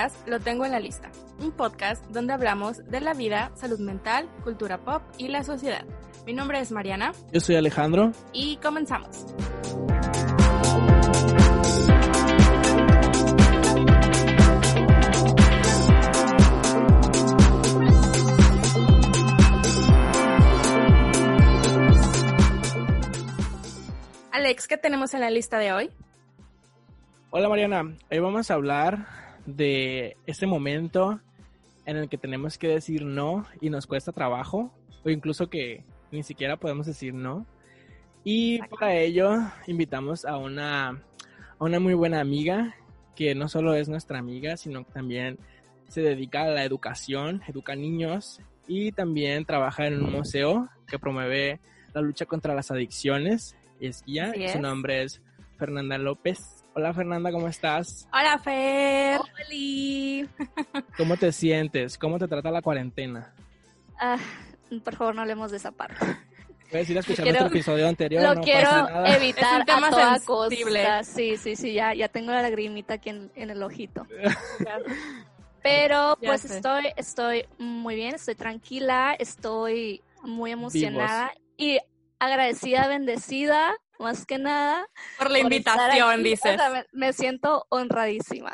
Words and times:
podcast 0.00 0.28
Lo 0.28 0.40
tengo 0.40 0.64
en 0.64 0.72
la 0.72 0.80
lista, 0.80 1.10
un 1.40 1.52
podcast 1.52 2.02
donde 2.06 2.32
hablamos 2.32 2.78
de 2.88 3.00
la 3.00 3.12
vida, 3.12 3.50
salud 3.54 3.78
mental, 3.80 4.30
cultura 4.44 4.78
pop 4.78 5.02
y 5.18 5.28
la 5.28 5.44
sociedad. 5.44 5.84
Mi 6.24 6.32
nombre 6.32 6.58
es 6.58 6.72
Mariana 6.72 7.12
Yo 7.32 7.40
soy 7.40 7.56
Alejandro. 7.56 8.12
y 8.32 8.56
comenzamos. 8.56 9.26
Alex, 24.32 24.66
¿qué 24.66 24.78
tenemos 24.78 25.12
en 25.12 25.20
la 25.20 25.30
lista 25.30 25.58
de 25.58 25.72
hoy? 25.74 25.90
Hola 27.28 27.48
Mariana, 27.50 27.94
hoy 28.10 28.18
vamos 28.18 28.50
a 28.50 28.54
hablar 28.54 29.19
de 29.46 30.16
este 30.26 30.46
momento 30.46 31.20
en 31.86 31.96
el 31.96 32.08
que 32.08 32.18
tenemos 32.18 32.58
que 32.58 32.68
decir 32.68 33.04
no 33.04 33.46
y 33.60 33.70
nos 33.70 33.86
cuesta 33.86 34.12
trabajo 34.12 34.72
o 35.04 35.10
incluso 35.10 35.48
que 35.48 35.84
ni 36.10 36.22
siquiera 36.22 36.56
podemos 36.56 36.86
decir 36.86 37.14
no. 37.14 37.46
Y 38.24 38.60
para 38.62 38.94
ello 38.96 39.38
invitamos 39.66 40.24
a 40.24 40.36
una, 40.36 40.88
a 40.88 41.64
una 41.64 41.80
muy 41.80 41.94
buena 41.94 42.20
amiga 42.20 42.74
que 43.16 43.34
no 43.34 43.48
solo 43.48 43.74
es 43.74 43.88
nuestra 43.88 44.18
amiga, 44.18 44.56
sino 44.56 44.84
que 44.84 44.92
también 44.92 45.38
se 45.88 46.02
dedica 46.02 46.44
a 46.44 46.48
la 46.48 46.64
educación, 46.64 47.42
educa 47.48 47.74
niños 47.74 48.40
y 48.68 48.92
también 48.92 49.44
trabaja 49.44 49.86
en 49.86 50.02
un 50.02 50.12
museo 50.12 50.68
que 50.86 50.98
promueve 50.98 51.60
la 51.92 52.00
lucha 52.00 52.26
contra 52.26 52.54
las 52.54 52.70
adicciones. 52.70 53.56
Es 53.80 54.02
y 54.06 54.20
su 54.48 54.60
nombre 54.60 55.02
es 55.02 55.22
Fernanda 55.58 55.98
López. 55.98 56.59
Hola 56.74 56.94
Fernanda, 56.94 57.32
¿cómo 57.32 57.48
estás? 57.48 58.08
Hola, 58.12 58.38
Fer. 58.38 59.20
Oli. 59.48 60.28
¿Cómo 60.96 61.16
te 61.16 61.32
sientes? 61.32 61.98
¿Cómo 61.98 62.18
te 62.18 62.28
trata 62.28 62.50
la 62.50 62.62
cuarentena? 62.62 63.34
Ah, 63.98 64.18
por 64.84 64.94
favor, 64.94 65.14
no 65.14 65.22
hablemos 65.22 65.50
de 65.50 65.56
esa 65.56 65.72
parte. 65.72 65.96
Puedes 66.70 66.88
ir 66.88 66.96
a 66.96 67.00
escuchar 67.00 67.24
Quiero- 67.24 67.40
nuestro 67.40 67.58
episodio 67.58 67.88
anterior. 67.88 68.22
Lo 68.22 68.34
no 68.36 68.40
quiero 68.42 68.70
pasa 68.70 68.82
nada. 68.90 69.16
evitar 69.16 69.54
Es 69.54 69.58
un 69.60 69.66
tema 69.66 69.86
a 69.88 69.90
toda 69.90 70.18
sensible. 70.18 70.84
costa. 70.84 71.04
Sí, 71.04 71.36
sí, 71.36 71.56
sí, 71.56 71.72
ya, 71.72 71.92
ya 71.94 72.08
tengo 72.08 72.30
la 72.30 72.42
lagrimita 72.42 72.94
aquí 72.94 73.10
en, 73.10 73.32
en 73.34 73.50
el 73.50 73.62
ojito. 73.62 74.06
Pero 75.62 76.16
Ya 76.22 76.28
pues 76.28 76.44
estoy, 76.44 76.84
estoy 76.96 77.44
muy 77.58 77.94
bien, 77.96 78.14
estoy 78.14 78.34
tranquila, 78.36 79.14
estoy 79.18 80.02
muy 80.22 80.52
emocionada 80.52 81.32
y 81.58 81.78
agradecida, 82.18 82.86
bendecida, 82.86 83.72
más 84.00 84.26
que 84.26 84.38
nada. 84.38 84.86
Por 85.18 85.30
la 85.30 85.38
por 85.38 85.52
invitación, 85.52 86.10
aquí. 86.10 86.22
dices. 86.22 86.54
O 86.54 86.58
sea, 86.58 86.70
me, 86.70 86.86
me 86.92 87.12
siento 87.12 87.66
honradísima. 87.68 88.52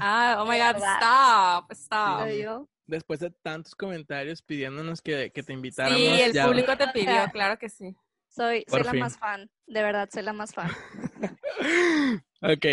Ah, 0.00 0.36
oh 0.40 0.46
my 0.50 0.58
god, 0.58 0.76
stop, 0.76 1.72
stop. 1.72 2.66
Después 2.86 3.20
de 3.20 3.30
tantos 3.30 3.74
comentarios 3.74 4.40
pidiéndonos 4.42 5.02
que, 5.02 5.30
que 5.34 5.42
te 5.42 5.52
invitáramos. 5.52 6.00
Sí, 6.00 6.20
el 6.22 6.32
ya- 6.32 6.46
público 6.46 6.76
te 6.76 6.88
pidió, 6.88 7.26
claro 7.32 7.58
que 7.58 7.68
sí. 7.68 7.94
Soy, 8.28 8.64
la 8.70 8.92
más 8.92 9.18
fan, 9.18 9.50
de 9.66 9.82
verdad, 9.82 10.08
soy 10.12 10.22
la 10.22 10.32
más 10.32 10.54
fan. 10.54 10.70
Ok. 12.40 12.64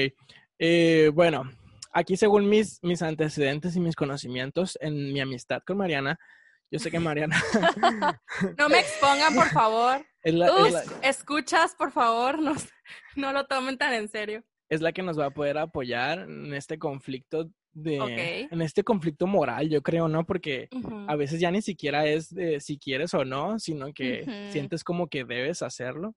Eh, 0.60 1.10
bueno, 1.14 1.50
aquí 1.92 2.18
según 2.18 2.48
mis, 2.48 2.80
mis 2.84 3.02
antecedentes 3.02 3.76
y 3.76 3.80
mis 3.80 3.96
conocimientos 3.96 4.78
en 4.80 5.12
mi 5.12 5.20
amistad 5.20 5.62
con 5.66 5.78
Mariana, 5.78 6.20
yo 6.72 6.80
sé 6.80 6.92
que 6.92 7.00
Mariana 7.00 7.36
No 8.58 8.70
me 8.70 8.80
expongan, 8.80 9.34
por 9.36 9.48
favor. 9.50 10.06
es 10.24 10.34
la, 10.34 10.48
es, 10.48 10.54
Uf, 10.54 10.72
la, 10.72 10.84
escuchas, 11.10 11.76
por 11.76 11.92
favor, 11.92 12.40
no, 12.40 12.54
no 13.16 13.34
lo 13.34 13.46
tomen 13.48 13.78
tan 13.78 13.94
en 13.94 14.08
serio. 14.10 14.44
es 14.70 14.82
la 14.82 14.92
que 14.92 15.04
nos 15.04 15.18
va 15.20 15.28
a 15.28 15.32
poder 15.32 15.58
apoyar 15.58 16.20
en 16.20 16.54
este 16.54 16.78
conflicto 16.80 17.50
de, 17.74 18.48
en 18.50 18.62
este 18.62 18.84
conflicto 18.86 19.28
moral, 19.28 19.70
yo 19.70 19.82
creo, 19.84 20.08
¿no? 20.08 20.26
Porque 20.26 20.70
a 21.10 21.16
veces 21.18 21.42
ya 21.42 21.52
ni 21.52 21.62
siquiera 21.62 22.06
es 22.06 22.34
de 22.34 22.62
si 22.62 22.78
quieres 22.80 23.14
o 23.14 23.26
no, 23.26 23.60
sino 23.60 23.92
que 23.94 24.50
sientes 24.52 24.82
como 24.86 25.10
que 25.10 25.26
debes 25.26 25.62
hacerlo. 25.62 26.16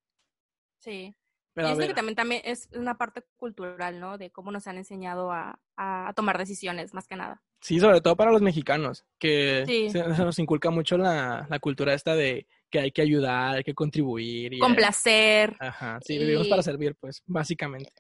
Sí. 0.80 1.16
Pero 1.54 1.70
y 1.70 1.72
es 1.72 1.78
que 1.88 1.94
también, 1.94 2.15
también 2.15 2.42
es 2.44 2.69
una 2.72 2.97
parte 2.97 3.25
cultural, 3.36 3.98
¿no? 3.98 4.19
De 4.19 4.30
cómo 4.30 4.53
nos 4.53 4.69
han 4.69 4.76
enseñado 4.76 5.32
a- 5.32 5.59
a 5.76 6.12
tomar 6.15 6.38
decisiones, 6.38 6.94
más 6.94 7.09
que 7.09 7.16
nada. 7.16 7.42
Sí, 7.60 7.80
sobre 7.80 8.00
todo 8.00 8.16
para 8.16 8.32
los 8.32 8.42
mexicanos, 8.42 9.04
que 9.19 9.64
Sí. 9.66 9.91
se, 9.91 10.02
se 10.14 10.24
nos 10.24 10.38
inculca 10.38 10.70
mucho 10.70 10.96
la, 10.98 11.46
la 11.48 11.58
cultura 11.58 11.94
esta 11.94 12.14
de 12.14 12.46
que 12.70 12.80
hay 12.80 12.92
que 12.92 13.02
ayudar, 13.02 13.56
hay 13.56 13.64
que 13.64 13.74
contribuir. 13.74 14.52
Y, 14.54 14.58
Con 14.58 14.74
placer. 14.74 15.56
Ajá, 15.58 15.98
sí, 16.04 16.18
vivimos 16.18 16.48
para 16.48 16.62
servir, 16.62 16.94
pues, 17.00 17.22
básicamente. 17.26 17.92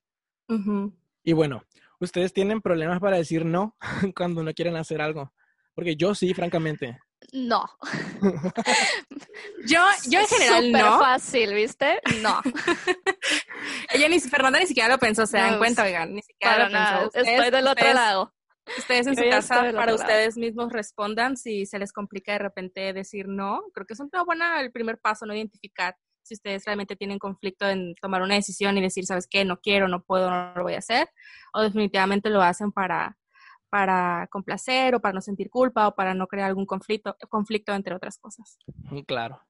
Y 1.24 1.32
bueno, 1.32 1.62
ustedes 2.00 2.32
tienen 2.32 2.60
problemas 2.60 3.00
para 3.00 3.16
decir 3.16 3.44
no 3.44 3.76
cuando 4.16 4.42
no 4.42 4.52
quieren 4.54 4.76
hacer 4.76 5.00
algo. 5.00 5.32
Porque 5.74 5.94
yo 5.96 6.14
sí, 6.14 6.34
francamente. 6.34 6.98
No. 7.32 7.64
Yo, 9.66 9.80
yo 10.08 10.20
en 10.20 10.26
general 10.26 10.64
Súper 10.66 10.84
no. 10.84 10.98
fácil, 10.98 11.54
¿viste? 11.54 12.00
No. 12.22 12.40
Ella 13.92 14.08
ni 14.08 14.20
Fernanda 14.20 14.58
ni 14.60 14.66
siquiera 14.66 14.88
lo 14.88 14.98
pensó, 14.98 15.26
se 15.26 15.36
dan 15.36 15.52
No, 15.52 15.58
cuenta, 15.58 15.84
oigan, 15.84 16.14
ni 16.14 16.22
siquiera 16.22 16.56
Para 16.56 16.68
lo 16.68 16.72
pensó. 17.00 17.06
Ustedes- 17.08 17.28
Estoy 17.28 17.50
del 17.50 17.66
otro 17.66 17.72
ustedes- 17.72 17.94
lado. 17.94 18.34
Ustedes 18.76 19.06
en 19.06 19.14
Yo 19.16 19.22
su 19.22 19.30
casa, 19.30 19.54
para 19.72 19.72
lado. 19.72 19.94
ustedes 19.94 20.36
mismos 20.36 20.72
respondan 20.72 21.36
si 21.36 21.66
se 21.66 21.78
les 21.78 21.92
complica 21.92 22.32
de 22.32 22.38
repente 22.38 22.92
decir 22.92 23.28
no. 23.28 23.62
Creo 23.72 23.86
que 23.86 23.94
es 23.94 24.00
una 24.00 24.24
buena, 24.24 24.60
el 24.60 24.72
primer 24.72 24.98
paso, 24.98 25.26
no 25.26 25.34
identificar 25.34 25.96
si 26.22 26.34
ustedes 26.34 26.64
realmente 26.66 26.94
tienen 26.94 27.18
conflicto 27.18 27.66
en 27.68 27.94
tomar 27.94 28.22
una 28.22 28.34
decisión 28.34 28.76
y 28.76 28.82
decir, 28.82 29.06
¿sabes 29.06 29.26
qué? 29.28 29.44
No 29.44 29.58
quiero, 29.60 29.88
no 29.88 30.02
puedo, 30.02 30.30
no 30.30 30.52
lo 30.54 30.62
voy 30.62 30.74
a 30.74 30.78
hacer. 30.78 31.08
O 31.54 31.62
definitivamente 31.62 32.28
lo 32.28 32.42
hacen 32.42 32.70
para, 32.70 33.16
para 33.70 34.28
complacer 34.30 34.94
o 34.94 35.00
para 35.00 35.14
no 35.14 35.20
sentir 35.22 35.48
culpa 35.48 35.88
o 35.88 35.94
para 35.94 36.14
no 36.14 36.26
crear 36.26 36.48
algún 36.48 36.66
conflicto, 36.66 37.16
conflicto 37.28 37.72
entre 37.72 37.94
otras 37.94 38.18
cosas. 38.18 38.58
Claro. 39.06 39.40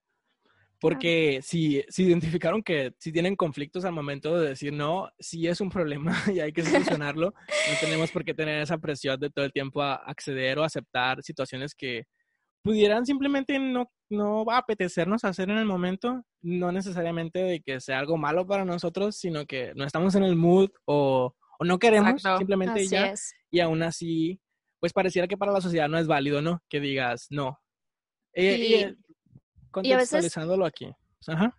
Porque 0.80 1.40
si, 1.42 1.82
si 1.88 2.04
identificaron 2.04 2.62
que 2.62 2.92
si 2.98 3.12
tienen 3.12 3.34
conflictos 3.34 3.84
al 3.84 3.92
momento 3.92 4.38
de 4.38 4.50
decir 4.50 4.72
no, 4.72 5.10
sí 5.18 5.48
es 5.48 5.60
un 5.60 5.70
problema 5.70 6.12
y 6.32 6.40
hay 6.40 6.52
que 6.52 6.62
solucionarlo. 6.62 7.34
No 7.36 7.74
tenemos 7.80 8.10
por 8.10 8.24
qué 8.24 8.34
tener 8.34 8.62
esa 8.62 8.78
presión 8.78 9.18
de 9.18 9.30
todo 9.30 9.44
el 9.44 9.52
tiempo 9.52 9.82
a 9.82 9.94
acceder 9.94 10.58
o 10.58 10.64
aceptar 10.64 11.22
situaciones 11.22 11.74
que 11.74 12.04
pudieran 12.62 13.06
simplemente 13.06 13.58
no, 13.58 13.90
no 14.08 14.44
apetecernos 14.50 15.24
hacer 15.24 15.50
en 15.50 15.58
el 15.58 15.64
momento. 15.64 16.22
No 16.42 16.70
necesariamente 16.70 17.40
de 17.40 17.60
que 17.60 17.80
sea 17.80 17.98
algo 17.98 18.16
malo 18.16 18.46
para 18.46 18.64
nosotros, 18.64 19.16
sino 19.16 19.46
que 19.46 19.72
no 19.74 19.84
estamos 19.84 20.14
en 20.14 20.22
el 20.22 20.36
mood 20.36 20.70
o, 20.84 21.34
o 21.58 21.64
no 21.64 21.78
queremos, 21.78 22.10
Exacto. 22.10 22.38
simplemente 22.38 22.80
Así 22.80 22.90
ya. 22.90 23.06
es. 23.08 23.34
Y 23.50 23.60
aún 23.60 23.82
así, 23.82 24.40
pues 24.80 24.92
pareciera 24.92 25.26
que 25.26 25.36
para 25.36 25.52
la 25.52 25.60
sociedad 25.60 25.88
no 25.88 25.98
es 25.98 26.06
válido, 26.06 26.40
¿no? 26.40 26.62
Que 26.68 26.78
digas 26.78 27.26
no. 27.30 27.58
Eh, 28.32 28.82
eh, 28.82 28.94
y 29.82 29.92
a 29.92 29.96
veces- 29.96 30.10
contextualizándolo 30.10 30.64
aquí. 30.66 30.92
Ajá. 31.26 31.56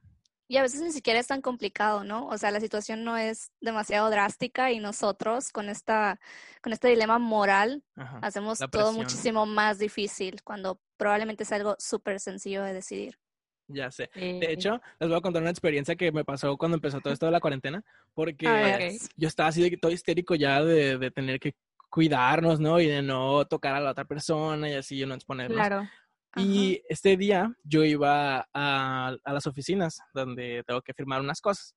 Y 0.52 0.58
a 0.58 0.64
veces 0.64 0.82
ni 0.82 0.92
siquiera 0.92 1.20
es 1.20 1.28
tan 1.28 1.42
complicado, 1.42 2.04
¿no? 2.04 2.26
O 2.28 2.36
sea, 2.40 2.50
la 2.50 2.60
situación 2.60 3.04
no 3.04 3.18
es 3.18 3.52
demasiado 3.62 4.10
drástica 4.10 4.72
y 4.72 4.80
nosotros 4.80 5.52
con 5.52 5.70
esta, 5.70 6.20
con 6.64 6.74
este 6.74 6.88
dilema 6.88 7.20
moral 7.20 7.84
ajá. 7.96 8.18
hacemos 8.24 8.58
todo 8.72 8.92
muchísimo 8.94 9.46
más 9.46 9.78
difícil 9.78 10.42
cuando 10.44 10.82
probablemente 10.98 11.44
es 11.44 11.52
algo 11.52 11.76
súper 11.78 12.20
sencillo 12.20 12.64
de 12.64 12.74
decidir. 12.74 13.20
Ya 13.68 13.92
sé. 13.92 14.10
Eh, 14.16 14.40
De 14.42 14.52
hecho, 14.52 14.82
les 15.00 15.08
voy 15.08 15.20
a 15.20 15.22
contar 15.22 15.44
una 15.44 15.52
experiencia 15.52 15.96
que 15.96 16.12
me 16.12 16.26
pasó 16.26 16.58
cuando 16.58 16.78
empezó 16.78 17.00
todo 17.00 17.14
esto 17.14 17.28
de 17.28 17.32
la 17.32 17.40
cuarentena, 17.40 17.84
porque 18.16 18.48
A 18.48 18.54
ver. 18.54 18.92
Ok. 18.94 19.02
yo 19.18 19.28
estaba 19.28 19.50
así 19.50 19.62
de 19.62 19.70
que 19.70 19.78
todo 19.78 19.92
histérico 19.92 20.34
ya 20.34 20.64
de, 20.64 20.98
de 20.98 21.12
tener 21.12 21.40
que 21.40 21.54
cuidarnos, 21.92 22.60
¿no? 22.60 22.80
Y 22.80 22.88
de 22.88 23.04
no 23.04 23.46
tocar 23.46 23.76
a 23.76 23.80
la 23.80 23.92
otra 23.92 24.06
persona 24.06 24.68
y 24.68 24.74
así, 24.74 25.06
no 25.06 25.14
exponernos. 25.14 25.56
claro. 25.56 25.88
Y 26.36 26.82
este 26.88 27.18
día 27.18 27.52
yo 27.64 27.84
iba 27.84 28.48
a, 28.54 29.16
a 29.24 29.34
las 29.34 29.48
oficinas 29.48 30.00
donde 30.14 30.64
tengo 30.66 30.82
que 30.82 30.94
firmar 30.94 31.22
unas 31.22 31.42
cosas. 31.42 31.76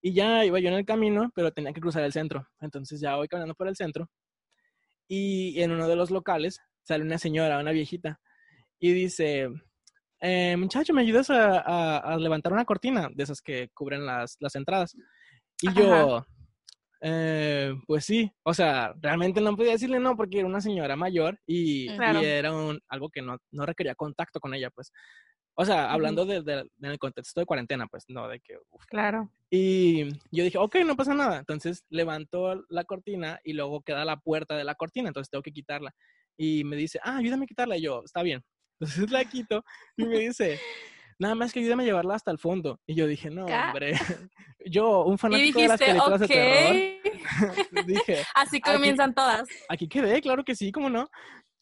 Y 0.00 0.12
ya 0.12 0.44
iba 0.44 0.60
yo 0.60 0.68
en 0.68 0.74
el 0.74 0.84
camino, 0.84 1.30
pero 1.34 1.52
tenía 1.52 1.72
que 1.72 1.80
cruzar 1.80 2.04
el 2.04 2.12
centro. 2.12 2.46
Entonces 2.60 3.00
ya 3.00 3.16
voy 3.16 3.28
caminando 3.28 3.54
por 3.54 3.66
el 3.68 3.76
centro. 3.76 4.08
Y 5.08 5.60
en 5.60 5.72
uno 5.72 5.88
de 5.88 5.96
los 5.96 6.10
locales 6.10 6.60
sale 6.82 7.04
una 7.04 7.18
señora, 7.18 7.58
una 7.58 7.72
viejita, 7.72 8.20
y 8.78 8.92
dice, 8.92 9.48
eh, 10.20 10.56
muchacho, 10.56 10.94
¿me 10.94 11.02
ayudas 11.02 11.28
a, 11.30 12.16
levantar 12.18 12.52
una 12.52 12.64
cortina 12.64 13.08
de 13.12 13.22
esas 13.22 13.40
que 13.40 13.68
cubren 13.74 14.06
las, 14.06 14.36
las 14.40 14.54
entradas? 14.54 14.94
Y 15.60 15.72
yo, 15.72 16.24
eh, 17.00 17.74
pues 17.86 18.04
sí, 18.04 18.30
o 18.42 18.52
sea, 18.52 18.94
realmente 19.00 19.40
no 19.40 19.56
podía 19.56 19.72
decirle 19.72 20.00
no 20.00 20.16
porque 20.16 20.38
era 20.38 20.48
una 20.48 20.60
señora 20.60 20.96
mayor 20.96 21.38
y, 21.46 21.88
era 21.88 22.52
un, 22.52 22.80
algo 22.88 23.08
que 23.08 23.22
no, 23.22 23.38
no, 23.52 23.66
requería 23.66 23.94
contacto 23.94 24.40
con 24.40 24.54
ella, 24.54 24.70
pues. 24.70 24.92
O 25.60 25.64
sea, 25.64 25.90
hablando 25.90 26.24
de, 26.24 26.42
del 26.76 26.98
contexto 27.00 27.40
de 27.40 27.46
cuarentena, 27.46 27.88
pues, 27.88 28.04
no 28.06 28.28
de 28.28 28.38
que... 28.38 28.56
Claro. 28.86 29.28
Y 29.50 30.08
yo 30.30 30.44
dije, 30.44 30.56
ok, 30.56 30.76
no 30.86 30.94
pasa 30.94 31.14
nada. 31.14 31.38
Entonces 31.38 31.84
levanto 31.88 32.64
la 32.68 32.84
cortina 32.84 33.40
y 33.42 33.54
luego 33.54 33.82
queda 33.82 34.04
la 34.04 34.20
puerta 34.20 34.56
de 34.56 34.62
la 34.62 34.76
cortina, 34.76 35.08
entonces 35.08 35.30
tengo 35.30 35.42
que 35.42 35.52
quitarla. 35.52 35.92
Y 36.36 36.62
me 36.62 36.76
dice, 36.76 37.00
ah, 37.02 37.16
ayúdame 37.16 37.44
a 37.44 37.48
quitarla. 37.48 37.76
Y 37.76 37.82
yo, 37.82 38.02
está 38.04 38.22
bien. 38.22 38.44
Entonces 38.80 39.10
la 39.10 39.24
quito 39.24 39.64
y 39.96 40.04
me 40.04 40.18
dice, 40.20 40.60
nada 41.18 41.34
más 41.34 41.52
que 41.52 41.60
ayúdame 41.60 41.82
a 41.82 41.86
llevarla 41.86 42.14
hasta 42.14 42.30
el 42.30 42.38
fondo. 42.38 42.80
Y 42.86 42.94
yo 42.94 43.06
dije, 43.06 43.30
no, 43.30 43.46
hombre. 43.46 43.92
Yo, 44.66 45.04
un 45.04 45.16
fanático 45.18 45.60
de 45.60 45.68
las 45.68 45.78
películas 45.78 46.20
de 46.20 46.28
terror, 46.28 47.06
dije. 47.86 48.22
Así 48.34 48.60
comienzan 48.60 49.14
todas. 49.14 49.48
Aquí 49.68 49.88
quedé, 49.88 50.20
claro 50.20 50.44
que 50.44 50.54
sí, 50.54 50.72
¿cómo 50.72 50.90
no? 50.90 51.08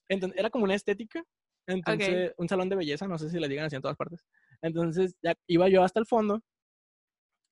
Entonces, 0.08 0.38
era 0.38 0.50
como 0.50 0.64
una 0.64 0.75
estética. 0.75 1.23
Entonces, 1.69 2.32
un 2.37 2.49
salón 2.49 2.69
de 2.69 2.76
belleza, 2.76 3.06
no 3.06 3.19
sé 3.19 3.29
si 3.29 3.38
le 3.38 3.49
digan 3.49 3.67
así 3.67 3.76
en 3.76 3.82
todas 3.82 3.97
partes. 3.97 4.25
Entonces, 4.62 5.14
ya 5.23 5.35
iba 5.47 5.69
yo 5.69 5.85
hasta 5.85 6.00
el 6.00 6.06
fondo 6.06 6.43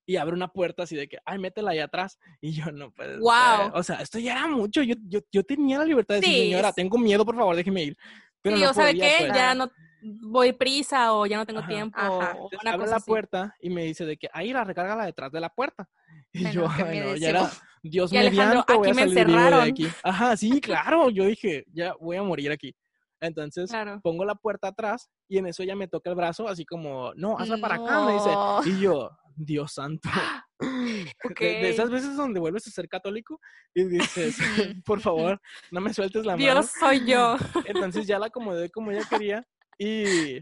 y 0.06 0.17
abre 0.17 0.35
una 0.35 0.49
puerta 0.49 0.85
así 0.85 0.97
de 0.97 1.09
que, 1.09 1.19
ay, 1.25 1.39
métela 1.39 1.73
ahí 1.73 1.79
atrás. 1.81 2.19
Y 2.41 2.53
yo 2.53 2.67
no 2.73 2.91
puedo. 2.93 3.19
Wow. 3.21 3.73
O 3.75 3.83
sea, 3.83 3.97
esto 3.97 4.19
ya 4.19 4.33
era 4.33 4.49
mucho. 4.49 4.83
Yo, 4.83 4.95
yo, 5.09 5.21
yo 5.31 5.43
tenía 5.45 5.79
la 5.79 5.85
libertad 5.85 6.17
de 6.17 6.21
decir, 6.23 6.45
señora, 6.45 6.73
tengo 6.73 6.99
miedo, 6.99 7.25
por 7.25 7.37
favor, 7.37 7.55
déjeme 7.56 7.83
ir. 7.83 7.97
Pero 8.41 8.56
sí, 8.56 8.65
o 8.65 8.75
¿sabe 8.75 8.95
qué? 8.95 9.17
Pues. 9.21 9.33
Ya 9.35 9.55
no 9.55 9.71
voy 10.05 10.53
prisa 10.53 11.12
o 11.15 11.27
ya 11.27 11.37
no 11.37 11.47
tengo 11.47 11.65
tiempo. 11.67 11.99
abre 11.99 12.87
la 12.87 13.01
puerta 13.01 13.55
y 13.61 13.71
me 13.71 13.85
dice 13.85 14.05
de 14.05 14.17
que 14.17 14.29
ahí 14.33 14.53
la 14.53 14.65
la 14.65 15.06
detrás 15.06 15.33
de 15.33 15.41
la 15.41 15.49
puerta. 15.49 15.89
Y 16.33 16.51
yo, 16.51 16.69
bueno, 16.69 17.15
ya 17.15 17.29
era, 17.29 17.51
Dios 17.81 18.12
y 18.12 18.19
mediante, 18.19 18.75
voy 18.75 18.91
a 18.91 18.95
salir 18.95 19.15
de 19.15 19.62
aquí. 19.62 19.89
Ajá, 20.03 20.37
sí, 20.37 20.61
claro. 20.61 21.09
Yo 21.11 21.27
dije, 21.27 21.65
ya 21.73 21.95
voy 22.01 22.17
a 22.17 22.25
morir 22.25 22.51
aquí. 22.51 22.75
Entonces 23.21 23.71
pongo 24.03 24.25
la 24.25 24.35
puerta 24.35 24.69
atrás 24.69 25.09
y 25.29 25.39
en 25.39 25.47
eso 25.47 25.62
ella 25.62 25.77
me 25.77 25.87
toca 25.87 26.11
el 26.11 26.17
brazo, 26.17 26.49
así 26.49 26.65
como, 26.65 27.12
no, 27.15 27.39
hazla 27.39 27.59
para 27.59 27.77
acá, 27.77 28.05
me 28.05 28.15
dice. 28.15 28.31
Y 28.67 28.83
yo, 28.83 29.11
Dios 29.37 29.73
santo. 29.73 30.09
De, 31.41 31.71
esas 31.71 31.91
veces 31.91 32.17
donde 32.17 32.41
vuelves 32.41 32.67
a 32.67 32.71
ser 32.71 32.89
católico 32.89 33.39
y 33.75 33.85
dices, 33.85 34.37
por 34.85 35.01
favor, 35.01 35.41
no 35.71 35.81
me 35.81 35.93
sueltes 35.93 36.25
la 36.25 36.33
mano. 36.37 36.43
Dios 36.43 36.71
soy 36.79 37.06
yo. 37.06 37.37
Entonces 37.65 38.06
ya 38.06 38.19
la 38.19 38.27
acomodé 38.27 38.71
como 38.71 38.91
ella 38.91 39.06
quería 39.09 39.47
y, 39.79 40.38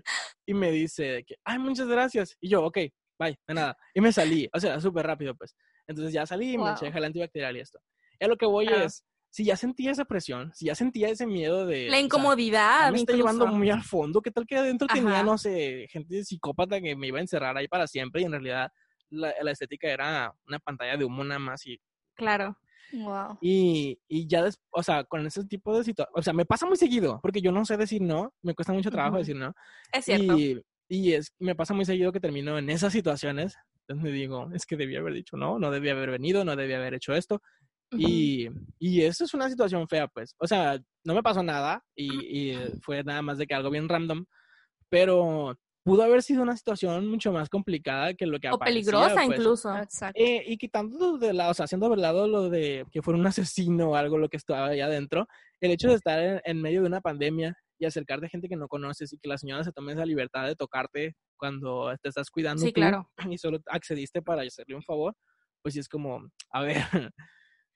y 0.47 0.55
me 0.55 0.71
dice 0.71 1.25
que, 1.27 1.37
ay, 1.45 1.59
muchas 1.59 1.89
gracias. 1.89 2.37
Y 2.41 2.49
yo, 2.49 2.65
ok, 2.65 2.79
bye, 3.19 3.39
de 3.47 3.55
nada. 3.55 3.77
Y 3.95 4.01
me 4.01 4.13
salí, 4.13 4.49
o 4.53 4.61
sea, 4.61 4.81
súper 4.81 5.07
rápido, 5.07 5.35
pues. 5.35 5.55
Entonces 5.87 6.13
ya 6.13 6.27
salí 6.27 6.55
y 6.55 6.59
me 6.59 6.73
eché 6.73 6.93
gel 6.93 7.05
antibacterial 7.05 7.57
y 7.57 7.61
esto. 7.61 7.81
Y 8.21 8.25
a 8.25 8.29
lo 8.29 8.37
que 8.37 8.47
voy 8.47 8.69
es, 8.69 9.05
si 9.31 9.45
ya 9.45 9.57
sentía 9.57 9.91
esa 9.91 10.05
presión, 10.05 10.53
si 10.55 10.67
ya 10.67 10.75
sentía 10.75 11.09
ese 11.09 11.27
miedo 11.27 11.67
de... 11.67 11.89
La 11.89 11.99
incomodidad. 11.99 12.93
me 12.93 12.99
está 12.99 13.15
llevando 13.15 13.47
muy 13.47 13.71
al 13.71 13.83
fondo. 13.83 14.21
¿Qué 14.21 14.31
tal 14.31 14.47
que 14.47 14.57
adentro 14.57 14.87
tenía, 14.87 15.23
no 15.23 15.39
sé, 15.39 15.87
gente 15.91 16.25
psicópata 16.25 16.81
que 16.81 16.95
me 16.95 17.09
iba 17.09 17.19
a 17.19 17.23
encerrar 17.23 17.57
ahí 17.57 17.67
para 17.67 17.87
siempre 17.87 18.21
y 18.23 18.25
en 18.25 18.33
realidad 18.33 18.71
la, 19.11 19.35
la 19.41 19.51
estética 19.51 19.89
era 19.89 20.35
una 20.47 20.59
pantalla 20.59 20.97
de 20.97 21.05
humo 21.05 21.25
nada 21.25 21.39
más 21.39 21.67
y... 21.67 21.81
Claro. 22.15 22.59
Wow. 22.93 23.39
Y, 23.41 23.99
y 24.09 24.27
ya, 24.27 24.43
des, 24.43 24.61
o 24.71 24.83
sea, 24.83 25.05
con 25.05 25.27
ese 25.27 25.45
tipo 25.45 25.77
de 25.77 25.85
situaciones, 25.85 26.19
o 26.19 26.23
sea, 26.23 26.33
me 26.33 26.45
pasa 26.45 26.67
muy 26.67 26.77
seguido, 26.77 27.21
porque 27.23 27.41
yo 27.41 27.51
no 27.51 27.65
sé 27.65 27.77
decir 27.77 28.03
no, 28.03 28.33
me 28.43 28.55
cuesta 28.55 28.73
mucho 28.73 28.91
trabajo 28.91 29.17
decir 29.17 29.37
no. 29.37 29.55
Es 29.93 30.05
cierto. 30.05 30.39
Y, 30.39 30.63
y, 30.89 31.15
es, 31.15 31.33
me 31.39 31.55
pasa 31.55 31.75
muy 31.75 31.85
seguido 31.85 32.13
que 32.13 32.21
termino 32.21 32.59
en 32.59 32.69
esas 32.69 32.93
situaciones, 32.93 33.57
entonces 33.81 34.05
me 34.05 34.13
digo, 34.13 34.51
es 34.53 34.67
que 34.67 34.77
debía 34.77 35.01
haber 35.01 35.15
dicho 35.15 35.37
no, 35.37 35.59
no 35.59 35.71
debía 35.71 35.93
haber 35.93 36.11
venido, 36.11 36.45
no 36.45 36.55
debía 36.55 36.77
haber 36.77 36.95
hecho 36.95 37.15
esto. 37.15 37.41
Y, 37.95 38.49
y 38.79 39.03
eso 39.03 39.25
es 39.25 39.35
una 39.35 39.51
situación 39.51 39.87
fea, 39.87 40.09
pues. 40.09 40.35
O 40.39 40.47
sea, 40.47 40.81
no 41.05 41.15
me 41.15 41.23
pasó 41.23 41.43
nada 41.43 41.85
y, 41.95 42.53
y 42.53 42.59
fue 42.81 43.05
nada 43.05 43.21
más 43.21 43.37
de 43.37 43.47
que 43.47 43.55
algo 43.55 43.69
bien 43.69 43.87
random, 43.87 44.25
pero 44.89 45.59
pudo 45.83 46.03
haber 46.03 46.23
sido 46.23 46.43
una 46.43 46.57
situación 46.57 47.09
mucho 47.09 47.33
más 47.33 47.49
complicada 47.49 48.15
que 48.15 48.27
lo 48.27 48.39
que 48.39 48.51
O 48.51 48.59
peligrosa 48.59 49.15
pues. 49.15 49.27
incluso. 49.27 49.75
Eh, 50.15 50.45
y 50.47 50.57
quitando 50.57 51.19
de 51.19 51.33
lado, 51.33 51.51
o 51.51 51.55
sea, 51.55 51.65
haciendo 51.65 51.89
de 51.89 51.97
lado 51.97 52.29
lo 52.29 52.49
de 52.49 52.87
que 52.91 53.03
fuera 53.03 53.19
un 53.19 53.27
asesino 53.27 53.91
o 53.91 53.97
algo 53.97 54.19
lo 54.19 54.29
que 54.29 54.37
estaba 54.37 54.67
allá 54.67 54.87
adentro, 54.87 55.27
el 55.61 55.71
hecho 55.73 55.89
de 55.89 55.95
estar 55.95 56.43
en, 56.45 56.63
medio 56.63 56.83
de 56.83 56.87
una 56.87 57.01
pandemia 57.01 57.57
y 57.79 57.85
acercarte 57.85 58.27
a 58.27 58.29
gente 58.29 58.49
que 58.49 58.57
no 58.57 58.69
conoces 58.69 59.13
y 59.13 59.19
que 59.19 59.29
la 59.29 59.39
señora 59.39 59.65
se 59.65 59.73
tome 59.73 59.93
esa 59.93 60.07
libertad 60.07 60.47
de 60.47 60.55
tocarte 60.55 61.17
cuando 61.37 61.93
te 62.01 62.09
estás 62.09 62.31
cuidando 62.31 62.63
sí, 62.63 62.73
claro. 62.73 63.11
y 63.29 63.39
solo 63.39 63.59
accediste 63.67 64.23
para 64.23 64.43
hacerle 64.43 64.77
un 64.77 64.83
favor, 64.83 65.17
pues 65.63 65.75
sí 65.75 65.81
es 65.81 65.89
como, 65.89 66.23
a 66.51 66.63
ver, 66.63 66.77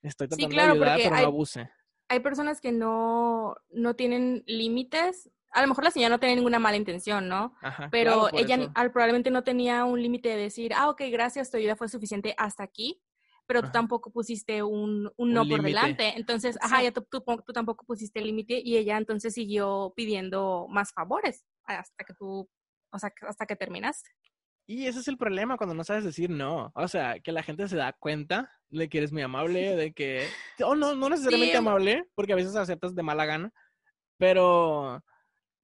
estoy 0.01 0.29
tratando 0.29 0.49
claro, 0.49 0.73
de 0.73 0.79
ayudar, 0.79 0.99
pero 1.03 1.15
no 1.15 1.27
abuse. 1.27 1.69
Hay 2.09 2.21
personas 2.21 2.61
que 2.61 2.71
no, 2.71 3.57
no 3.69 3.95
tienen 3.95 4.43
límites 4.47 5.29
a 5.51 5.61
lo 5.61 5.67
mejor 5.67 5.83
la 5.83 5.91
señora 5.91 6.09
no 6.09 6.19
tenía 6.19 6.35
ninguna 6.35 6.59
mala 6.59 6.77
intención, 6.77 7.27
¿no? 7.27 7.53
Pero 7.91 8.29
ella 8.33 8.71
probablemente 8.91 9.31
no 9.31 9.43
tenía 9.43 9.85
un 9.85 10.01
límite 10.01 10.29
de 10.29 10.37
decir, 10.37 10.73
ah, 10.73 10.89
ok, 10.89 11.03
gracias, 11.11 11.51
tu 11.51 11.57
ayuda 11.57 11.75
fue 11.75 11.89
suficiente 11.89 12.33
hasta 12.37 12.63
aquí, 12.63 13.01
pero 13.45 13.61
tú 13.61 13.71
tampoco 13.71 14.11
pusiste 14.11 14.61
un, 14.61 15.11
un 15.15 15.33
no 15.33 15.47
por 15.47 15.61
delante. 15.61 16.13
Entonces, 16.17 16.57
ajá, 16.61 16.83
ya 16.83 16.91
tú, 16.91 17.07
tú, 17.09 17.23
tampoco 17.53 17.85
pusiste 17.85 18.19
el 18.19 18.25
límite 18.25 18.61
y 18.63 18.77
ella 18.77 18.97
entonces 18.97 19.33
siguió 19.33 19.93
pidiendo 19.95 20.67
más 20.69 20.91
favores 20.91 21.45
hasta 21.63 22.03
que 22.03 22.13
tú, 22.13 22.49
o 22.91 22.99
sea, 22.99 23.11
hasta 23.27 23.45
que 23.45 23.55
terminaste. 23.55 24.09
Y 24.69 24.85
ese 24.85 24.99
es 24.99 25.07
el 25.07 25.17
problema 25.17 25.55
cuando 25.55 25.73
no 25.73 25.85
sabes 25.85 26.03
decir 26.03 26.29
no. 26.29 26.73
O 26.75 26.89
sea, 26.89 27.21
que 27.21 27.31
la 27.31 27.41
gente 27.41 27.69
se 27.69 27.77
da 27.77 27.93
cuenta 27.93 28.51
de 28.69 28.89
que 28.89 28.97
eres 28.97 29.13
muy 29.13 29.21
amable, 29.21 29.77
de 29.77 29.93
que... 29.93 30.27
O 30.61 30.75
no, 30.75 30.93
no 30.93 31.09
necesariamente 31.09 31.55
amable, 31.55 32.03
porque 32.15 32.33
a 32.33 32.35
veces 32.35 32.53
aceptas 32.53 32.93
de 32.93 33.01
mala 33.03 33.25
gana, 33.25 33.53
pero 34.17 35.01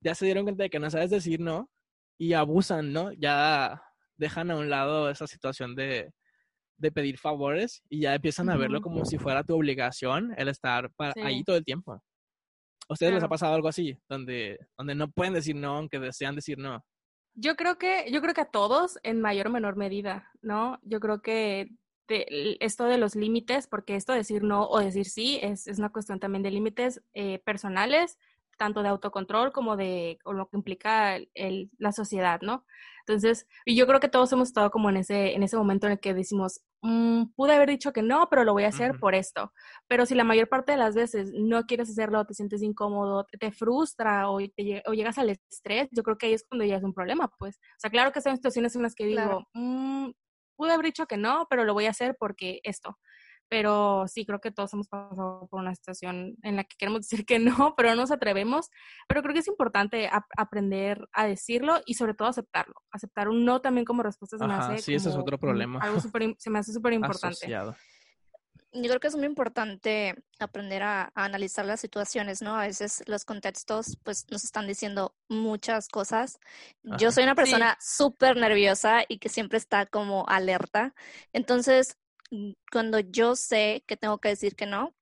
ya 0.03 0.15
se 0.15 0.25
dieron 0.25 0.43
cuenta 0.43 0.63
de 0.63 0.69
que 0.69 0.79
no 0.79 0.89
sabes 0.89 1.09
decir 1.09 1.39
no 1.39 1.69
y 2.17 2.33
abusan, 2.33 2.93
¿no? 2.93 3.11
Ya 3.13 3.81
dejan 4.17 4.51
a 4.51 4.57
un 4.57 4.69
lado 4.69 5.09
esa 5.09 5.27
situación 5.27 5.75
de, 5.75 6.11
de 6.77 6.91
pedir 6.91 7.17
favores 7.17 7.81
y 7.89 8.01
ya 8.01 8.13
empiezan 8.13 8.49
a 8.49 8.57
verlo 8.57 8.81
como 8.81 9.05
si 9.05 9.17
fuera 9.17 9.43
tu 9.43 9.55
obligación 9.55 10.33
el 10.37 10.49
estar 10.49 10.91
ahí 11.23 11.43
todo 11.43 11.55
el 11.55 11.65
tiempo. 11.65 11.93
¿A 12.89 12.93
ustedes 12.93 13.13
les 13.13 13.23
ha 13.23 13.29
pasado 13.29 13.55
algo 13.55 13.69
así? 13.69 13.97
Donde, 14.09 14.59
donde 14.77 14.93
no 14.93 15.09
pueden 15.09 15.33
decir 15.33 15.55
no, 15.55 15.77
aunque 15.77 15.99
desean 15.99 16.35
decir 16.35 16.57
no. 16.57 16.83
Yo 17.35 17.55
creo 17.55 17.77
que, 17.77 18.11
yo 18.11 18.21
creo 18.21 18.33
que 18.33 18.41
a 18.41 18.51
todos 18.51 18.99
en 19.03 19.21
mayor 19.21 19.47
o 19.47 19.51
menor 19.51 19.75
medida, 19.75 20.29
¿no? 20.41 20.79
Yo 20.83 20.99
creo 20.99 21.21
que 21.21 21.69
esto 22.07 22.85
de 22.85 22.97
los 22.97 23.15
límites, 23.15 23.67
porque 23.67 23.95
esto 23.95 24.11
de 24.11 24.19
decir 24.19 24.43
no 24.43 24.67
o 24.67 24.79
decir 24.79 25.05
sí 25.05 25.39
es, 25.41 25.67
es 25.67 25.79
una 25.79 25.89
cuestión 25.89 26.19
también 26.19 26.43
de 26.43 26.51
límites 26.51 27.01
eh, 27.13 27.39
personales, 27.39 28.17
tanto 28.57 28.83
de 28.83 28.89
autocontrol 28.89 29.51
como 29.51 29.75
de 29.77 30.17
lo 30.25 30.47
que 30.47 30.57
implica 30.57 31.17
el, 31.33 31.69
la 31.77 31.91
sociedad, 31.91 32.41
¿no? 32.41 32.65
Entonces, 33.05 33.47
y 33.65 33.75
yo 33.75 33.85
creo 33.85 33.99
que 33.99 34.07
todos 34.07 34.31
hemos 34.31 34.47
estado 34.47 34.71
como 34.71 34.89
en 34.89 34.97
ese, 34.97 35.33
en 35.33 35.43
ese 35.43 35.57
momento 35.57 35.87
en 35.87 35.93
el 35.93 35.99
que 35.99 36.13
decimos, 36.13 36.61
mm, 36.81 37.33
pude 37.35 37.53
haber 37.53 37.69
dicho 37.69 37.91
que 37.91 38.01
no, 38.01 38.27
pero 38.29 38.43
lo 38.45 38.53
voy 38.53 38.63
a 38.63 38.69
hacer 38.69 38.97
por 38.99 39.13
esto. 39.13 39.51
Pero 39.87 40.05
si 40.05 40.15
la 40.15 40.23
mayor 40.23 40.47
parte 40.47 40.71
de 40.71 40.77
las 40.77 40.95
veces 40.95 41.31
no 41.33 41.63
quieres 41.63 41.89
hacerlo, 41.89 42.25
te 42.25 42.33
sientes 42.33 42.61
incómodo, 42.61 43.25
te, 43.39 43.51
frustra 43.51 44.29
o, 44.29 44.37
o, 44.37 44.93
llegas 44.93 45.17
al 45.17 45.31
estrés, 45.31 45.89
yo 45.91 46.03
creo 46.03 46.17
que 46.17 46.27
ahí 46.27 46.33
es 46.33 46.45
cuando 46.47 46.65
ya 46.65 46.77
es 46.77 46.83
un 46.83 46.93
problema, 46.93 47.29
pues. 47.37 47.57
O 47.57 47.79
sea, 47.79 47.89
claro 47.89 48.11
que 48.13 48.21
son 48.21 48.35
situaciones 48.35 48.75
en 48.75 48.83
las 48.83 48.95
que 48.95 49.05
digo, 49.05 49.47
mm, 49.53 50.11
pude 50.55 50.71
haber 50.71 50.85
dicho 50.85 51.05
que 51.05 51.17
no, 51.17 51.47
pero 51.49 51.65
lo 51.65 51.73
voy 51.73 51.87
a 51.87 51.91
hacer 51.91 52.15
porque 52.17 52.61
esto 52.63 52.97
pero 53.53 54.05
sí 54.07 54.25
creo 54.25 54.41
que 54.41 54.49
todos 54.49 54.73
hemos 54.73 54.87
pasado 54.87 55.47
por 55.51 55.59
una 55.59 55.75
situación 55.75 56.35
en 56.41 56.55
la 56.55 56.63
que 56.63 56.75
queremos 56.75 57.01
decir 57.07 57.23
que 57.23 57.37
no, 57.37 57.75
pero 57.77 57.89
no 57.89 57.97
nos 57.97 58.09
atrevemos, 58.09 58.71
pero 59.07 59.21
creo 59.21 59.31
que 59.31 59.41
es 59.41 59.47
importante 59.47 60.09
aprender 60.35 61.07
a 61.13 61.27
decirlo 61.27 61.79
y 61.85 61.93
sobre 61.93 62.15
todo 62.15 62.27
aceptarlo, 62.27 62.73
aceptar 62.91 63.29
un 63.29 63.45
no 63.45 63.61
también 63.61 63.85
como 63.85 64.01
respuesta 64.01 64.39
se 64.39 64.47
me 64.47 64.55
hace 64.55 64.79
sí, 64.79 64.95
ese 64.95 65.09
es 65.09 65.15
otro 65.15 65.37
problema. 65.37 65.79
Algo 65.81 65.99
se 65.99 66.49
me 66.49 66.57
hace 66.57 66.73
súper 66.73 66.93
importante. 66.93 67.47
Yo 68.75 68.89
creo 68.89 68.99
que 68.99 69.05
es 69.05 69.15
muy 69.15 69.27
importante 69.27 70.15
aprender 70.39 70.81
a, 70.81 71.11
analizar 71.13 71.63
las 71.63 71.79
situaciones, 71.79 72.41
¿no? 72.41 72.55
A 72.55 72.65
veces 72.65 73.03
los 73.05 73.23
contextos, 73.23 73.99
pues, 74.01 74.25
nos 74.31 74.43
están 74.43 74.65
diciendo 74.65 75.13
muchas 75.29 75.89
cosas. 75.89 76.39
Yo 76.97 77.11
soy 77.11 77.23
una 77.25 77.35
persona 77.35 77.77
súper 77.79 78.35
nerviosa 78.35 79.03
y 79.07 79.19
que 79.19 79.29
siempre 79.29 79.59
está 79.59 79.85
como 79.85 80.25
alerta. 80.27 80.95
Entonces, 81.33 81.99
cuando 82.71 82.99
yo 82.99 83.35
sé 83.35 83.83
que 83.87 83.97
tengo 83.97 84.19
que 84.19 84.29
decir 84.29 84.55
que 84.55 84.65
no, 84.65 84.93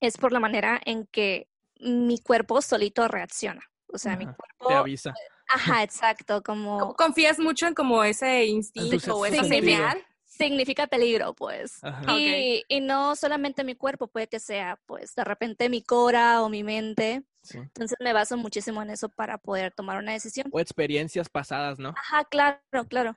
es 0.00 0.16
por 0.18 0.32
la 0.32 0.40
manera 0.40 0.80
en 0.84 1.06
que 1.06 1.48
mi 1.80 2.18
cuerpo 2.18 2.62
solito 2.62 3.06
reacciona. 3.08 3.62
O 3.86 3.98
sea, 3.98 4.16
mi 4.16 4.24
cuerpo... 4.24 4.68
Te 4.68 4.74
avisa. 4.74 5.14
Ajá, 5.48 5.82
exacto, 5.82 6.42
como... 6.42 6.94
¿Confías 6.94 7.38
mucho 7.38 7.66
en 7.66 7.74
como 7.74 8.02
ese 8.04 8.46
instinto 8.46 9.18
o 9.18 9.26
esa 9.26 9.44
señal? 9.44 10.04
significa 10.24 10.86
peligro, 10.86 11.34
pues. 11.34 11.82
Ajá. 11.84 12.18
Y, 12.18 12.64
y 12.68 12.80
no 12.80 13.14
solamente 13.16 13.64
mi 13.64 13.74
cuerpo, 13.74 14.08
puede 14.08 14.28
que 14.28 14.40
sea, 14.40 14.78
pues, 14.86 15.14
de 15.14 15.24
repente 15.24 15.68
mi 15.68 15.82
cora 15.82 16.42
o 16.42 16.48
mi 16.48 16.64
mente. 16.64 17.22
Sí. 17.42 17.58
Entonces 17.58 17.98
me 18.00 18.12
baso 18.12 18.36
muchísimo 18.36 18.82
en 18.82 18.90
eso 18.90 19.08
para 19.08 19.38
poder 19.38 19.72
tomar 19.72 19.98
una 19.98 20.12
decisión. 20.12 20.48
O 20.50 20.60
experiencias 20.60 21.28
pasadas, 21.28 21.78
¿no? 21.78 21.90
Ajá, 21.90 22.24
claro, 22.24 22.60
claro. 22.88 23.16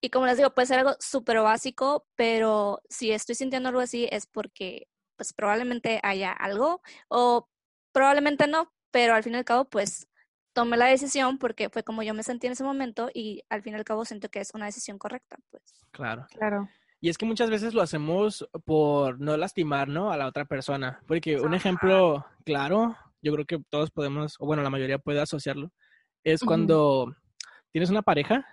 Y 0.00 0.10
como 0.10 0.26
les 0.26 0.36
digo, 0.36 0.54
puede 0.54 0.66
ser 0.66 0.78
algo 0.78 0.94
súper 1.00 1.40
básico, 1.40 2.06
pero 2.14 2.80
si 2.88 3.10
estoy 3.10 3.34
sintiendo 3.34 3.68
algo 3.68 3.80
así 3.80 4.08
es 4.10 4.26
porque 4.26 4.88
pues 5.16 5.32
probablemente 5.32 5.98
haya 6.02 6.32
algo 6.32 6.80
o 7.08 7.48
probablemente 7.92 8.46
no, 8.46 8.72
pero 8.92 9.14
al 9.14 9.24
fin 9.24 9.34
y 9.34 9.38
al 9.38 9.44
cabo 9.44 9.64
pues 9.64 10.08
tomé 10.52 10.76
la 10.76 10.86
decisión 10.86 11.38
porque 11.38 11.68
fue 11.68 11.82
como 11.82 12.02
yo 12.02 12.14
me 12.14 12.22
sentí 12.22 12.46
en 12.46 12.52
ese 12.52 12.64
momento 12.64 13.10
y 13.12 13.42
al 13.48 13.62
fin 13.62 13.72
y 13.74 13.76
al 13.76 13.84
cabo 13.84 14.04
siento 14.04 14.28
que 14.28 14.40
es 14.40 14.52
una 14.54 14.66
decisión 14.66 14.98
correcta, 14.98 15.36
pues. 15.50 15.62
Claro. 15.90 16.26
Claro. 16.30 16.68
Y 17.00 17.10
es 17.10 17.18
que 17.18 17.26
muchas 17.26 17.50
veces 17.50 17.74
lo 17.74 17.82
hacemos 17.82 18.48
por 18.64 19.20
no 19.20 19.36
lastimar, 19.36 19.88
¿no? 19.88 20.10
A 20.10 20.16
la 20.16 20.26
otra 20.26 20.46
persona. 20.46 21.00
Porque 21.06 21.40
un 21.40 21.54
ejemplo 21.54 22.26
claro, 22.44 22.96
yo 23.22 23.32
creo 23.32 23.46
que 23.46 23.58
todos 23.68 23.90
podemos, 23.90 24.36
o 24.40 24.46
bueno, 24.46 24.62
la 24.62 24.70
mayoría 24.70 24.98
puede 24.98 25.20
asociarlo, 25.20 25.70
es 26.24 26.42
cuando 26.42 27.14
tienes 27.70 27.90
una 27.90 28.02
pareja 28.02 28.44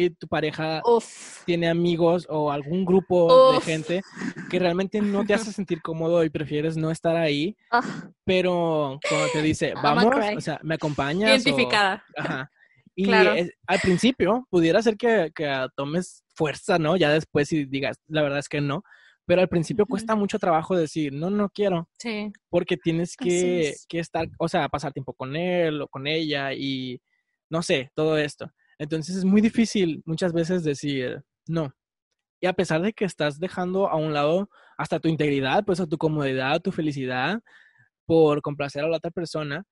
y 0.00 0.10
tu 0.10 0.28
pareja 0.28 0.80
Uf. 0.84 1.44
tiene 1.44 1.68
amigos 1.68 2.26
o 2.30 2.52
algún 2.52 2.84
grupo 2.84 3.52
de 3.54 3.60
gente 3.60 4.02
que 4.50 4.58
realmente 4.58 5.00
no 5.00 5.24
te 5.26 5.34
hace 5.34 5.52
sentir 5.52 5.82
cómodo 5.82 6.22
y 6.24 6.30
prefieres 6.30 6.76
no 6.76 6.90
estar 6.90 7.16
ahí, 7.16 7.56
Ah, 7.70 7.82
pero 8.24 8.98
cuando 9.08 9.26
te 9.32 9.42
dice, 9.42 9.74
vamos, 9.82 10.14
o 10.36 10.40
sea, 10.40 10.60
me 10.62 10.76
acompañas. 10.76 11.30
o- 11.30 11.34
Identificada. 11.34 12.04
Ajá. 12.16 12.50
Y 12.94 13.04
Claro. 13.04 13.32
es- 13.34 13.50
al 13.66 13.80
principio 13.80 14.46
pudiera 14.50 14.82
ser 14.82 14.96
que, 14.96 15.30
que 15.34 15.66
tomes 15.76 16.24
fuerza, 16.34 16.78
¿no? 16.78 16.96
Ya 16.96 17.10
después 17.10 17.48
si 17.48 17.64
digas, 17.64 17.96
la 18.06 18.22
verdad 18.22 18.38
es 18.38 18.48
que 18.48 18.60
no. 18.60 18.82
Pero 19.26 19.40
al 19.42 19.48
principio 19.48 19.84
cuesta 19.86 20.14
mucho 20.14 20.38
trabajo 20.38 20.74
decir, 20.76 21.12
no, 21.12 21.28
no 21.28 21.50
quiero, 21.50 21.88
Sí. 21.98 22.32
porque 22.48 22.76
tienes 22.76 23.14
que, 23.16 23.68
es. 23.68 23.86
que 23.88 23.98
estar, 23.98 24.26
o 24.38 24.48
sea, 24.48 24.68
pasar 24.68 24.92
tiempo 24.92 25.12
con 25.12 25.36
él 25.36 25.82
o 25.82 25.88
con 25.88 26.06
ella 26.06 26.52
y 26.54 27.00
no 27.50 27.62
sé, 27.62 27.90
todo 27.94 28.16
esto. 28.18 28.50
Entonces 28.78 29.16
es 29.16 29.24
muy 29.24 29.40
difícil 29.40 30.02
muchas 30.06 30.32
veces 30.32 30.62
decir 30.64 31.22
no. 31.46 31.72
Y 32.40 32.46
a 32.46 32.52
pesar 32.52 32.80
de 32.82 32.92
que 32.92 33.04
estás 33.04 33.38
dejando 33.40 33.88
a 33.88 33.96
un 33.96 34.12
lado 34.12 34.48
hasta 34.76 35.00
tu 35.00 35.08
integridad, 35.08 35.64
pues 35.64 35.80
o 35.80 35.86
tu 35.88 35.98
comodidad, 35.98 36.60
tu 36.60 36.70
felicidad, 36.70 37.40
por 38.06 38.40
complacer 38.42 38.84
a 38.84 38.88
la 38.88 38.96
otra 38.98 39.10
persona, 39.10 39.64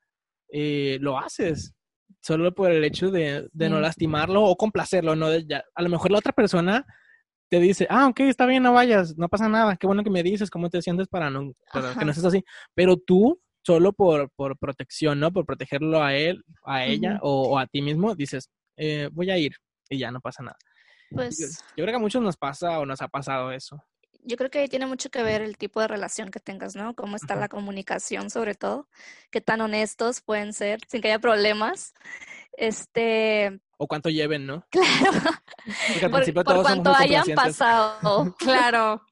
eh, 0.52 0.98
lo 1.00 1.18
haces. 1.18 1.72
Solo 2.20 2.52
por 2.54 2.70
el 2.72 2.82
hecho 2.84 3.10
de, 3.10 3.48
de 3.52 3.68
no 3.70 3.76
Sí. 3.76 3.82
lastimarlo 3.82 4.42
o 4.42 4.56
complacerlo, 4.56 5.14
¿no? 5.14 5.36
Ya- 5.38 5.64
a 5.74 5.82
lo 5.82 5.88
mejor 5.88 6.10
la 6.10 6.18
otra 6.18 6.32
persona 6.32 6.84
te 7.48 7.60
dice, 7.60 7.86
ah, 7.88 8.08
ok, 8.08 8.20
está 8.20 8.46
bien, 8.46 8.64
no 8.64 8.72
vayas, 8.72 9.16
no 9.16 9.28
pasa 9.28 9.48
nada, 9.48 9.76
qué 9.76 9.86
bueno 9.86 10.02
que 10.02 10.10
me 10.10 10.24
dices 10.24 10.50
cómo 10.50 10.68
te 10.68 10.82
sientes 10.82 11.06
para, 11.06 11.30
no, 11.30 11.52
para 11.72 11.94
que 11.94 12.04
no 12.04 12.10
estés 12.10 12.24
así. 12.24 12.44
Pero 12.74 12.96
tú, 12.96 13.40
solo 13.64 13.92
por, 13.92 14.30
por 14.34 14.58
protección, 14.58 15.20
¿no? 15.20 15.32
Por 15.32 15.46
protegerlo 15.46 16.02
a 16.02 16.16
él, 16.16 16.42
a 16.64 16.84
ella 16.84 17.20
o, 17.22 17.50
o 17.50 17.58
a 17.58 17.66
ti 17.68 17.80
mismo, 17.82 18.16
dices, 18.16 18.50
eh, 18.76 19.08
voy 19.12 19.30
a 19.30 19.38
ir 19.38 19.52
y 19.88 19.98
ya 19.98 20.10
no 20.10 20.20
pasa 20.20 20.42
nada. 20.42 20.56
Pues 21.10 21.38
yo 21.76 21.84
creo 21.84 21.88
que 21.88 21.94
a 21.94 21.98
muchos 22.00 22.22
nos 22.22 22.36
pasa 22.36 22.78
o 22.80 22.86
nos 22.86 23.00
ha 23.00 23.08
pasado 23.08 23.52
eso. 23.52 23.80
yo 24.24 24.36
creo 24.36 24.50
que 24.50 24.58
ahí 24.58 24.68
tiene 24.68 24.86
mucho 24.86 25.08
que 25.08 25.22
ver 25.22 25.40
el 25.40 25.56
tipo 25.56 25.80
de 25.80 25.86
relación 25.86 26.30
que 26.32 26.40
tengas, 26.40 26.74
¿no? 26.74 26.94
Cómo 26.96 27.14
está 27.14 27.34
Ajá. 27.34 27.42
la 27.42 27.48
comunicación, 27.48 28.28
sobre 28.28 28.56
todo, 28.56 28.88
qué 29.30 29.40
tan 29.40 29.60
honestos 29.60 30.20
pueden 30.20 30.52
ser 30.52 30.80
sin 30.88 31.00
que 31.00 31.08
haya 31.08 31.20
problemas. 31.20 31.94
Este, 32.58 33.60
O 33.78 33.86
cuánto 33.86 34.08
lleven, 34.10 34.46
¿no? 34.46 34.66
claro, 34.72 35.20
Porque 35.88 36.04
al 36.04 36.10
por, 36.10 36.20
principio 36.20 36.42
por 36.42 36.54
todos 36.54 36.66
somos 36.66 36.82
cuanto 36.82 36.90
muy 36.90 37.16
hayan 37.16 37.36
pasado. 37.36 38.34
Claro. 38.38 39.05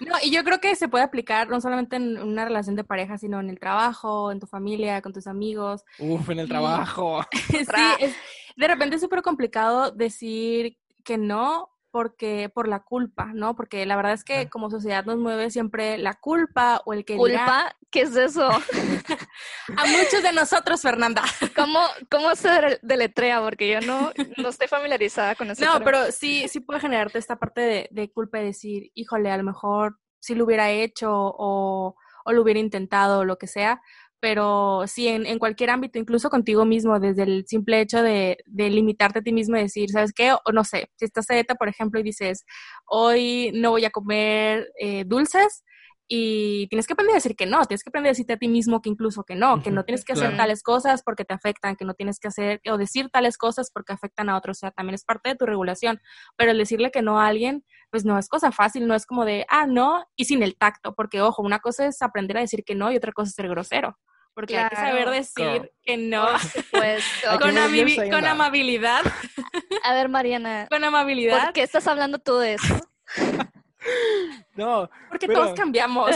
No, 0.00 0.14
y 0.22 0.30
yo 0.30 0.44
creo 0.44 0.60
que 0.60 0.74
se 0.76 0.88
puede 0.88 1.04
aplicar 1.04 1.48
no 1.48 1.60
solamente 1.60 1.96
en 1.96 2.18
una 2.22 2.44
relación 2.44 2.76
de 2.76 2.84
pareja, 2.84 3.18
sino 3.18 3.40
en 3.40 3.50
el 3.50 3.58
trabajo, 3.58 4.30
en 4.32 4.40
tu 4.40 4.46
familia, 4.46 5.00
con 5.02 5.12
tus 5.12 5.26
amigos. 5.26 5.84
Uf, 5.98 6.28
en 6.30 6.40
el 6.40 6.46
Y- 6.46 6.48
trabajo. 6.48 7.20
Sí, 7.50 7.64
es, 8.00 8.14
de 8.56 8.68
repente 8.68 8.96
es 8.96 9.02
súper 9.02 9.22
complicado 9.22 9.90
decir 9.90 10.76
que 11.04 11.18
no 11.18 11.70
porque 11.96 12.50
por 12.52 12.68
la 12.68 12.80
culpa, 12.80 13.30
¿no? 13.32 13.56
Porque 13.56 13.86
la 13.86 13.96
verdad 13.96 14.12
es 14.12 14.22
que 14.22 14.50
como 14.50 14.68
sociedad 14.68 15.06
nos 15.06 15.16
mueve 15.16 15.50
siempre 15.50 15.96
la 15.96 16.12
culpa 16.12 16.82
o 16.84 16.92
el 16.92 17.06
que 17.06 17.14
dirá. 17.14 17.38
¿Culpa? 17.46 17.76
¿Qué 17.90 18.02
es 18.02 18.14
eso? 18.14 18.46
A 19.78 19.86
muchos 19.86 20.22
de 20.22 20.30
nosotros, 20.34 20.82
Fernanda. 20.82 21.22
¿Cómo, 21.54 21.80
cómo 22.10 22.34
se 22.34 22.50
dele- 22.50 22.78
deletrea? 22.82 23.40
Porque 23.40 23.66
yo 23.72 23.80
no, 23.80 24.12
no 24.36 24.48
estoy 24.50 24.68
familiarizada 24.68 25.36
con 25.36 25.50
eso. 25.50 25.64
No, 25.64 25.82
pero 25.82 26.12
sí, 26.12 26.48
sí 26.48 26.60
puede 26.60 26.80
generarte 26.80 27.18
esta 27.18 27.36
parte 27.36 27.62
de, 27.62 27.88
de 27.90 28.12
culpa 28.12 28.36
de 28.38 28.44
decir, 28.44 28.90
híjole, 28.92 29.30
a 29.30 29.38
lo 29.38 29.44
mejor 29.44 29.98
sí 30.18 30.34
lo 30.34 30.44
hubiera 30.44 30.68
hecho 30.68 31.10
o, 31.10 31.96
o 32.26 32.32
lo 32.32 32.42
hubiera 32.42 32.60
intentado 32.60 33.20
o 33.20 33.24
lo 33.24 33.38
que 33.38 33.46
sea, 33.46 33.80
pero 34.20 34.84
sí 34.86 35.08
en, 35.08 35.26
en 35.26 35.38
cualquier 35.38 35.70
ámbito, 35.70 35.98
incluso 35.98 36.30
contigo 36.30 36.64
mismo, 36.64 36.98
desde 37.00 37.22
el 37.24 37.44
simple 37.46 37.80
hecho 37.80 38.02
de, 38.02 38.38
de 38.46 38.70
limitarte 38.70 39.18
a 39.20 39.22
ti 39.22 39.32
mismo 39.32 39.56
y 39.56 39.62
decir, 39.62 39.90
¿sabes 39.90 40.12
qué? 40.12 40.32
O 40.32 40.52
no 40.52 40.64
sé, 40.64 40.90
si 40.96 41.04
estás 41.04 41.30
a 41.30 41.34
dieta, 41.34 41.54
por 41.54 41.68
ejemplo, 41.68 42.00
y 42.00 42.02
dices, 42.02 42.44
hoy 42.86 43.52
no 43.54 43.70
voy 43.70 43.84
a 43.84 43.90
comer 43.90 44.68
eh, 44.80 45.04
dulces. 45.06 45.64
Y 46.08 46.68
tienes 46.68 46.86
que 46.86 46.92
aprender 46.92 47.14
a 47.14 47.16
decir 47.16 47.34
que 47.34 47.46
no, 47.46 47.64
tienes 47.64 47.82
que 47.82 47.90
aprender 47.90 48.10
a 48.10 48.12
decirte 48.12 48.34
a 48.34 48.36
ti 48.36 48.46
mismo 48.46 48.80
que 48.80 48.88
incluso 48.88 49.24
que 49.24 49.34
no, 49.34 49.60
que 49.60 49.72
no 49.72 49.84
tienes 49.84 50.04
que 50.04 50.12
hacer 50.12 50.28
Claro. 50.28 50.36
tales 50.36 50.62
cosas 50.62 51.02
porque 51.02 51.24
te 51.24 51.34
afectan, 51.34 51.74
que 51.74 51.84
no 51.84 51.94
tienes 51.94 52.20
que 52.20 52.28
hacer 52.28 52.60
o 52.70 52.78
decir 52.78 53.08
tales 53.10 53.36
cosas 53.36 53.72
porque 53.74 53.92
afectan 53.92 54.28
a 54.28 54.36
otros, 54.36 54.58
o 54.58 54.60
sea, 54.60 54.70
también 54.70 54.94
es 54.94 55.04
parte 55.04 55.30
de 55.30 55.34
tu 55.34 55.46
regulación 55.46 56.00
pero 56.36 56.52
el 56.52 56.58
decirle 56.58 56.92
que 56.92 57.02
no 57.02 57.18
a 57.18 57.26
alguien, 57.26 57.64
pues 57.96 58.04
no 58.04 58.18
es 58.18 58.28
cosa 58.28 58.52
fácil, 58.52 58.86
no 58.86 58.94
es 58.94 59.06
como 59.06 59.24
de, 59.24 59.46
ah, 59.48 59.66
no, 59.66 60.04
y 60.16 60.26
sin 60.26 60.42
el 60.42 60.54
tacto, 60.54 60.94
porque 60.94 61.22
ojo, 61.22 61.40
una 61.40 61.60
cosa 61.60 61.86
es 61.86 62.02
aprender 62.02 62.36
a 62.36 62.40
decir 62.40 62.62
que 62.62 62.74
no 62.74 62.92
y 62.92 62.96
otra 62.98 63.10
cosa 63.10 63.30
es 63.30 63.34
ser 63.34 63.48
grosero, 63.48 63.98
porque 64.34 64.58
hay 64.58 64.68
que 64.68 64.76
saber 64.76 65.08
decir 65.08 65.32
Claro. 65.46 65.68
que 65.82 65.96
no 65.96 66.26
con, 67.40 67.48
con 68.10 68.26
amabilidad, 68.26 69.00
A 69.82 69.94
ver, 69.94 70.10
Mariana, 70.10 70.66
con 70.70 70.84
amabilidad, 70.84 71.42
¿por 71.44 71.52
qué 71.54 71.62
estás 71.62 71.86
hablando 71.86 72.18
tú 72.18 72.36
de 72.36 72.52
eso? 72.54 72.74
No, 74.56 74.90
porque 75.08 75.26
pero- 75.28 75.42
todos 75.42 75.54
cambiamos, 75.54 76.10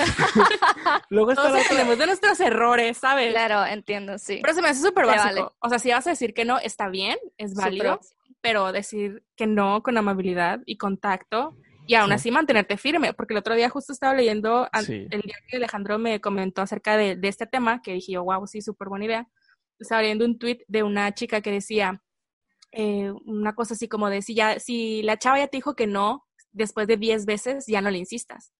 luego 1.08 1.30
está 1.30 1.42
todos 1.48 1.60
aprendemos 1.62 1.98
de 1.98 2.06
nuestros 2.06 2.40
errores, 2.40 2.98
¿sabes? 2.98 3.32
Claro, 3.32 3.64
entiendo, 3.64 4.18
sí. 4.18 4.40
Pero 4.42 4.54
se 4.54 4.60
me 4.62 4.68
hace 4.70 4.82
súper 4.82 5.06
básico. 5.06 5.24
vale. 5.24 5.46
O 5.60 5.68
sea, 5.68 5.78
si 5.78 5.90
vas 5.90 6.06
a 6.06 6.10
decir 6.10 6.34
que 6.34 6.44
no, 6.44 6.58
está 6.58 6.88
bien, 6.88 7.16
es 7.38 7.54
válido, 7.54 8.00
pero 8.40 8.72
decir 8.72 9.22
que 9.36 9.46
no 9.46 9.82
con 9.82 9.98
amabilidad 9.98 10.60
y 10.66 10.78
contacto 10.78 11.54
y 11.90 11.94
aún 11.96 12.10
Sí. 12.10 12.14
así 12.14 12.30
mantenerte 12.30 12.76
firme, 12.76 13.14
porque 13.14 13.34
el 13.34 13.38
otro 13.38 13.56
día 13.56 13.68
justo 13.68 13.92
estaba 13.92 14.14
leyendo, 14.14 14.68
Sí. 14.84 15.08
el 15.10 15.22
día 15.22 15.34
que 15.48 15.56
Alejandro 15.56 15.98
me 15.98 16.20
comentó 16.20 16.62
acerca 16.62 16.96
de, 16.96 17.16
de 17.16 17.26
este 17.28 17.46
tema, 17.46 17.82
que 17.82 17.94
dije 17.94 18.12
yo, 18.12 18.22
wow, 18.22 18.46
sí, 18.46 18.62
súper 18.62 18.88
buena 18.88 19.06
idea. 19.06 19.28
Estaba 19.76 20.00
leyendo 20.02 20.24
un 20.24 20.38
tweet 20.38 20.58
de 20.68 20.84
una 20.84 21.12
chica 21.14 21.40
que 21.40 21.50
decía 21.50 22.00
eh, 22.70 23.10
una 23.26 23.56
cosa 23.56 23.74
así 23.74 23.88
como 23.88 24.08
de, 24.08 24.22
si, 24.22 24.36
ya, 24.36 24.60
si 24.60 25.02
la 25.02 25.16
chava 25.18 25.38
ya 25.40 25.48
te 25.48 25.56
dijo 25.56 25.74
que 25.74 25.88
no, 25.88 26.28
después 26.52 26.86
de 26.86 26.96
10 26.96 27.26
veces, 27.26 27.64
ya 27.66 27.80
no 27.80 27.90
le 27.90 27.98
insistas. 27.98 28.52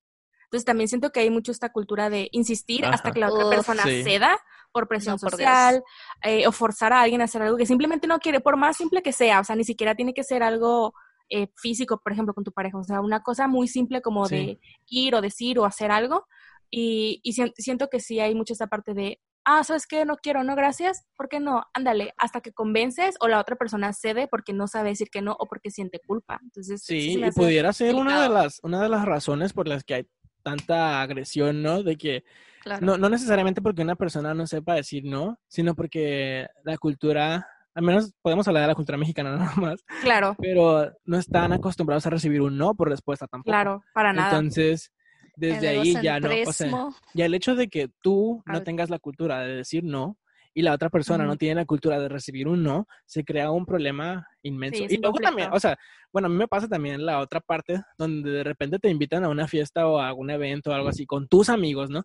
Entonces 0.46 0.64
también 0.64 0.88
siento 0.88 1.10
que 1.12 1.20
hay 1.20 1.30
mucho 1.30 1.52
esta 1.52 1.70
cultura 1.70 2.10
de 2.10 2.28
insistir 2.32 2.84
hasta 2.84 3.12
que 3.12 3.20
la 3.20 3.28
otra 3.28 3.44
Uf, 3.46 3.50
persona 3.54 3.84
sí. 3.84 4.02
ceda 4.02 4.36
por 4.72 4.88
presión 4.88 5.14
No, 5.14 5.20
por 5.20 5.36
Dios. 5.36 5.48
social 5.48 5.84
eh, 6.24 6.48
o 6.48 6.50
forzar 6.50 6.92
a 6.92 7.02
alguien 7.02 7.20
a 7.20 7.24
hacer 7.26 7.42
algo 7.42 7.56
que 7.56 7.66
simplemente 7.66 8.08
no 8.08 8.18
quiere, 8.18 8.40
por 8.40 8.56
más 8.56 8.76
simple 8.76 9.02
que 9.02 9.12
sea, 9.12 9.38
o 9.38 9.44
sea, 9.44 9.54
ni 9.54 9.62
siquiera 9.62 9.94
tiene 9.94 10.12
que 10.14 10.24
ser 10.24 10.42
algo 10.42 10.92
eh, 11.30 11.48
físico, 11.56 12.00
por 12.02 12.12
ejemplo, 12.12 12.34
con 12.34 12.44
tu 12.44 12.52
pareja, 12.52 12.78
o 12.78 12.84
sea, 12.84 13.00
una 13.00 13.22
cosa 13.22 13.48
muy 13.48 13.68
simple 13.68 14.02
como 14.02 14.26
Sí. 14.26 14.34
de 14.36 14.60
ir 14.88 15.14
o 15.14 15.20
decir 15.20 15.58
o 15.58 15.64
hacer 15.64 15.90
algo. 15.90 16.26
Y, 16.70 17.20
y 17.24 17.32
sien- 17.32 17.52
siento 17.56 17.88
que 17.88 18.00
sí 18.00 18.20
hay 18.20 18.34
mucho 18.34 18.52
esta 18.52 18.66
parte 18.68 18.94
de, 18.94 19.20
ah, 19.44 19.64
¿sabes 19.64 19.86
qué? 19.86 20.04
No 20.04 20.16
quiero, 20.16 20.44
no, 20.44 20.54
gracias. 20.54 21.04
¿Por 21.16 21.28
qué 21.28 21.40
no? 21.40 21.64
Ándale, 21.74 22.14
hasta 22.18 22.40
que 22.40 22.52
convences 22.52 23.16
o 23.20 23.26
la 23.28 23.40
otra 23.40 23.56
persona 23.56 23.92
cede 23.92 24.28
porque 24.28 24.52
no 24.52 24.68
sabe 24.68 24.90
decir 24.90 25.08
que 25.10 25.22
no 25.22 25.36
o 25.38 25.46
porque 25.46 25.70
siente 25.70 26.00
culpa. 26.06 26.38
Entonces, 26.42 26.82
Sí, 26.82 27.20
y 27.22 27.30
pudiera 27.32 27.72
ser 27.72 27.94
una 27.94 28.22
de 28.22 28.28
las, 28.28 28.60
una 28.62 28.82
de 28.82 28.88
las 28.88 29.04
razones 29.04 29.52
por 29.52 29.66
las 29.66 29.82
que 29.84 29.94
hay 29.94 30.06
tanta 30.42 31.02
agresión, 31.02 31.62
¿no? 31.62 31.82
De 31.82 31.96
que 31.96 32.24
Claro. 32.62 32.84
no, 32.84 32.98
no 32.98 33.08
necesariamente 33.08 33.62
porque 33.62 33.82
una 33.82 33.96
persona 33.96 34.34
no 34.34 34.46
sepa 34.46 34.74
decir 34.74 35.04
no, 35.06 35.40
sino 35.48 35.74
porque 35.74 36.46
la 36.62 36.76
cultura, 36.78 37.48
al 37.74 37.82
menos 37.82 38.12
podemos 38.22 38.46
hablar 38.48 38.62
de 38.62 38.68
la 38.68 38.74
cultura 38.74 38.98
mexicana 38.98 39.36
nada 39.36 39.54
más, 39.56 39.84
Claro, 40.02 40.36
pero 40.38 40.92
no 41.04 41.18
están 41.18 41.52
acostumbrados 41.52 42.06
a 42.06 42.10
recibir 42.10 42.40
un 42.42 42.56
no 42.56 42.74
por 42.74 42.88
respuesta 42.88 43.26
tampoco. 43.26 43.50
claro, 43.50 43.82
para 43.92 44.12
nada. 44.12 44.30
Entonces, 44.30 44.92
desde 45.36 45.68
ahí 45.68 45.94
ya 46.02 46.20
no, 46.20 46.30
o 46.46 46.52
sea, 46.52 46.88
ya 47.14 47.24
el 47.24 47.34
hecho 47.34 47.54
de 47.54 47.68
que 47.68 47.88
tú 48.02 48.42
no 48.46 48.62
tengas 48.62 48.90
la 48.90 48.98
cultura 48.98 49.40
de 49.40 49.56
decir 49.56 49.84
no 49.84 50.18
y 50.52 50.62
la 50.62 50.74
otra 50.74 50.90
persona 50.90 51.24
no 51.24 51.36
tiene 51.36 51.54
la 51.56 51.64
cultura 51.64 52.00
de 52.00 52.08
recibir 52.08 52.48
un 52.48 52.62
no, 52.62 52.86
se 53.06 53.24
crea 53.24 53.50
un 53.50 53.64
problema 53.64 54.26
inmenso. 54.42 54.84
Sí, 54.88 54.96
y 54.96 54.98
luego 54.98 55.18
también, 55.18 55.50
o 55.52 55.60
sea, 55.60 55.78
bueno, 56.12 56.26
a 56.26 56.28
mí 56.28 56.36
me 56.36 56.48
pasa 56.48 56.66
también 56.68 57.06
la 57.06 57.20
otra 57.20 57.40
parte 57.40 57.80
donde 57.96 58.30
de 58.30 58.44
repente 58.44 58.78
te 58.78 58.90
invitan 58.90 59.24
a 59.24 59.28
una 59.28 59.46
fiesta 59.46 59.86
o 59.86 59.98
a 59.98 60.08
algún 60.08 60.28
evento 60.30 60.70
o 60.70 60.74
algo 60.74 60.88
así 60.88 61.06
con 61.06 61.28
tus 61.28 61.48
amigos, 61.48 61.88
¿no? 61.88 62.02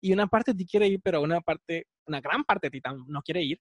Y 0.00 0.12
una 0.12 0.26
parte 0.26 0.52
de 0.52 0.58
ti 0.58 0.66
quiere 0.66 0.88
ir, 0.88 1.00
pero 1.02 1.22
una 1.22 1.40
parte, 1.40 1.86
una 2.06 2.20
gran 2.20 2.42
parte 2.44 2.66
de 2.68 2.72
ti 2.72 2.80
no 3.06 3.22
quiere 3.22 3.42
ir. 3.42 3.58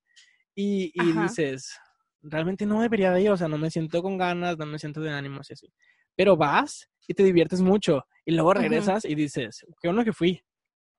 Y, 0.55 0.91
y 0.93 1.11
dices, 1.13 1.75
realmente 2.21 2.65
no 2.65 2.81
debería 2.81 3.11
de 3.11 3.21
ir, 3.21 3.29
o 3.31 3.37
sea, 3.37 3.47
no 3.47 3.57
me 3.57 3.71
siento 3.71 4.01
con 4.03 4.17
ganas, 4.17 4.57
no 4.57 4.65
me 4.65 4.79
siento 4.79 5.01
de 5.01 5.11
ánimos 5.11 5.49
y 5.49 5.53
así. 5.53 5.67
pero 6.15 6.37
vas 6.37 6.87
y 7.07 7.13
te 7.13 7.23
diviertes 7.23 7.59
mucho 7.61 8.05
y 8.25 8.31
luego 8.33 8.53
regresas 8.53 9.03
y 9.05 9.15
dices, 9.15 9.65
qué 9.81 9.87
bueno 9.89 10.05
que 10.05 10.13
fui, 10.13 10.41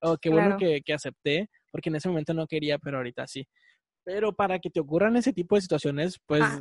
o 0.02 0.16
qué 0.18 0.28
bueno 0.28 0.56
que, 0.58 0.82
que 0.84 0.92
acepté, 0.92 1.48
porque 1.72 1.88
en 1.88 1.96
ese 1.96 2.08
momento 2.08 2.34
no 2.34 2.46
quería, 2.46 2.78
pero 2.78 2.98
ahorita 2.98 3.26
sí. 3.26 3.46
Pero 4.04 4.34
para 4.34 4.58
que 4.58 4.68
te 4.68 4.80
ocurran 4.80 5.16
ese 5.16 5.32
tipo 5.32 5.54
de 5.54 5.62
situaciones, 5.62 6.20
pues 6.26 6.42
Ah, 6.42 6.60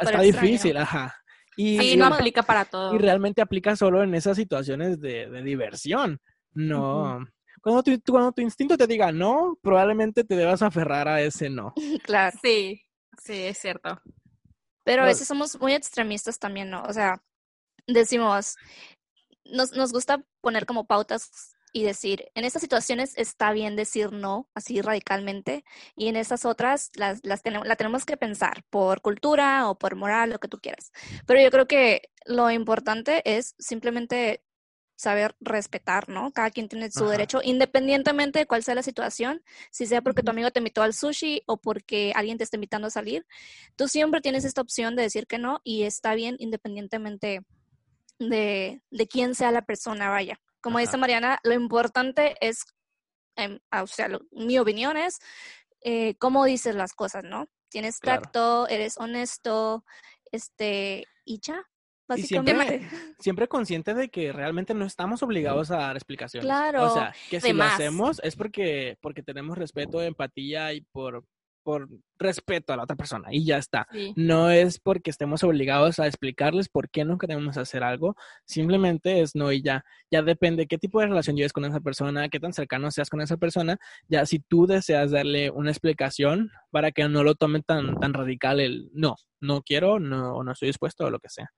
está 0.00 0.20
difícil, 0.20 0.76
ajá. 0.76 1.12
Y, 1.56 1.78
Sí, 1.78 1.96
no 1.96 2.06
aplica 2.06 2.42
para 2.42 2.64
todo. 2.66 2.94
y 2.94 2.98
realmente 2.98 3.40
aplica 3.42 3.74
solo 3.74 4.02
en 4.04 4.14
esas 4.14 4.36
situaciones 4.36 5.00
de, 5.00 5.28
de 5.28 5.42
diversión. 5.42 6.20
No. 6.52 7.26
Cuando, 7.66 7.82
tu, 7.82 7.98
tu- 7.98 8.12
cuando 8.12 8.30
tu 8.30 8.42
instinto 8.42 8.76
te 8.76 8.86
diga 8.86 9.10
no, 9.10 9.58
probablemente 9.60 10.22
te 10.22 10.36
debas 10.36 10.62
aferrar 10.62 11.08
a 11.08 11.20
ese 11.20 11.50
no. 11.50 11.74
Claro. 12.04 12.38
Sí, 12.40 12.80
sí, 13.20 13.42
es 13.42 13.58
cierto. 13.58 14.00
Pero 14.84 15.02
a 15.02 15.06
veces 15.06 15.26
somos 15.26 15.60
muy 15.60 15.74
extremistas 15.74 16.38
también, 16.38 16.70
¿no? 16.70 16.84
O 16.84 16.92
sea, 16.92 17.20
decimos, 17.88 18.54
nos, 19.44 19.72
nos 19.72 19.92
gusta 19.92 20.24
poner 20.40 20.64
como 20.64 20.86
pautas 20.86 21.56
y 21.72 21.82
decir, 21.82 22.30
en 22.36 22.44
estas 22.44 22.62
situaciones 22.62 23.14
está 23.18 23.50
bien 23.50 23.74
decir 23.74 24.12
no, 24.12 24.48
así 24.54 24.80
radicalmente, 24.80 25.64
y 25.96 26.06
en 26.06 26.14
estas 26.14 26.44
otras 26.44 26.92
las, 26.94 27.18
las 27.24 27.42
tenemos, 27.42 27.66
la 27.66 27.74
tenemos 27.74 28.04
que 28.06 28.16
pensar 28.16 28.62
por 28.70 29.00
cultura 29.02 29.68
o 29.68 29.76
por 29.76 29.96
moral, 29.96 30.30
lo 30.30 30.38
que 30.38 30.46
tú 30.46 30.58
quieras. 30.58 30.92
Pero 31.26 31.40
yo 31.42 31.50
creo 31.50 31.66
que 31.66 32.02
lo 32.26 32.48
importante 32.52 33.22
es 33.24 33.56
simplemente 33.58 34.45
saber 34.96 35.36
respetar, 35.40 36.08
¿no? 36.08 36.32
Cada 36.32 36.50
quien 36.50 36.68
tiene 36.68 36.90
su 36.90 37.04
Ajá. 37.04 37.12
derecho, 37.12 37.40
independientemente 37.44 38.38
de 38.40 38.46
cuál 38.46 38.62
sea 38.64 38.74
la 38.74 38.82
situación, 38.82 39.42
si 39.70 39.86
sea 39.86 40.02
porque 40.02 40.22
tu 40.22 40.30
amigo 40.30 40.50
te 40.50 40.58
invitó 40.60 40.82
al 40.82 40.94
sushi 40.94 41.42
o 41.46 41.58
porque 41.58 42.12
alguien 42.16 42.38
te 42.38 42.44
está 42.44 42.56
invitando 42.56 42.88
a 42.88 42.90
salir, 42.90 43.26
tú 43.76 43.88
siempre 43.88 44.20
tienes 44.20 44.44
esta 44.44 44.62
opción 44.62 44.96
de 44.96 45.02
decir 45.02 45.26
que 45.26 45.38
no 45.38 45.60
y 45.64 45.82
está 45.84 46.14
bien 46.14 46.36
independientemente 46.38 47.42
de, 48.18 48.82
de 48.90 49.06
quién 49.06 49.34
sea 49.34 49.52
la 49.52 49.62
persona, 49.62 50.08
vaya. 50.10 50.40
Como 50.62 50.78
dice. 50.78 50.96
Mariana, 50.96 51.38
lo 51.44 51.52
importante 51.54 52.34
es, 52.40 52.64
em, 53.36 53.60
ah, 53.70 53.82
o 53.82 53.86
sea, 53.86 54.08
lo- 54.08 54.22
mi 54.32 54.58
opinión 54.58 54.96
es 54.96 55.18
eh, 55.82 56.16
cómo 56.18 56.44
dices 56.44 56.74
las 56.74 56.94
cosas, 56.94 57.22
¿no? 57.22 57.46
Tienes 57.68 58.00
Claro. 58.00 58.22
tacto, 58.22 58.66
eres 58.68 58.96
honesto, 58.98 59.84
este, 60.32 61.04
y 61.24 61.38
ya, 61.40 61.62
Y 62.14 62.22
siempre, 62.22 62.88
siempre 63.18 63.48
consciente 63.48 63.94
de 63.94 64.08
que 64.08 64.32
realmente 64.32 64.74
no 64.74 64.84
estamos 64.84 65.22
obligados 65.22 65.70
a 65.70 65.78
dar 65.78 65.96
explicaciones. 65.96 66.46
Claro. 66.46 66.84
O 66.84 66.94
sea, 66.94 67.12
que 67.30 67.40
si 67.40 67.48
lo 67.48 67.58
más. 67.58 67.74
hacemos 67.74 68.20
es 68.22 68.36
porque, 68.36 68.96
porque 69.00 69.22
tenemos 69.22 69.58
respeto, 69.58 70.00
empatía 70.00 70.72
y 70.72 70.82
por, 70.82 71.24
por 71.64 71.88
respeto 72.16 72.72
a 72.72 72.76
la 72.76 72.84
otra 72.84 72.94
persona. 72.94 73.26
Y 73.32 73.44
ya 73.44 73.58
está. 73.58 73.88
Sí. 73.90 74.12
No 74.14 74.50
es 74.50 74.78
porque 74.78 75.10
estemos 75.10 75.42
obligados 75.42 75.98
a 75.98 76.06
explicarles 76.06 76.68
por 76.68 76.88
qué 76.90 77.04
no 77.04 77.18
queremos 77.18 77.56
hacer 77.56 77.82
algo, 77.82 78.14
simplemente 78.44 79.20
es 79.20 79.34
no 79.34 79.50
y 79.50 79.62
ya. 79.62 79.84
Ya 80.08 80.22
depende 80.22 80.68
qué 80.68 80.78
tipo 80.78 81.00
de 81.00 81.08
relación 81.08 81.34
lleves 81.34 81.52
con 81.52 81.64
esa 81.64 81.80
persona, 81.80 82.28
qué 82.28 82.38
tan 82.38 82.52
cercano 82.52 82.92
seas 82.92 83.10
con 83.10 83.20
esa 83.20 83.36
persona. 83.36 83.78
Ya 84.08 84.26
si 84.26 84.38
tú 84.38 84.68
deseas 84.68 85.10
darle 85.10 85.50
una 85.50 85.70
explicación 85.70 86.52
para 86.70 86.92
que 86.92 87.08
no 87.08 87.24
lo 87.24 87.34
tomen 87.34 87.64
tan, 87.64 87.98
tan 87.98 88.14
radical 88.14 88.60
el 88.60 88.90
no, 88.92 89.16
no 89.40 89.62
quiero, 89.62 89.98
no, 89.98 90.44
no 90.44 90.52
estoy 90.52 90.68
dispuesto 90.68 91.06
o 91.06 91.10
lo 91.10 91.18
que 91.18 91.30
sea. 91.30 91.50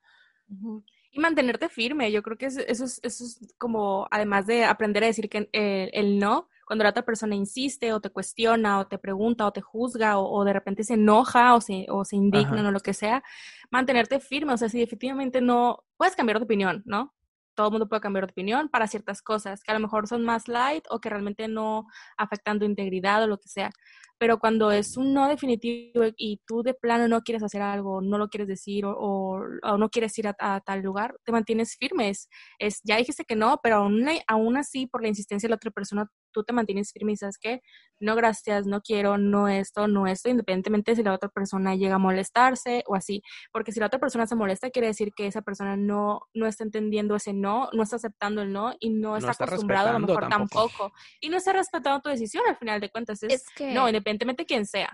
Y 1.11 1.21
mantenerte 1.21 1.69
firme, 1.69 2.13
yo 2.13 2.23
creo 2.23 2.37
que 2.37 2.47
eso, 2.47 2.61
eso 2.61 2.85
es, 2.85 3.01
eso 3.03 3.25
es 3.25 3.55
como, 3.59 4.07
además 4.11 4.47
de 4.47 4.65
aprender 4.65 5.03
a 5.03 5.07
decir 5.07 5.29
que 5.29 5.49
eh, 5.53 5.91
el 5.95 6.19
no, 6.19 6.49
cuando 6.67 6.85
la 6.85 6.91
otra 6.91 7.05
persona 7.05 7.35
insiste 7.35 7.93
o 7.93 8.01
te 8.01 8.11
cuestiona 8.11 8.79
o 8.79 8.87
te 8.87 8.99
pregunta 8.99 9.47
o 9.47 9.53
te 9.53 9.63
juzga 9.63 10.19
o, 10.19 10.31
o 10.31 10.45
de 10.45 10.53
repente 10.53 10.85
se 10.85 10.95
enoja 10.95 11.55
o 11.55 11.61
se, 11.61 11.87
o 11.89 12.05
se 12.05 12.17
indigna 12.17 12.61
Ajá. 12.61 12.69
o 12.69 12.73
lo 12.73 12.81
que 12.81 12.93
sea, 12.93 13.23
mantenerte 13.71 14.21
firme, 14.21 14.53
o 14.53 14.57
sea, 14.57 14.69
si 14.69 14.79
definitivamente 14.79 15.41
no, 15.41 15.85
puedes 15.97 16.15
cambiar 16.15 16.39
de 16.39 16.45
opinión, 16.45 16.83
¿no? 16.85 17.15
Todo 17.59 17.67
el 17.69 17.73
mundo 17.73 17.89
puede 17.89 18.01
cambiar 18.01 18.27
de 18.27 18.31
opinión 18.33 18.69
para 18.69 18.87
ciertas 18.87 19.21
cosas 19.23 19.63
que 19.63 19.73
a 19.73 19.75
lo 19.75 19.81
mejor 19.81 20.07
son 20.07 20.25
más 20.25 20.47
light 20.49 20.85
o 20.91 21.01
que 21.01 21.11
realmente 21.11 21.49
no 21.49 21.87
afectan 22.17 22.59
tu 22.61 22.65
integridad 22.65 23.23
o 23.25 23.27
lo 23.27 23.39
que 23.39 23.49
sea. 23.49 23.71
Pero 24.19 24.39
cuando 24.39 24.73
es 24.73 24.97
un 24.97 25.15
no 25.15 25.29
definitivo 25.29 26.05
y 26.17 26.41
tú 26.47 26.63
de 26.63 26.75
plano 26.75 27.07
no 27.09 27.23
quieres 27.23 27.43
hacer 27.43 27.63
algo, 27.63 28.01
no 28.01 28.19
lo 28.19 28.29
quieres 28.29 28.49
decir 28.49 28.85
o, 28.85 28.93
o- 28.99 29.43
o 29.63 29.79
no 29.79 29.89
quieres 29.91 30.19
ir 30.19 30.29
a, 30.29 30.37
a 30.39 30.61
tal 30.61 30.83
lugar, 30.83 31.17
te 31.25 31.33
mantienes 31.33 31.77
firme. 31.79 32.11
Es, 32.11 32.29
es, 32.59 32.81
ya 32.85 32.97
dijiste 32.97 33.25
que 33.25 33.37
no, 33.37 33.61
pero 33.63 33.77
aún, 33.77 34.07
aún 34.27 34.57
así, 34.57 34.87
por 34.87 35.03
la 35.03 35.09
insistencia 35.09 35.47
de 35.47 35.51
la 35.51 35.57
otra 35.57 35.71
persona, 35.71 36.11
tú 36.39 36.45
te 36.45 36.53
mantienes 36.53 36.93
firme 36.93 37.13
y 37.13 37.17
sabes 37.17 37.39
que 37.39 37.61
no, 38.01 38.15
gracias, 38.15 38.67
no 38.67 38.81
quiero, 38.81 39.19
no 39.19 39.49
esto, 39.49 39.89
no 39.89 40.07
esto, 40.07 40.29
independientemente 40.29 40.95
si 40.95 41.03
la 41.03 41.13
otra 41.13 41.29
persona 41.29 41.75
llega 41.75 41.97
a 41.97 41.99
molestarse 41.99 42.85
o 42.87 42.95
así. 42.95 43.23
Porque 43.53 43.73
si 43.73 43.81
la 43.81 43.87
otra 43.87 43.99
persona 43.99 44.27
se 44.27 44.37
molesta, 44.37 44.71
quiere 44.71 44.89
decir 44.89 45.13
que 45.15 45.27
esa 45.27 45.43
persona 45.43 45.77
no, 45.77 46.21
no 46.35 46.47
está 46.47 46.65
entendiendo 46.65 47.17
ese 47.17 47.33
no, 47.33 47.69
no 47.73 47.83
está 47.83 47.97
aceptando 47.97 48.43
el 48.43 48.53
no 48.53 48.75
y 48.79 48.91
no 48.91 49.17
está 49.17 49.33
está 49.33 49.45
acostumbrado 49.45 49.89
a 49.89 49.93
lo 49.93 50.01
mejor 50.01 50.29
tampoco. 50.29 50.69
tampoco. 50.69 50.93
Y 51.21 51.29
no 51.29 51.39
está 51.39 51.53
respetando 51.53 52.01
tu 52.01 52.11
decisión 52.11 52.45
al 52.47 52.57
final 52.57 52.81
de 52.81 52.91
cuentas. 52.91 53.23
Es, 53.23 53.33
Es 53.33 53.45
que 53.55 53.73
no, 53.73 53.89
independientemente 53.89 54.43
de 54.43 54.47
quién 54.47 54.67
sea. 54.67 54.91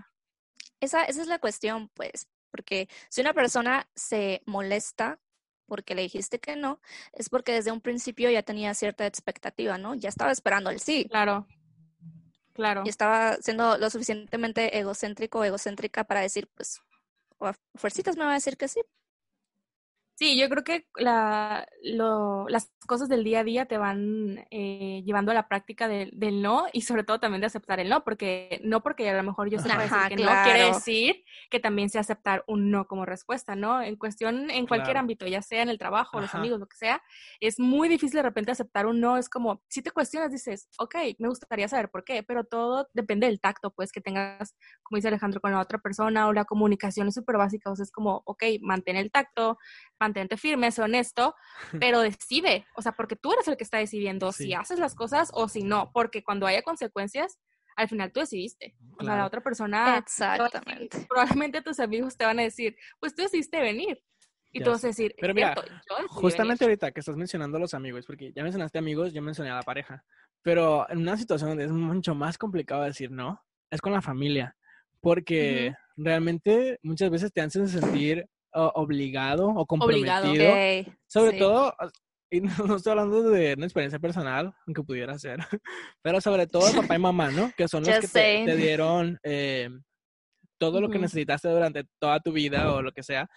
esa, 0.80 1.04
esa 1.04 1.20
es 1.20 1.28
la 1.28 1.38
cuestión, 1.38 1.90
pues, 1.94 2.28
porque 2.50 2.88
si 3.11 3.20
una 3.20 3.35
persona 3.35 3.88
se 3.94 4.42
molesta 4.46 5.20
porque 5.66 5.94
le 5.94 6.03
dijiste 6.03 6.38
que 6.38 6.57
no, 6.57 6.81
es 7.12 7.29
porque 7.29 7.53
desde 7.53 7.72
un 7.72 7.81
principio 7.81 8.31
ya 8.31 8.42
tenía 8.42 8.74
cierta 8.74 9.07
expectativa, 9.07 9.79
¿no? 9.79 9.94
Ya 9.94 10.09
estaba 10.09 10.33
esperando 10.33 10.70
el 10.70 10.81
sí. 10.81 11.07
Claro. 11.09 11.46
Claro. 12.53 12.83
Y 12.85 12.88
estaba 12.88 13.37
siendo 13.40 13.79
lo 13.79 13.90
suficientemente 13.90 14.79
egocéntrico 14.79 15.40
o 15.40 15.44
egocéntrica 15.44 16.05
para 16.05 16.20
decir, 16.20 16.48
pues, 16.55 16.81
o 17.38 17.46
a 17.46 17.55
fuercitas 17.74 18.16
me 18.16 18.24
va 18.24 18.31
a 18.31 18.35
decir 18.35 18.57
que 18.57 18.68
sí. 18.68 18.81
Sí, 20.16 20.38
yo 20.38 20.48
creo 20.48 20.62
que 20.62 20.87
la, 20.96 21.66
lo- 21.83 22.46
las 22.48 22.72
cosas 22.87 23.09
del 23.09 23.24
día 23.24 23.40
a 23.40 23.44
día 23.44 23.66
te 23.66 23.79
van 23.79 24.44
eh, 24.53 25.03
llevando 25.05 25.33
a 25.33 25.35
la 25.35 25.48
práctica 25.48 25.88
del, 25.88 26.11
del 26.14 26.40
no 26.40 26.66
y 26.72 26.83
sobre 26.83 27.03
todo 27.03 27.18
también 27.18 27.40
de 27.40 27.48
aceptar 27.48 27.81
el 27.81 27.88
no, 27.88 28.05
porque 28.05 28.61
no 28.62 28.81
porque 28.81 29.09
a 29.11 29.16
lo 29.16 29.22
mejor 29.24 29.50
yo 29.50 29.59
sepa 29.59 29.83
decir 29.83 29.98
que 30.09 30.16
no, 30.16 30.31
quiere 30.44 30.66
decir 30.66 31.24
que 31.50 31.59
también 31.59 31.88
sé 31.90 31.98
aceptar 31.98 32.44
un 32.46 32.70
no 32.70 32.87
como 32.87 33.05
respuesta, 33.07 33.57
¿no? 33.57 33.83
En 33.83 33.96
cuestión, 33.96 34.50
en 34.50 34.66
cualquier 34.68 34.94
Claro. 34.94 35.00
ámbito, 35.00 35.27
ya 35.27 35.42
sea 35.42 35.62
en 35.62 35.68
el 35.68 35.79
trabajo, 35.79 36.20
los 36.20 36.33
amigos, 36.35 36.61
lo 36.61 36.66
que 36.68 36.77
sea, 36.77 37.03
es 37.40 37.59
muy 37.59 37.88
difícil 37.88 38.18
de 38.18 38.22
repente 38.22 38.53
aceptar 38.53 38.87
un 38.87 39.00
no, 39.00 39.16
es 39.16 39.29
como, 39.29 39.62
si 39.68 39.83
te 39.83 39.90
cuestionas, 39.90 40.31
dices, 40.31 40.68
ok, 40.79 40.94
me 41.18 41.29
gustaría 41.29 41.66
saber 41.66 41.90
por 41.90 42.05
qué, 42.05 42.22
pero 42.22 42.44
todo 42.44 42.88
depende 42.92 43.27
del 43.27 43.40
tacto, 43.40 43.72
pues, 43.72 43.90
que 43.90 44.00
tengas, 44.00 44.55
como 44.85 44.96
dice 44.96 45.09
Alejandro, 45.09 45.40
con 45.40 45.50
la 45.53 45.61
otra 45.61 45.79
persona 45.79 46.29
o 46.29 46.33
la 46.33 46.44
comunicación 46.44 47.09
es 47.09 47.14
súper 47.14 47.37
básica, 47.37 47.70
o 47.70 47.74
sea, 47.77 47.83
es 47.83 47.90
como, 47.90 48.22
ok, 48.27 48.44
mantén 48.61 48.96
el 48.96 49.11
tacto, 49.11 49.59
mantente 50.04 50.36
firme, 50.36 50.70
sé 50.70 50.82
honesto, 50.82 51.34
pero 51.88 52.00
decide, 52.00 52.66
o 52.76 52.82
sea, 52.82 52.92
porque 52.92 53.16
tú 53.16 53.32
eres 53.32 53.48
el 53.48 53.56
que 53.56 53.64
está 53.64 53.78
decidiendo 53.78 54.32
Sí. 54.32 54.44
si 54.44 54.54
haces 54.54 54.78
las 54.78 54.94
cosas 54.94 55.30
o 55.32 55.48
si 55.48 55.62
no, 55.62 55.90
porque 55.92 56.22
cuando 56.22 56.46
haya 56.46 56.62
consecuencias, 56.62 57.38
al 57.76 57.88
final 57.88 58.12
tú 58.12 58.20
decidiste. 58.20 58.76
O 58.92 59.02
sea, 59.02 59.06
la 59.06 59.12
Claro. 59.14 59.26
otra 59.26 59.40
persona, 59.42 59.84
decir- 60.00 60.04
Exactamente. 60.06 61.06
probablemente 61.08 61.60
tus 61.62 61.80
amigos 61.80 62.16
te 62.16 62.24
van 62.24 62.38
a 62.38 62.42
decir, 62.42 62.76
pues 63.00 63.14
tú 63.14 63.22
decidiste 63.22 63.60
venir. 63.60 64.00
Y 64.52 64.60
Ya 64.60 64.66
tú 64.66 64.70
vas 64.70 64.84
a 64.84 64.86
decir, 64.86 65.12
Pero 65.18 65.32
"Es 65.32 65.34
mira, 65.34 65.54
yo 65.56 66.06
Justamente 66.08 66.64
venir". 66.64 66.78
ahorita 66.78 66.92
que 66.92 67.00
estás 67.00 67.16
mencionando 67.16 67.56
a 67.56 67.60
los 67.60 67.74
amigos, 67.74 68.06
porque 68.06 68.32
ya 68.32 68.42
mencionaste 68.44 68.78
amigos, 68.78 69.12
yo 69.12 69.20
mencioné 69.22 69.50
a 69.50 69.56
la 69.56 69.62
pareja, 69.62 70.04
pero 70.42 70.88
en 70.88 70.98
una 70.98 71.16
situación 71.16 71.50
donde 71.50 71.64
es 71.64 71.72
mucho 71.72 72.14
más 72.14 72.38
complicado 72.38 72.84
decir 72.84 73.10
no, 73.10 73.42
es 73.70 73.80
con 73.80 73.92
la 73.92 74.00
familia, 74.00 74.56
porque 75.00 75.74
realmente 75.96 76.78
muchas 76.82 77.10
veces 77.10 77.32
te 77.32 77.40
hacen 77.40 77.66
sentir 77.68 78.28
obligado 78.54 79.48
o 79.48 79.50
Obligado. 79.50 79.66
comprometido, 79.66 80.52
Ok, 80.52 80.94
sobre 81.06 81.32
sí. 81.32 81.38
todo, 81.38 81.74
y 82.30 82.40
no, 82.42 82.66
no 82.66 82.76
estoy 82.76 82.90
hablando 82.92 83.22
de 83.22 83.54
una 83.54 83.66
experiencia 83.66 83.98
personal, 83.98 84.54
aunque 84.66 84.82
pudiera 84.82 85.18
ser, 85.18 85.38
pero 86.02 86.20
sobre 86.20 86.46
todo 86.46 86.72
papá 86.74 86.96
y 86.96 86.98
mamá, 86.98 87.30
¿no? 87.30 87.52
Que 87.56 87.68
son 87.68 87.82
los 87.84 87.94
Just 87.96 88.14
que 88.14 88.44
te, 88.46 88.56
dieron 88.56 89.18
eh, 89.22 89.68
todo 90.58 90.80
lo 90.80 90.88
que 90.88 90.98
necesitaste 90.98 91.48
durante 91.48 91.84
toda 92.00 92.20
tu 92.20 92.32
vida 92.32 92.72
o 92.72 92.82
lo 92.82 92.92
que 92.92 93.02
sea. 93.02 93.28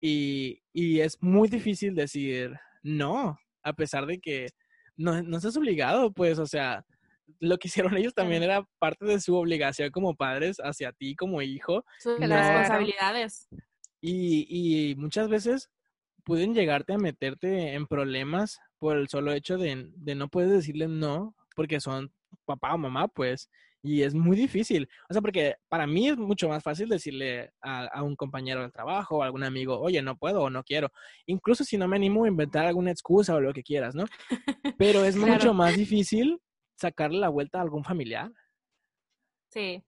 Y, 0.00 0.60
y 0.72 1.00
es 1.00 1.16
muy 1.22 1.48
difícil 1.48 1.94
decir 1.94 2.54
no, 2.82 3.38
a 3.62 3.72
pesar 3.72 4.06
de 4.06 4.20
que 4.20 4.48
no, 4.96 5.22
no 5.22 5.38
estás 5.38 5.56
obligado, 5.56 6.12
pues, 6.12 6.38
o 6.38 6.46
sea, 6.46 6.84
lo 7.40 7.58
que 7.58 7.68
hicieron 7.68 7.96
ellos 7.96 8.14
también 8.14 8.42
era 8.42 8.64
parte 8.78 9.04
de 9.04 9.20
su 9.20 9.34
obligación 9.34 9.90
como 9.90 10.14
padres 10.14 10.58
hacia 10.58 10.92
ti 10.92 11.16
como 11.16 11.42
hijo. 11.42 11.84
Sus 11.98 12.18
No. 12.20 12.28
responsabilidades. 12.36 13.48
Y, 14.08 14.46
y 14.90 14.94
muchas 14.96 15.28
veces 15.28 15.70
pueden 16.24 16.54
llegarte 16.54 16.92
a 16.92 16.98
meterte 16.98 17.74
en 17.74 17.86
problemas 17.86 18.60
por 18.78 18.96
el 18.96 19.08
solo 19.08 19.32
hecho 19.32 19.58
de, 19.58 19.90
de 19.96 20.14
no 20.14 20.28
puedes 20.28 20.50
decirles 20.50 20.88
no, 20.90 21.34
porque 21.56 21.80
son 21.80 22.12
papá 22.44 22.74
o 22.74 22.78
mamá, 22.78 23.08
pues, 23.08 23.50
y 23.82 24.02
es 24.02 24.14
muy 24.14 24.36
difícil. 24.36 24.88
O 25.08 25.12
sea, 25.12 25.20
porque 25.22 25.56
para 25.68 25.86
mí 25.86 26.08
es 26.08 26.16
mucho 26.16 26.48
más 26.48 26.62
fácil 26.62 26.88
decirle 26.88 27.52
a, 27.60 27.86
a 27.86 28.02
un 28.02 28.14
compañero 28.16 28.60
del 28.62 28.72
trabajo 28.72 29.16
o 29.16 29.22
a 29.22 29.26
algún 29.26 29.42
amigo, 29.44 29.78
oye, 29.80 30.02
no 30.02 30.16
puedo 30.16 30.42
o 30.42 30.50
no 30.50 30.62
quiero. 30.62 30.92
Incluso 31.26 31.64
si 31.64 31.76
no 31.76 31.88
me 31.88 31.96
animo 31.96 32.24
a 32.24 32.28
inventar 32.28 32.66
alguna 32.66 32.90
excusa 32.92 33.34
o 33.34 33.40
lo 33.40 33.52
que 33.52 33.62
quieras, 33.62 33.94
¿no? 33.94 34.04
Pero 34.78 35.04
es 35.04 35.16
Claro. 35.16 35.32
mucho 35.32 35.54
más 35.54 35.76
difícil 35.76 36.40
sacarle 36.76 37.18
la 37.18 37.28
vuelta 37.28 37.58
a 37.58 37.62
algún 37.62 37.82
familiar. 37.84 38.30
Sí. 39.50 39.82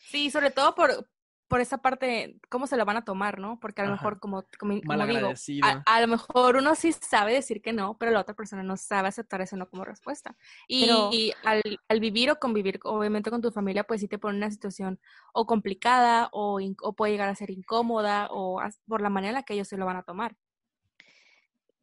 Sí, 0.00 0.30
sobre 0.30 0.50
todo 0.50 0.74
por, 0.74 1.08
por 1.48 1.60
esa 1.60 1.78
parte, 1.78 2.40
¿cómo 2.48 2.66
se 2.66 2.76
lo 2.76 2.84
van 2.84 2.96
a 2.96 3.04
tomar, 3.04 3.38
no? 3.38 3.60
Porque 3.60 3.80
a 3.80 3.84
lo 3.84 3.92
Ajá. 3.92 3.96
mejor, 4.02 4.18
como, 4.20 4.44
como, 4.58 4.80
como 4.82 5.06
digo, 5.06 5.32
a, 5.62 5.82
a 5.86 6.00
lo 6.00 6.08
mejor 6.08 6.56
uno 6.56 6.74
sí 6.74 6.92
sabe 6.92 7.32
decir 7.34 7.62
que 7.62 7.72
no, 7.72 7.96
pero 7.98 8.10
la 8.10 8.20
otra 8.20 8.34
persona 8.34 8.62
no 8.64 8.76
sabe 8.76 9.08
aceptar 9.08 9.40
eso 9.40 9.56
no 9.56 9.68
como 9.68 9.84
respuesta. 9.84 10.36
Y, 10.66 10.80
Pero- 10.86 11.10
y 11.12 11.32
al, 11.44 11.62
al 11.88 12.00
vivir 12.00 12.30
o 12.32 12.38
convivir, 12.40 12.80
obviamente, 12.82 13.30
con 13.30 13.40
tu 13.42 13.52
familia, 13.52 13.84
pues 13.84 14.00
sí 14.00 14.08
te 14.08 14.18
pone 14.18 14.36
en 14.38 14.42
una 14.44 14.50
situación 14.50 14.98
o 15.32 15.46
complicada 15.46 16.28
o, 16.32 16.58
in- 16.58 16.76
o 16.82 16.94
puede 16.94 17.12
llegar 17.12 17.28
a 17.28 17.34
ser 17.36 17.50
incómoda 17.50 18.26
o 18.30 18.58
as- 18.60 18.80
por 18.88 19.00
la 19.00 19.08
manera 19.10 19.30
en 19.30 19.34
la 19.36 19.42
que 19.44 19.54
ellos 19.54 19.68
se 19.68 19.76
lo 19.76 19.86
van 19.86 19.96
a 19.98 20.02
tomar. 20.02 20.36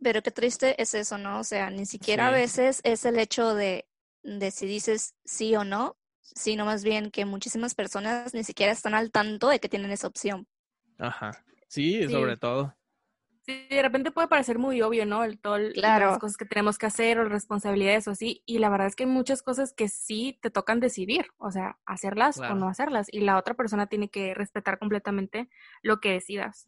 Pero 0.01 0.21
qué 0.21 0.31
triste 0.31 0.81
es 0.81 0.93
eso, 0.93 1.17
¿no? 1.17 1.39
O 1.39 1.43
sea, 1.45 1.69
ni 1.69 1.85
siquiera 1.85 2.27
a 2.27 2.31
veces 2.31 2.81
es 2.83 3.05
el 3.05 3.17
hecho 3.17 3.55
de, 3.55 3.87
de 4.23 4.51
si 4.51 4.65
dices 4.65 5.15
sí 5.23 5.55
o 5.55 5.63
no, 5.63 5.95
sino 6.35 6.65
más 6.65 6.83
bien 6.83 7.11
que 7.11 7.25
muchísimas 7.25 7.75
personas 7.75 8.33
ni 8.33 8.43
siquiera 8.43 8.71
están 8.71 8.93
al 8.93 9.11
tanto 9.11 9.49
de 9.49 9.59
que 9.59 9.69
tienen 9.69 9.91
esa 9.91 10.07
opción. 10.07 10.47
Ajá. 10.97 11.31
Sí, 11.67 12.03
Sí. 12.05 12.09
sobre 12.11 12.37
todo. 12.37 12.75
Sí, 13.45 13.67
de 13.69 13.81
repente 13.81 14.09
puede 14.11 14.29
parecer 14.29 14.57
muy 14.57 14.81
obvio, 14.81 15.05
¿no? 15.05 15.25
El, 15.25 15.37
todo 15.37 15.57
el- 15.57 15.73
Claro. 15.73 16.11
las 16.11 16.19
cosas 16.19 16.37
que 16.37 16.45
tenemos 16.45 16.77
que 16.77 16.85
hacer 16.85 17.19
o 17.19 17.25
responsabilidades 17.27 18.07
o 18.07 18.11
así. 18.11 18.41
Y 18.45 18.59
la 18.59 18.69
verdad 18.69 18.87
es 18.87 18.95
que 18.95 19.03
hay 19.03 19.09
muchas 19.09 19.41
cosas 19.43 19.73
que 19.73 19.89
sí 19.89 20.39
te 20.41 20.49
tocan 20.49 20.79
decidir, 20.79 21.25
o 21.37 21.51
sea, 21.51 21.77
hacerlas 21.85 22.37
Claro. 22.37 22.53
o 22.53 22.57
no 22.57 22.69
hacerlas. 22.69 23.07
Y 23.11 23.19
la 23.19 23.37
otra 23.37 23.53
persona 23.55 23.87
tiene 23.87 24.09
que 24.09 24.33
respetar 24.33 24.79
completamente 24.79 25.49
lo 25.81 25.99
que 25.99 26.11
decidas. 26.11 26.67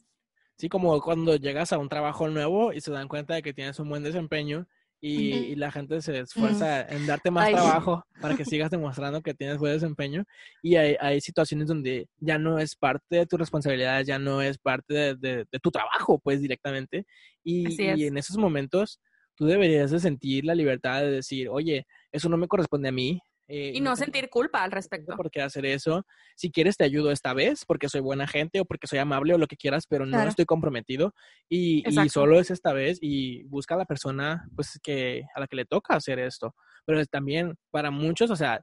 Sí, 0.57 0.67
como 0.67 0.99
cuando 1.01 1.37
llegas 1.37 1.71
a 1.71 1.77
un 1.77 1.87
trabajo 1.87 2.27
nuevo 2.27 2.73
y 2.73 2.81
se 2.81 2.91
dan 2.91 3.07
cuenta 3.07 3.35
de 3.35 3.41
que 3.41 3.53
tienes 3.53 3.79
un 3.79 3.87
buen 3.87 4.03
desempeño 4.03 4.67
y, 5.01 5.55
la 5.55 5.71
gente 5.71 6.01
se 6.01 6.19
esfuerza 6.19 6.81
en 6.81 7.05
darte 7.05 7.29
más 7.31 7.45
Ay. 7.47 7.53
trabajo 7.53 8.03
para 8.21 8.35
que 8.35 8.45
sigas 8.45 8.71
demostrando 8.71 9.21
que 9.21 9.33
tienes 9.33 9.57
buen 9.57 9.73
desempeño. 9.73 10.23
Y 10.63 10.75
hay, 10.75 10.95
hay 10.99 11.21
situaciones 11.21 11.67
donde 11.67 12.07
ya 12.17 12.37
no 12.37 12.57
es 12.59 12.75
parte 12.75 13.17
de 13.17 13.25
tus 13.25 13.39
responsabilidades, 13.39 14.07
ya 14.07 14.17
no 14.19 14.41
es 14.41 14.57
parte 14.57 14.93
de, 14.93 15.15
de- 15.15 15.45
de 15.51 15.59
tu 15.61 15.69
trabajo, 15.71 16.19
pues 16.19 16.41
directamente. 16.41 17.05
Y, 17.43 17.81
y 17.81 18.05
en 18.05 18.17
esos 18.17 18.37
momentos 18.37 18.99
tú 19.35 19.45
deberías 19.45 19.91
de 19.91 19.99
sentir 19.99 20.45
la 20.45 20.55
libertad 20.55 21.01
de 21.01 21.11
decir, 21.11 21.49
oye, 21.49 21.85
eso 22.11 22.29
no 22.29 22.37
me 22.37 22.47
corresponde 22.47 22.89
a 22.89 22.93
mí. 22.93 23.19
Eh, 23.47 23.71
Y 23.75 23.79
no 23.81 23.91
tengo- 23.93 23.95
sentir 23.97 24.29
culpa 24.29 24.63
al 24.63 24.71
no 24.71 24.75
respecto. 24.75 25.15
por 25.15 25.29
qué 25.29 25.41
hacer 25.41 25.65
eso. 25.65 26.05
Si 26.35 26.51
quieres, 26.51 26.77
te 26.77 26.83
ayudo 26.83 27.11
esta 27.11 27.33
vez 27.33 27.63
porque 27.65 27.89
soy 27.89 28.01
buena 28.01 28.27
gente 28.27 28.59
o 28.59 28.65
porque 28.65 28.87
soy 28.87 28.99
amable 28.99 29.33
o 29.33 29.37
lo 29.37 29.47
que 29.47 29.55
quieras, 29.57 29.85
pero 29.87 30.05
no 30.05 30.11
Claro. 30.13 30.29
estoy 30.29 30.45
comprometido. 30.45 31.13
Y, 31.49 31.83
y 31.87 32.09
solo 32.09 32.39
es 32.39 32.49
esta 32.51 32.73
vez 32.73 32.97
y 33.01 33.43
busca 33.43 33.75
a 33.75 33.77
la 33.77 33.85
persona 33.85 34.47
pues 34.55 34.79
que 34.81 35.23
a 35.35 35.39
la 35.39 35.47
que 35.47 35.55
le 35.57 35.65
toca 35.65 35.95
hacer 35.95 36.19
esto. 36.19 36.55
Pero 36.85 37.05
también 37.05 37.55
para 37.71 37.91
muchos, 37.91 38.31
o 38.31 38.35
sea, 38.35 38.61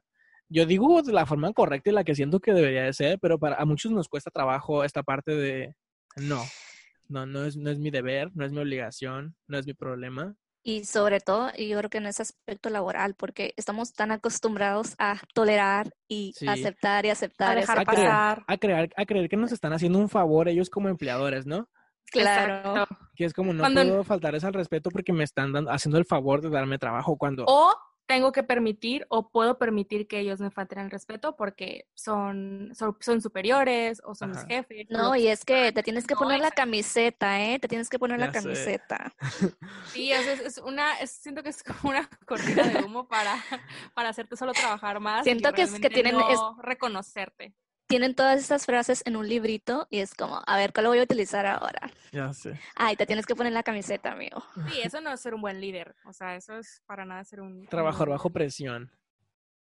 yo 0.49 0.65
digo 0.65 1.01
de 1.01 1.13
la 1.13 1.25
forma 1.25 1.51
correcta 1.53 1.89
y 1.89 1.93
la 1.93 2.03
que 2.03 2.13
siento 2.15 2.39
que 2.39 2.53
debería 2.53 2.83
de 2.83 2.93
ser, 2.93 3.19
pero 3.19 3.39
para 3.39 3.55
a 3.55 3.65
muchos 3.65 3.91
nos 3.91 4.07
cuesta 4.09 4.29
trabajo 4.31 4.83
esta 4.83 5.01
parte 5.03 5.31
de 5.35 5.75
no. 6.17 6.43
No, 7.09 7.25
no 7.25 7.45
es, 7.45 7.57
no 7.57 7.69
es 7.69 7.79
mi 7.79 7.89
deber, 7.91 8.31
no 8.33 8.45
es 8.45 8.51
mi 8.51 8.59
obligación, 8.59 9.35
no 9.47 9.57
es 9.57 9.65
mi 9.65 9.73
problema. 9.73 10.35
Y 10.65 10.85
sobre 10.85 11.19
todo, 11.19 11.51
y 11.57 11.67
yo 11.67 11.77
creo 11.77 11.89
que 11.89 11.97
en 11.97 12.05
ese 12.05 12.21
aspecto 12.21 12.69
laboral, 12.69 13.15
porque 13.15 13.53
estamos 13.57 13.91
tan 13.93 14.11
acostumbrados 14.11 14.95
a 14.97 15.19
tolerar 15.33 15.93
y 16.07 16.31
Sí. 16.37 16.47
aceptar 16.47 17.05
y 17.05 17.09
aceptar. 17.09 17.49
A 17.49 17.53
y 17.57 17.61
dejar 17.61 17.79
a 17.79 17.83
creer, 17.85 17.99
aceptar. 18.07 18.35
pasar. 18.37 18.43
a 18.47 18.57
creer, 18.57 18.93
a 18.95 19.05
creer 19.05 19.29
que 19.29 19.35
nos 19.37 19.51
están 19.51 19.73
haciendo 19.73 19.99
un 19.99 20.07
favor 20.09 20.47
ellos 20.47 20.69
como 20.69 20.87
empleadores, 20.87 21.45
¿no? 21.45 21.67
Claro. 22.11 22.53
Exacto. 22.71 22.97
Que 23.15 23.25
es 23.25 23.33
como 23.33 23.53
no 23.53 23.59
Cuando- 23.61 23.81
puedo 23.81 24.03
faltarles 24.03 24.43
al 24.45 24.53
respeto 24.53 24.89
porque 24.89 25.11
me 25.11 25.23
están 25.25 25.51
dando, 25.51 25.69
haciendo 25.71 25.97
el 25.97 26.05
favor 26.05 26.41
de 26.41 26.49
darme 26.49 26.77
trabajo 26.77 27.17
cuando... 27.17 27.43
O 27.47 27.73
tengo 28.05 28.31
que 28.31 28.43
permitir 28.43 29.05
o 29.09 29.29
puedo 29.29 29.57
permitir 29.57 30.07
que 30.07 30.19
ellos 30.19 30.39
me 30.39 30.51
falten 30.51 30.79
el 30.79 30.91
respeto 30.91 31.35
porque 31.35 31.87
son, 31.93 32.71
son, 32.73 32.97
son 32.99 33.21
superiores 33.21 34.01
o 34.05 34.13
son 34.15 34.31
mis 34.31 34.43
jefes. 34.45 34.87
No, 34.89 35.15
y 35.15 35.27
es 35.27 35.45
que 35.45 35.71
te 35.71 35.83
tienes 35.83 36.05
que 36.05 36.13
No, 36.15 36.19
poner 36.21 36.39
la 36.41 36.51
camiseta, 36.51 37.41
¿eh? 37.41 37.59
Te 37.59 37.67
tienes 37.67 37.89
que 37.89 37.99
poner 37.99 38.19
Ya 38.19 38.25
la 38.27 38.33
sé. 38.33 38.39
camiseta. 38.41 39.13
Sí, 39.93 40.11
es, 40.11 40.25
es 40.39 40.57
una, 40.57 40.99
es- 40.99 41.11
siento 41.11 41.43
que 41.43 41.49
es 41.49 41.61
como 41.63 41.91
una 41.91 42.09
cortina 42.25 42.67
de 42.67 42.83
humo 42.83 43.07
para, 43.07 43.35
para 43.93 44.09
hacerte 44.09 44.35
solo 44.37 44.51
trabajar 44.53 44.99
más. 44.99 45.23
Siento 45.23 45.49
y 45.49 45.53
que 45.53 45.61
es- 45.63 45.79
que 45.79 45.89
tienen 45.89 46.15
es- 46.29 46.39
no 46.39 46.57
reconocerte. 46.61 47.53
Tienen 47.87 48.15
todas 48.15 48.39
estas 48.39 48.65
frases 48.65 49.03
en 49.05 49.15
un 49.15 49.27
librito 49.27 49.87
y 49.89 49.99
es 49.99 50.13
como, 50.13 50.41
a 50.45 50.57
ver, 50.57 50.73
¿cuál 50.73 50.85
lo 50.85 50.89
voy 50.89 50.99
a 50.99 51.03
utilizar 51.03 51.45
ahora? 51.45 51.91
Ya 52.11 52.33
sé. 52.33 52.59
Ay, 52.75 52.95
te 52.95 53.05
tienes 53.05 53.25
que 53.25 53.35
poner 53.35 53.53
la 53.53 53.63
camiseta, 53.63 54.11
amigo. 54.11 54.43
Sí, 54.69 54.81
eso 54.83 55.01
no 55.01 55.11
es 55.11 55.19
ser 55.19 55.33
un 55.33 55.41
buen 55.41 55.59
líder. 55.59 55.95
O 56.05 56.13
sea, 56.13 56.35
eso 56.35 56.57
es 56.57 56.81
para 56.85 57.05
nada 57.05 57.23
ser 57.23 57.41
un... 57.41 57.65
Trabajar 57.67 58.09
bajo 58.09 58.29
presión. 58.31 58.91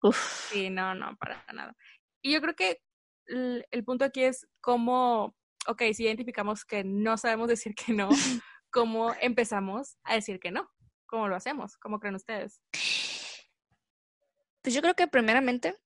Uf. 0.02 0.50
Sí, 0.52 0.70
no, 0.70 0.94
no, 0.94 1.16
para 1.18 1.44
nada. 1.54 1.76
Y 2.22 2.34
yo 2.34 2.42
creo 2.42 2.56
que 2.56 2.82
el, 3.28 3.66
el 3.72 3.84
punto 3.84 4.06
aquí 4.06 4.24
es 4.24 4.48
cómo, 4.60 5.36
ok, 5.68 5.82
si 5.94 6.04
identificamos 6.04 6.66
que 6.66 6.84
no 6.84 7.18
sabemos 7.18 7.48
decir 7.48 7.74
que 7.74 7.94
no, 7.94 8.10
¿cómo 8.70 9.14
empezamos 9.22 9.98
a 10.04 10.16
decir 10.16 10.40
que 10.40 10.52
no? 10.52 10.70
¿Cómo 11.06 11.28
lo 11.28 11.36
hacemos? 11.36 11.78
¿Cómo 11.78 12.00
creen 12.00 12.16
ustedes? 12.16 12.62
Pues 14.62 14.74
yo 14.74 14.82
creo 14.82 14.96
que 14.96 15.08
primeramente 15.08 15.78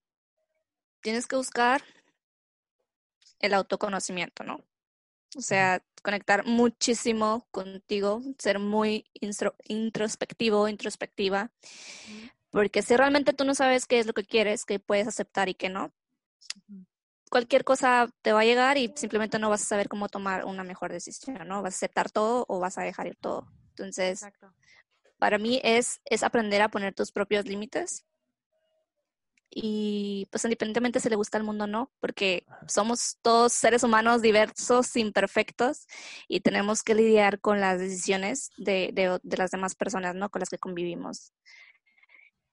tienes 1.02 1.28
que 1.28 1.36
buscar 1.36 1.84
el 3.40 3.54
autoconocimiento, 3.54 4.44
¿no? 4.44 4.62
O 5.36 5.42
sea, 5.42 5.84
conectar 6.04 6.46
muchísimo 6.46 7.48
contigo, 7.52 8.22
ser 8.38 8.60
muy 8.60 9.06
introspectivo, 9.68 10.68
introspectiva, 10.68 11.52
porque 12.50 12.82
si 12.82 12.96
realmente 12.96 13.34
tú 13.34 13.44
no 13.44 13.54
sabes 13.54 13.86
qué 13.86 14.00
es 14.00 14.06
lo 14.06 14.14
que 14.14 14.24
quieres, 14.24 14.66
qué 14.66 14.80
puedes 14.80 15.08
aceptar 15.08 15.50
y 15.50 15.54
qué 15.54 15.70
no, 15.70 15.92
cualquier 17.30 17.64
cosa 17.64 18.10
te 18.22 18.32
va 18.32 18.42
a 18.42 18.46
llegar 18.46 18.78
y 18.78 18.92
simplemente 18.96 19.40
no 19.40 19.50
vas 19.50 19.62
a 19.62 19.66
saber 19.66 19.90
cómo 19.90 20.10
tomar 20.10 20.46
una 20.46 20.64
mejor 20.64 20.92
decisión, 20.92 21.48
¿no? 21.48 21.62
Vas 21.62 21.76
a 21.76 21.78
aceptar 21.78 22.12
todo 22.12 22.46
o 22.48 22.60
vas 22.60 22.78
a 22.78 22.84
dejar 22.84 23.08
ir 23.08 23.18
todo. 23.18 23.48
Entonces, 23.70 24.24
Exacto. 24.24 24.54
para 25.18 25.38
mí 25.38 25.60
es, 25.64 26.02
es 26.06 26.24
aprender 26.24 26.62
a 26.62 26.70
poner 26.70 26.94
tus 26.94 27.12
propios 27.12 27.46
límites. 27.46 28.06
Y 29.50 30.28
pues 30.32 30.44
independientemente 30.44 31.00
si 31.00 31.10
le 31.10 31.16
gusta 31.16 31.38
al 31.38 31.44
mundo 31.44 31.64
o 31.64 31.68
no, 31.68 31.92
porque 32.00 32.46
somos 32.68 33.18
todos 33.22 33.54
seres 33.54 33.84
humanos 33.84 34.22
diversos, 34.22 34.96
imperfectos, 34.98 35.88
y 36.28 36.42
tenemos 36.42 36.84
que 36.84 36.96
lidiar 36.96 37.40
con 37.40 37.60
las 37.62 37.80
decisiones 37.80 38.52
de, 38.58 38.92
de, 38.94 39.20
de 39.24 39.38
las 39.38 39.52
demás 39.52 39.74
personas, 39.76 40.16
¿no? 40.16 40.30
Con 40.30 40.42
las 40.42 40.50
que 40.50 40.58
convivimos. 40.58 41.34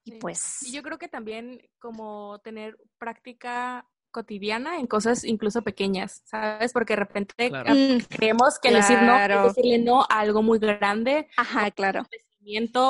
Y 0.04 0.12
Sí. 0.12 0.18
pues... 0.20 0.62
Y 0.62 0.72
yo 0.72 0.82
creo 0.82 0.98
que 0.98 1.08
también 1.08 1.60
como 1.78 2.38
tener 2.40 2.76
práctica 2.98 3.86
cotidiana 4.10 4.78
en 4.78 4.86
cosas 4.86 5.24
incluso 5.24 5.62
pequeñas, 5.62 6.22
¿sabes? 6.24 6.72
Porque 6.72 6.92
de 6.92 7.00
repente 7.00 7.48
Claro. 7.48 7.74
creemos 8.08 8.60
que 8.60 8.68
el 8.68 8.74
decir 8.74 8.96
no 8.98 9.14
claro. 9.14 9.48
es 9.48 9.54
decirle 9.56 9.78
no 9.78 10.02
a 10.02 10.20
algo 10.20 10.40
muy 10.42 10.60
grande 10.60 11.26
ajá, 11.36 11.70
claro. 11.72 12.04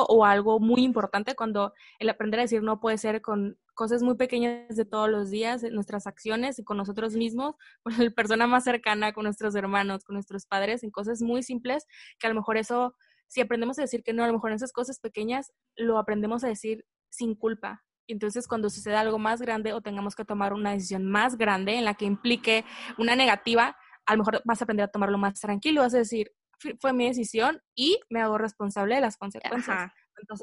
O 0.07 0.25
algo 0.25 0.59
muy 0.59 0.83
importante 0.83 1.35
cuando 1.35 1.73
el 1.99 2.09
aprender 2.09 2.39
a 2.39 2.43
decir 2.43 2.61
no 2.63 2.79
puede 2.79 2.97
ser 2.97 3.21
con 3.21 3.57
cosas 3.73 4.03
muy 4.03 4.15
pequeñas 4.15 4.75
de 4.75 4.85
todos 4.85 5.09
los 5.09 5.29
días, 5.29 5.63
nuestras 5.71 6.07
acciones 6.07 6.59
y 6.59 6.63
con 6.63 6.77
nosotros 6.77 7.15
mismos, 7.15 7.55
con 7.83 7.93
la 7.97 8.09
persona 8.11 8.47
más 8.47 8.63
cercana, 8.63 9.13
con 9.13 9.23
nuestros 9.25 9.55
hermanos, 9.55 10.03
con 10.03 10.13
nuestros 10.15 10.45
padres, 10.45 10.83
en 10.83 10.91
cosas 10.91 11.21
muy 11.21 11.43
simples 11.43 11.85
que 12.19 12.27
a 12.27 12.29
lo 12.29 12.35
mejor 12.35 12.57
eso, 12.57 12.95
si 13.27 13.41
aprendemos 13.41 13.77
a 13.79 13.83
decir 13.83 14.03
que 14.03 14.13
no, 14.13 14.23
a 14.23 14.27
lo 14.27 14.33
mejor 14.33 14.51
esas 14.51 14.71
cosas 14.71 14.99
pequeñas 14.99 15.51
lo 15.75 15.97
aprendemos 15.97 16.43
a 16.43 16.47
decir 16.47 16.85
sin 17.09 17.35
culpa. 17.35 17.83
Entonces, 18.07 18.47
cuando 18.47 18.69
suceda 18.69 18.99
algo 18.99 19.17
más 19.17 19.41
grande 19.41 19.73
o 19.73 19.81
tengamos 19.81 20.15
que 20.15 20.25
tomar 20.25 20.53
una 20.53 20.71
decisión 20.71 21.05
más 21.05 21.37
grande 21.37 21.75
en 21.75 21.85
la 21.85 21.95
que 21.95 22.05
implique 22.05 22.63
una 22.97 23.15
negativa, 23.15 23.75
a 24.05 24.13
lo 24.13 24.19
mejor 24.19 24.41
vas 24.45 24.61
a 24.61 24.65
aprender 24.65 24.83
a 24.85 24.87
tomarlo 24.89 25.17
más 25.17 25.39
tranquilo, 25.39 25.81
vas 25.81 25.95
a 25.95 25.99
decir, 25.99 26.31
"Fui- 26.44 26.44
fue 26.79 26.93
mi 26.93 27.07
decisión 27.07 27.61
y 27.75 27.99
me 28.09 28.21
hago 28.21 28.37
responsable 28.37 28.95
de 28.95 29.01
las 29.01 29.17
consecuencias. 29.17 29.69
Ajá, 29.69 29.93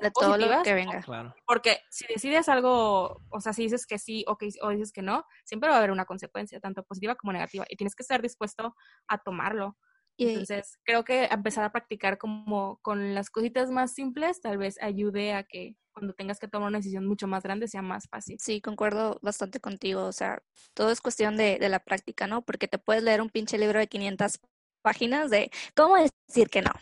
de 0.01 0.11
todo 0.11 0.37
lo 0.37 0.63
que 0.63 0.75
venga. 0.75 1.01
Claro. 1.01 1.35
Porque 1.47 1.79
si 1.91 2.07
decides 2.07 2.49
algo, 2.49 3.23
o 3.31 3.41
sea, 3.41 3.53
si 3.53 3.63
dices 3.63 3.87
que 3.87 3.99
sí 3.99 4.25
o, 4.27 4.37
que, 4.37 4.51
o 4.61 4.71
dices 4.71 4.93
que 4.93 5.03
no, 5.03 5.25
siempre 5.45 5.69
va 5.69 5.77
a 5.77 5.79
haber 5.79 5.91
una 5.91 6.05
consecuencia, 6.05 6.61
tanto 6.61 6.85
positiva 6.85 7.15
como 7.15 7.33
negativa, 7.33 7.65
y 7.69 7.77
tienes 7.77 7.95
que 7.95 8.03
estar 8.03 8.23
dispuesto 8.23 8.75
a 9.09 9.19
tomarlo. 9.19 9.77
Y, 10.17 10.29
Entonces, 10.29 10.79
creo 10.85 11.05
que 11.05 11.25
empezar 11.25 11.65
a 11.65 11.73
practicar 11.73 12.19
como 12.19 12.79
con 12.83 13.15
las 13.15 13.31
cositas 13.31 13.71
más 13.71 13.95
simples 13.95 14.43
tal 14.43 14.59
vez 14.59 14.81
ayude 14.83 15.33
a 15.33 15.43
que 15.43 15.77
cuando 15.93 16.13
tengas 16.13 16.39
que 16.39 16.49
tomar 16.49 16.69
una 16.69 16.79
decisión 16.79 17.07
mucho 17.07 17.27
más 17.27 17.43
grande 17.43 17.67
sea 17.67 17.83
más 17.83 18.09
fácil. 18.09 18.37
Sí, 18.39 18.61
concuerdo 18.61 19.19
bastante 19.23 19.59
contigo. 19.61 20.05
O 20.05 20.13
sea, 20.13 20.43
todo 20.75 20.91
es 20.91 21.01
cuestión 21.01 21.37
de, 21.37 21.59
de 21.59 21.69
la 21.71 21.81
práctica, 21.81 22.27
¿no? 22.27 22.43
Porque 22.43 22.69
te 22.69 22.79
puedes 22.79 23.03
leer 23.03 23.23
un 23.23 23.31
pinche 23.31 23.59
libro 23.59 23.79
de 23.79 23.89
500 23.89 24.39
páginas 24.83 25.31
de 25.31 25.51
cómo 25.75 25.97
decir 25.97 26.49
que 26.51 26.63
no. 26.63 26.73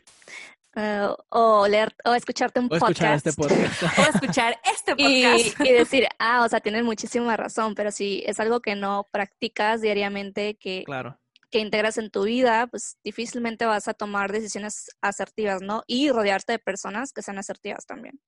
Eh, 0.76 1.08
o 1.30 1.66
leer 1.66 1.92
o 2.04 2.14
escucharte 2.14 2.60
un 2.60 2.68
O 2.70 2.76
escuchar 2.76 3.20
podcast 3.20 3.26
este 3.26 3.42
podcast. 3.42 3.82
O 3.98 4.02
escuchar 4.14 4.60
este 4.64 4.94
y, 4.96 5.24
podcast. 5.24 5.60
y 5.68 5.72
decir, 5.72 6.06
ah, 6.18 6.44
o 6.44 6.48
sea, 6.48 6.60
tienes 6.60 6.84
muchísima 6.84 7.36
razón, 7.36 7.74
pero 7.74 7.90
si 7.90 8.22
es 8.26 8.38
algo 8.38 8.60
que 8.60 8.76
no 8.76 9.08
practicas 9.10 9.80
diariamente, 9.80 10.54
que, 10.56 10.84
claro. 10.84 11.18
que 11.50 11.58
integras 11.58 11.98
en 11.98 12.10
tu 12.10 12.22
vida, 12.22 12.68
pues 12.68 12.98
difícilmente 13.02 13.64
vas 13.64 13.88
a 13.88 13.94
tomar 13.94 14.30
decisiones 14.30 14.90
asertivas, 15.00 15.60
¿no? 15.60 15.82
Y 15.88 16.10
rodearte 16.10 16.52
de 16.52 16.58
personas 16.60 17.12
que 17.12 17.22
sean 17.22 17.38
asertivas 17.38 17.84
también. 17.84 18.20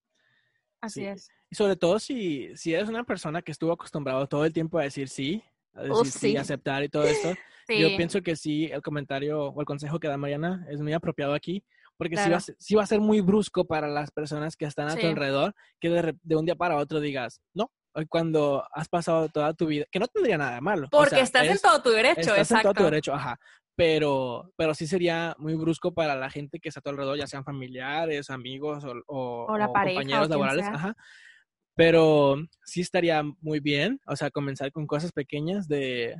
Así 0.80 1.00
Sí. 1.00 1.06
es. 1.06 1.30
Y 1.48 1.54
sobre 1.54 1.76
todo 1.76 2.00
si, 2.00 2.56
si 2.56 2.74
eres 2.74 2.88
una 2.88 3.04
persona 3.04 3.40
que 3.40 3.52
estuvo 3.52 3.72
acostumbrado 3.72 4.26
todo 4.26 4.44
el 4.44 4.52
tiempo 4.52 4.78
a 4.78 4.82
decir 4.82 5.08
sí 5.08 5.44
decir 5.74 6.12
sí. 6.12 6.36
aceptar 6.36 6.82
y 6.84 6.88
todo 6.88 7.04
esto. 7.04 7.34
Yo 7.68 7.96
pienso 7.96 8.22
que 8.22 8.36
sí, 8.36 8.66
el 8.66 8.82
comentario 8.82 9.46
o 9.46 9.60
el 9.60 9.66
consejo 9.66 9.98
que 9.98 10.08
da 10.08 10.16
Mariana 10.16 10.66
es 10.68 10.80
muy 10.80 10.92
apropiado 10.92 11.32
aquí, 11.32 11.64
porque 11.96 12.16
sí, 12.16 12.28
va, 12.28 12.40
sí, 12.40 12.74
va, 12.74 12.82
a 12.82 12.86
ser 12.86 13.00
muy 13.00 13.20
brusco 13.20 13.64
para 13.64 13.88
las 13.88 14.10
personas 14.10 14.56
que 14.56 14.64
están 14.64 14.88
a 14.88 14.96
tu 14.96 15.06
alrededor, 15.06 15.54
que 15.80 15.88
de, 15.88 16.36
un 16.36 16.44
día 16.44 16.56
para 16.56 16.76
otro 16.76 17.00
digas, 17.00 17.40
no, 17.54 17.70
cuando 18.08 18.64
has 18.72 18.88
pasado 18.88 19.28
toda 19.28 19.54
tu 19.54 19.66
vida, 19.66 19.84
que 19.90 19.98
no 19.98 20.06
tendría 20.08 20.38
nada 20.38 20.54
de 20.56 20.60
malo. 20.60 20.88
Porque 20.90 21.20
estás 21.20 21.46
en 21.46 21.58
todo 21.58 21.80
tu 21.82 21.90
derecho, 21.90 22.20
estás 22.20 22.38
exacto. 22.50 22.68
en 22.68 22.74
todo 22.74 22.84
tu 22.84 22.90
derecho, 22.90 23.14
ajá. 23.14 23.38
Pero, 23.74 24.52
pero 24.56 24.74
sí 24.74 24.86
sería 24.86 25.34
muy 25.38 25.54
brusco 25.54 25.94
para 25.94 26.14
la 26.14 26.28
gente 26.28 26.58
que 26.58 26.68
está 26.68 26.80
a 26.80 26.82
tu 26.82 26.90
alrededor, 26.90 27.16
ya 27.16 27.26
sean 27.26 27.44
familiares, 27.44 28.28
amigos 28.28 28.84
o, 28.84 28.94
o, 29.06 29.46
compañeros 29.46 30.28
laborales, 30.28 30.66
ajá. 30.66 30.94
Pero 31.74 32.36
sí 32.64 32.80
estaría 32.80 33.22
muy 33.40 33.60
bien, 33.60 34.00
o 34.06 34.16
sea, 34.16 34.30
comenzar 34.30 34.70
con 34.72 34.86
cosas 34.86 35.12
pequeñas 35.12 35.68
de 35.68 36.14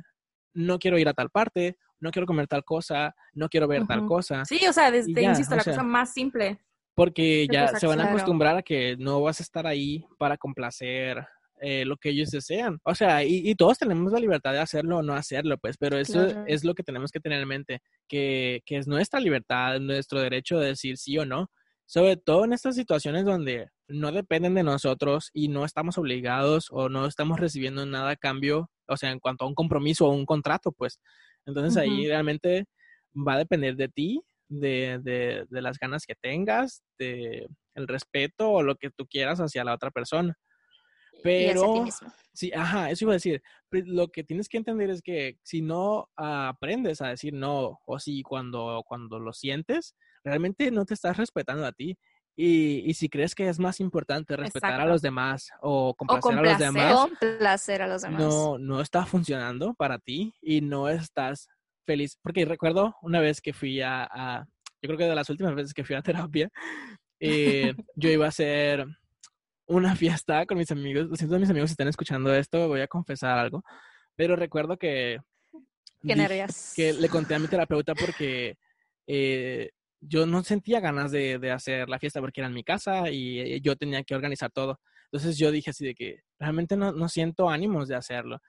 no 0.53 0.79
quiero 0.79 0.97
ir 0.97 1.07
a 1.07 1.13
tal 1.13 1.29
parte, 1.29 1.77
no 1.99 2.11
quiero 2.11 2.25
comer 2.25 2.47
tal 2.47 2.63
cosa, 2.63 3.15
no 3.33 3.49
quiero 3.49 3.67
ver 3.67 3.85
tal 3.87 4.05
cosa. 4.05 4.45
Sí, 4.45 4.59
o 4.67 4.73
sea, 4.73 4.91
desde, 4.91 5.21
insisto, 5.21 5.55
la 5.55 5.63
cosa 5.63 5.83
más 5.83 6.13
simple. 6.13 6.59
Porque 6.95 7.47
ya 7.51 7.67
se 7.79 7.87
van 7.87 8.01
a 8.01 8.05
acostumbrar 8.05 8.57
a 8.57 8.61
que 8.61 8.95
no 8.97 9.21
vas 9.21 9.39
a 9.39 9.43
estar 9.43 9.65
ahí 9.65 10.05
para 10.19 10.37
complacer 10.37 11.25
eh, 11.61 11.85
lo 11.85 11.95
que 11.95 12.09
ellos 12.09 12.29
desean. 12.29 12.79
O 12.83 12.93
sea, 12.93 13.23
y, 13.23 13.55
todos 13.55 13.79
tenemos 13.79 14.11
la 14.11 14.19
libertad 14.19 14.51
de 14.51 14.59
hacerlo 14.59 14.97
o 14.97 15.01
no 15.01 15.13
hacerlo, 15.13 15.57
pues, 15.57 15.77
pero 15.77 15.97
eso 15.97 16.45
es 16.45 16.65
lo 16.65 16.75
que 16.75 16.83
tenemos 16.83 17.09
que 17.09 17.21
tener 17.21 17.41
en 17.41 17.47
mente, 17.47 17.81
que, 18.07 18.61
que 18.65 18.77
es 18.77 18.85
nuestra 18.85 19.19
libertad, 19.19 19.79
nuestro 19.79 20.19
derecho 20.19 20.59
de 20.59 20.67
decir 20.67 20.97
sí 20.97 21.17
o 21.17 21.25
no. 21.25 21.49
Sobre 21.85 22.17
todo 22.17 22.45
en 22.45 22.53
estas 22.53 22.75
situaciones 22.75 23.25
donde 23.25 23.69
no 23.87 24.11
dependen 24.11 24.55
de 24.55 24.63
nosotros 24.63 25.29
y 25.33 25.49
no 25.49 25.65
estamos 25.65 25.97
obligados 25.97 26.67
o 26.71 26.89
no 26.89 27.05
estamos 27.05 27.39
recibiendo 27.39 27.85
nada 27.85 28.11
a 28.11 28.15
cambio, 28.15 28.69
o 28.87 28.97
sea, 28.97 29.11
en 29.11 29.19
cuanto 29.19 29.45
a 29.45 29.47
un 29.47 29.55
compromiso 29.55 30.07
o 30.07 30.11
un 30.11 30.25
contrato, 30.25 30.71
pues. 30.71 30.99
Entonces 31.45 31.77
ahí 31.77 32.07
realmente 32.07 32.65
va 33.15 33.33
a 33.33 33.39
depender 33.39 33.75
de 33.75 33.89
ti, 33.89 34.21
de, 34.47 34.99
de, 35.03 35.45
de, 35.49 35.61
las 35.61 35.77
ganas 35.77 36.05
que 36.05 36.15
tengas, 36.15 36.83
de 36.97 37.47
el 37.75 37.87
respeto 37.87 38.49
o 38.49 38.63
lo 38.63 38.75
que 38.75 38.91
tú 38.91 39.05
quieras 39.07 39.39
hacia 39.39 39.63
la 39.63 39.73
otra 39.73 39.91
persona. 39.91 40.37
Pero, 41.23 41.85
sí, 42.33 42.51
ajá, 42.53 42.91
eso 42.91 43.05
iba 43.05 43.13
a 43.13 43.15
decir. 43.15 43.41
Lo 43.71 44.09
que 44.09 44.23
tienes 44.23 44.49
que 44.49 44.57
entender 44.57 44.89
es 44.89 45.01
que 45.01 45.37
si 45.41 45.61
no 45.61 46.09
aprendes 46.15 47.01
a 47.01 47.09
decir 47.09 47.33
no, 47.33 47.79
o 47.85 47.99
si 47.99 48.23
cuando, 48.23 48.83
cuando 48.85 49.19
lo 49.19 49.31
sientes, 49.31 49.95
realmente 50.23 50.71
no 50.71 50.85
te 50.85 50.93
estás 50.93 51.17
respetando 51.17 51.65
a 51.65 51.71
ti. 51.71 51.97
Y, 52.35 52.89
y 52.89 52.95
si 52.95 53.09
crees 53.09 53.35
que 53.35 53.47
es 53.47 53.59
más 53.59 53.79
importante 53.79 54.35
respetar 54.35 54.81
a 54.81 54.85
los 54.85 55.03
demás 55.03 55.51
o 55.61 55.93
complacer, 55.93 56.39
a 56.39 56.41
los 56.41 56.57
demás, 56.57 56.93
complacer 56.93 57.81
a 57.83 57.87
los 57.87 58.01
demás, 58.01 58.19
no, 58.19 58.57
no 58.57 58.81
está 58.81 59.05
funcionando 59.05 59.75
para 59.75 59.99
ti 59.99 60.33
y 60.41 60.61
no 60.61 60.89
estás 60.89 61.47
feliz. 61.85 62.17
Porque 62.23 62.45
recuerdo 62.45 62.95
una 63.03 63.19
vez 63.19 63.39
que 63.39 63.53
fui 63.53 63.81
a, 63.81 64.03
a 64.03 64.47
yo 64.81 64.87
creo 64.87 64.97
que 64.97 65.05
de 65.05 65.15
las 65.15 65.29
últimas 65.29 65.55
veces 65.55 65.73
que 65.73 65.85
fui 65.85 65.95
a 65.95 66.01
terapia, 66.01 66.49
eh, 67.19 67.73
yo 67.95 68.09
iba 68.09 68.25
a 68.25 68.29
hacer 68.29 68.85
una 69.65 69.95
fiesta 69.95 70.45
con 70.45 70.57
mis 70.57 70.71
amigos. 70.71 71.07
Lo 71.07 71.15
siento, 71.15 71.39
mis 71.39 71.49
amigos 71.49 71.69
si 71.69 71.73
están 71.73 71.87
escuchando 71.87 72.33
esto, 72.33 72.67
voy 72.67 72.81
a 72.81 72.87
confesar 72.87 73.37
algo. 73.37 73.63
Pero 74.15 74.35
recuerdo 74.35 74.77
que. 74.77 75.19
Qué 76.05 76.15
nervios. 76.15 76.73
Que 76.75 76.93
le 76.93 77.07
conté 77.07 77.35
a 77.35 77.39
mi 77.39 77.47
terapeuta 77.47 77.95
porque 77.95 78.57
eh, 79.07 79.71
yo 80.07 80.25
no 80.25 80.43
sentía 80.43 80.79
ganas 80.79 81.11
de, 81.11 81.39
de, 81.39 81.51
hacer 81.51 81.89
la 81.89 81.99
fiesta 81.99 82.19
porque 82.19 82.41
era 82.41 82.47
en 82.47 82.53
mi 82.53 82.63
casa 82.63 83.09
y 83.09 83.39
eh, 83.39 83.61
yo 83.61 83.75
tenía 83.75 84.03
que 84.03 84.15
organizar 84.15 84.51
todo. 84.51 84.79
Entonces 85.05 85.37
yo 85.37 85.51
dije 85.51 85.69
así 85.69 85.85
de 85.85 85.95
que 85.95 86.21
realmente 86.39 86.75
no, 86.75 86.91
no 86.91 87.07
siento 87.09 87.49
ánimos 87.49 87.87
de 87.87 87.95
hacerlo. 87.95 88.39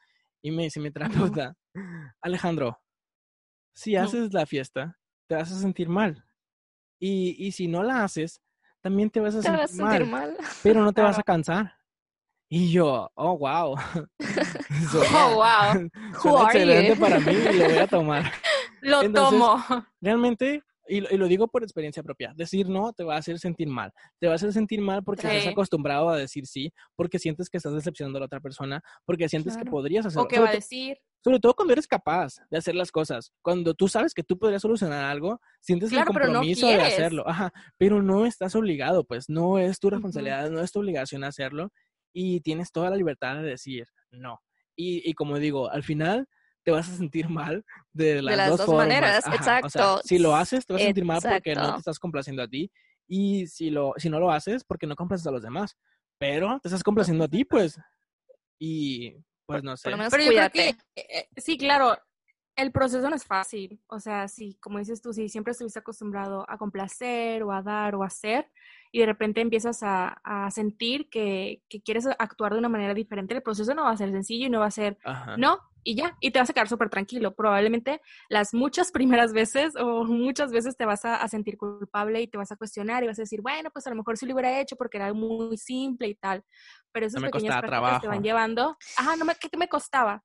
Y 0.42 0.50
me 0.50 0.64
dice 0.64 0.80
mi 0.80 0.90
terapeuta, 0.90 1.54
Alejandro, 2.20 2.80
si 3.74 3.96
haces 3.96 4.32
la 4.32 4.46
fiesta, 4.46 4.98
te 5.26 5.36
vas 5.36 5.50
a 5.50 5.58
sentir 5.58 5.88
mal. 5.88 6.24
Y, 6.98 7.34
y 7.38 7.52
si 7.52 7.66
no 7.66 7.82
la 7.82 8.04
haces, 8.04 8.40
también 8.80 9.10
te 9.10 9.20
vas 9.20 9.34
a, 9.34 9.42
sentir, 9.66 10.06
mal, 10.06 10.36
pero 10.62 10.82
no 10.82 10.92
te 10.94 11.02
vas 11.02 11.18
a 11.18 11.22
cansar. 11.22 11.74
Y 12.48 12.70
yo, 12.70 13.10
oh, 13.14 13.38
wow. 13.38 13.74
oh, 15.14 15.34
wow. 15.34 16.44
Excelente 16.44 16.96
para 16.96 17.18
mí 17.18 17.32
y 17.32 17.58
lo 17.58 17.64
voy 17.64 17.78
a 17.78 17.86
tomar. 17.86 18.32
lo 18.82 19.10
tomo. 19.10 19.64
Realmente 20.00 20.62
y, 20.86 21.00
lo 21.00 21.28
digo 21.28 21.48
por 21.48 21.62
experiencia 21.62 22.02
propia, 22.02 22.32
decir 22.36 22.68
no 22.68 22.92
te 22.92 23.04
va 23.04 23.14
a 23.14 23.18
hacer 23.18 23.38
sentir 23.38 23.68
mal. 23.68 23.92
Te 24.18 24.26
va 24.26 24.32
a 24.32 24.36
hacer 24.36 24.52
sentir 24.52 24.80
mal 24.80 25.02
porque 25.02 25.26
estás 25.26 25.52
acostumbrado 25.52 26.08
a 26.10 26.16
decir 26.16 26.46
sí, 26.46 26.72
porque 26.96 27.18
sientes 27.18 27.48
que 27.48 27.56
estás 27.56 27.72
decepcionando 27.74 28.18
a 28.18 28.20
la 28.20 28.26
otra 28.26 28.40
persona, 28.40 28.82
porque 29.04 29.28
sientes 29.28 29.56
que 29.56 29.64
podrías 29.64 30.06
hacerlo. 30.06 30.24
O 30.24 30.28
que 30.28 30.40
va 30.40 30.50
a 30.50 30.52
decir. 30.52 30.98
Sobre 31.22 31.40
todo 31.40 31.54
cuando 31.54 31.72
eres 31.72 31.86
capaz 31.86 32.34
de 32.50 32.58
hacer 32.58 32.74
las 32.74 32.92
cosas. 32.92 33.32
Cuando 33.40 33.72
tú 33.72 33.88
sabes 33.88 34.12
que 34.12 34.22
tú 34.22 34.38
podrías 34.38 34.60
solucionar 34.60 35.04
algo, 35.04 35.40
sientes 35.60 35.90
el 35.90 36.04
compromiso 36.04 36.66
de 36.66 36.82
hacerlo. 36.82 37.26
Ajá, 37.26 37.50
pero 37.78 38.02
no 38.02 38.26
estás 38.26 38.54
obligado, 38.54 39.04
pues 39.04 39.30
no 39.30 39.58
es 39.58 39.78
tu 39.78 39.88
responsabilidad, 39.88 40.50
no 40.50 40.60
es 40.60 40.70
tu 40.70 40.80
obligación 40.80 41.24
hacerlo 41.24 41.72
y 42.12 42.40
tienes 42.40 42.72
toda 42.72 42.90
la 42.90 42.96
libertad 42.96 43.36
de 43.36 43.42
decir 43.42 43.86
no. 44.10 44.40
Y, 44.76 45.08
y 45.08 45.14
como 45.14 45.38
digo, 45.38 45.70
al 45.70 45.82
final 45.82 46.28
te 46.64 46.70
vas 46.70 46.88
a 46.88 46.96
sentir 46.96 47.28
mal 47.28 47.64
de 47.92 48.22
las, 48.22 48.56
dos, 48.56 48.68
maneras. 48.68 49.24
Exacto. 49.26 50.00
si 50.04 50.18
lo 50.18 50.34
haces, 50.34 50.66
te 50.66 50.72
vas 50.72 50.82
a 50.82 50.86
sentir 50.86 51.04
mal 51.04 51.20
porque 51.22 51.54
no 51.54 51.74
te 51.74 51.78
estás 51.78 51.98
complaciendo 51.98 52.42
a 52.42 52.48
ti. 52.48 52.70
Y 53.06 53.46
si, 53.46 53.70
lo, 53.70 53.92
si 53.98 54.08
no 54.08 54.18
lo 54.18 54.30
haces, 54.30 54.64
porque 54.64 54.86
no 54.86 54.96
complaces 54.96 55.26
a 55.26 55.30
los 55.30 55.42
demás. 55.42 55.76
Pero 56.18 56.58
te 56.60 56.68
estás 56.68 56.82
complaciendo 56.82 57.24
a 57.24 57.28
ti, 57.28 57.44
pues. 57.44 57.78
Y 58.58 59.14
pues 59.46 59.62
no 59.62 59.76
sé. 59.76 59.90
Pero 60.10 60.24
yo 60.24 60.30
creo 60.30 60.50
que, 60.50 60.68
eh, 60.68 60.76
eh, 60.96 61.28
sí, 61.36 61.58
claro, 61.58 61.98
el 62.56 62.72
proceso 62.72 63.10
no 63.10 63.16
es 63.16 63.26
fácil. 63.26 63.80
O 63.88 64.00
sea, 64.00 64.26
si, 64.28 64.54
como 64.54 64.78
dices 64.78 65.02
tú, 65.02 65.12
si 65.12 65.28
siempre 65.28 65.52
estuviste 65.52 65.80
acostumbrado 65.80 66.46
a 66.48 66.56
complacer 66.56 67.42
o 67.42 67.52
a 67.52 67.62
dar 67.62 67.94
o 67.94 68.02
a 68.02 68.06
hacer, 68.06 68.50
y 68.90 69.00
de 69.00 69.06
repente 69.06 69.40
empiezas 69.40 69.82
a, 69.82 70.20
a 70.24 70.50
sentir 70.50 71.10
que, 71.10 71.62
que, 71.68 71.82
quieres 71.82 72.06
actuar 72.18 72.52
de 72.52 72.60
una 72.60 72.68
manera 72.68 72.94
diferente, 72.94 73.34
el 73.34 73.42
proceso 73.42 73.74
no 73.74 73.82
va 73.84 73.90
a 73.90 73.96
ser 73.96 74.12
sencillo 74.12 74.46
y 74.46 74.50
no 74.50 74.60
va 74.60 74.66
a 74.66 74.70
ser, 74.70 74.96
no, 75.36 75.58
y 75.84 75.94
ya, 75.94 76.16
y 76.20 76.30
te 76.30 76.38
vas 76.38 76.50
a 76.50 76.52
quedar 76.52 76.68
súper 76.68 76.90
tranquilo. 76.90 77.34
Probablemente 77.34 78.00
las 78.28 78.54
muchas 78.54 78.90
primeras 79.24 79.32
veces 79.32 79.74
o 79.76 80.04
muchas 80.04 80.50
veces 80.50 80.76
te 80.76 80.84
vas 80.84 81.04
a, 81.04 81.26
sentir 81.28 81.56
culpable 81.56 82.20
y 82.22 82.26
te 82.26 82.38
vas 82.38 82.52
a 82.52 82.56
cuestionar 82.56 83.04
y 83.04 83.06
vas 83.06 83.18
a 83.18 83.22
decir, 83.22 83.40
bueno, 83.40 83.70
pues 83.70 83.86
a 83.86 83.90
lo 83.90 83.96
mejor 83.96 84.16
sí 84.16 84.26
lo 84.26 84.34
hubiera 84.34 84.60
hecho 84.60 84.76
porque 84.76 84.98
era 84.98 85.12
muy 85.12 85.56
simple 85.56 86.08
y 86.08 86.14
tal. 86.14 86.44
Pero 86.92 87.06
esas 87.06 87.22
pequeñas 87.22 87.60
prácticas 87.60 88.00
te 88.00 88.08
van 88.08 88.22
llevando, 88.22 88.76
ajá, 88.96 89.16
no 89.16 89.24
me, 89.24 89.34
¿qué 89.34 89.56
me 89.56 89.68
costaba? 89.68 90.24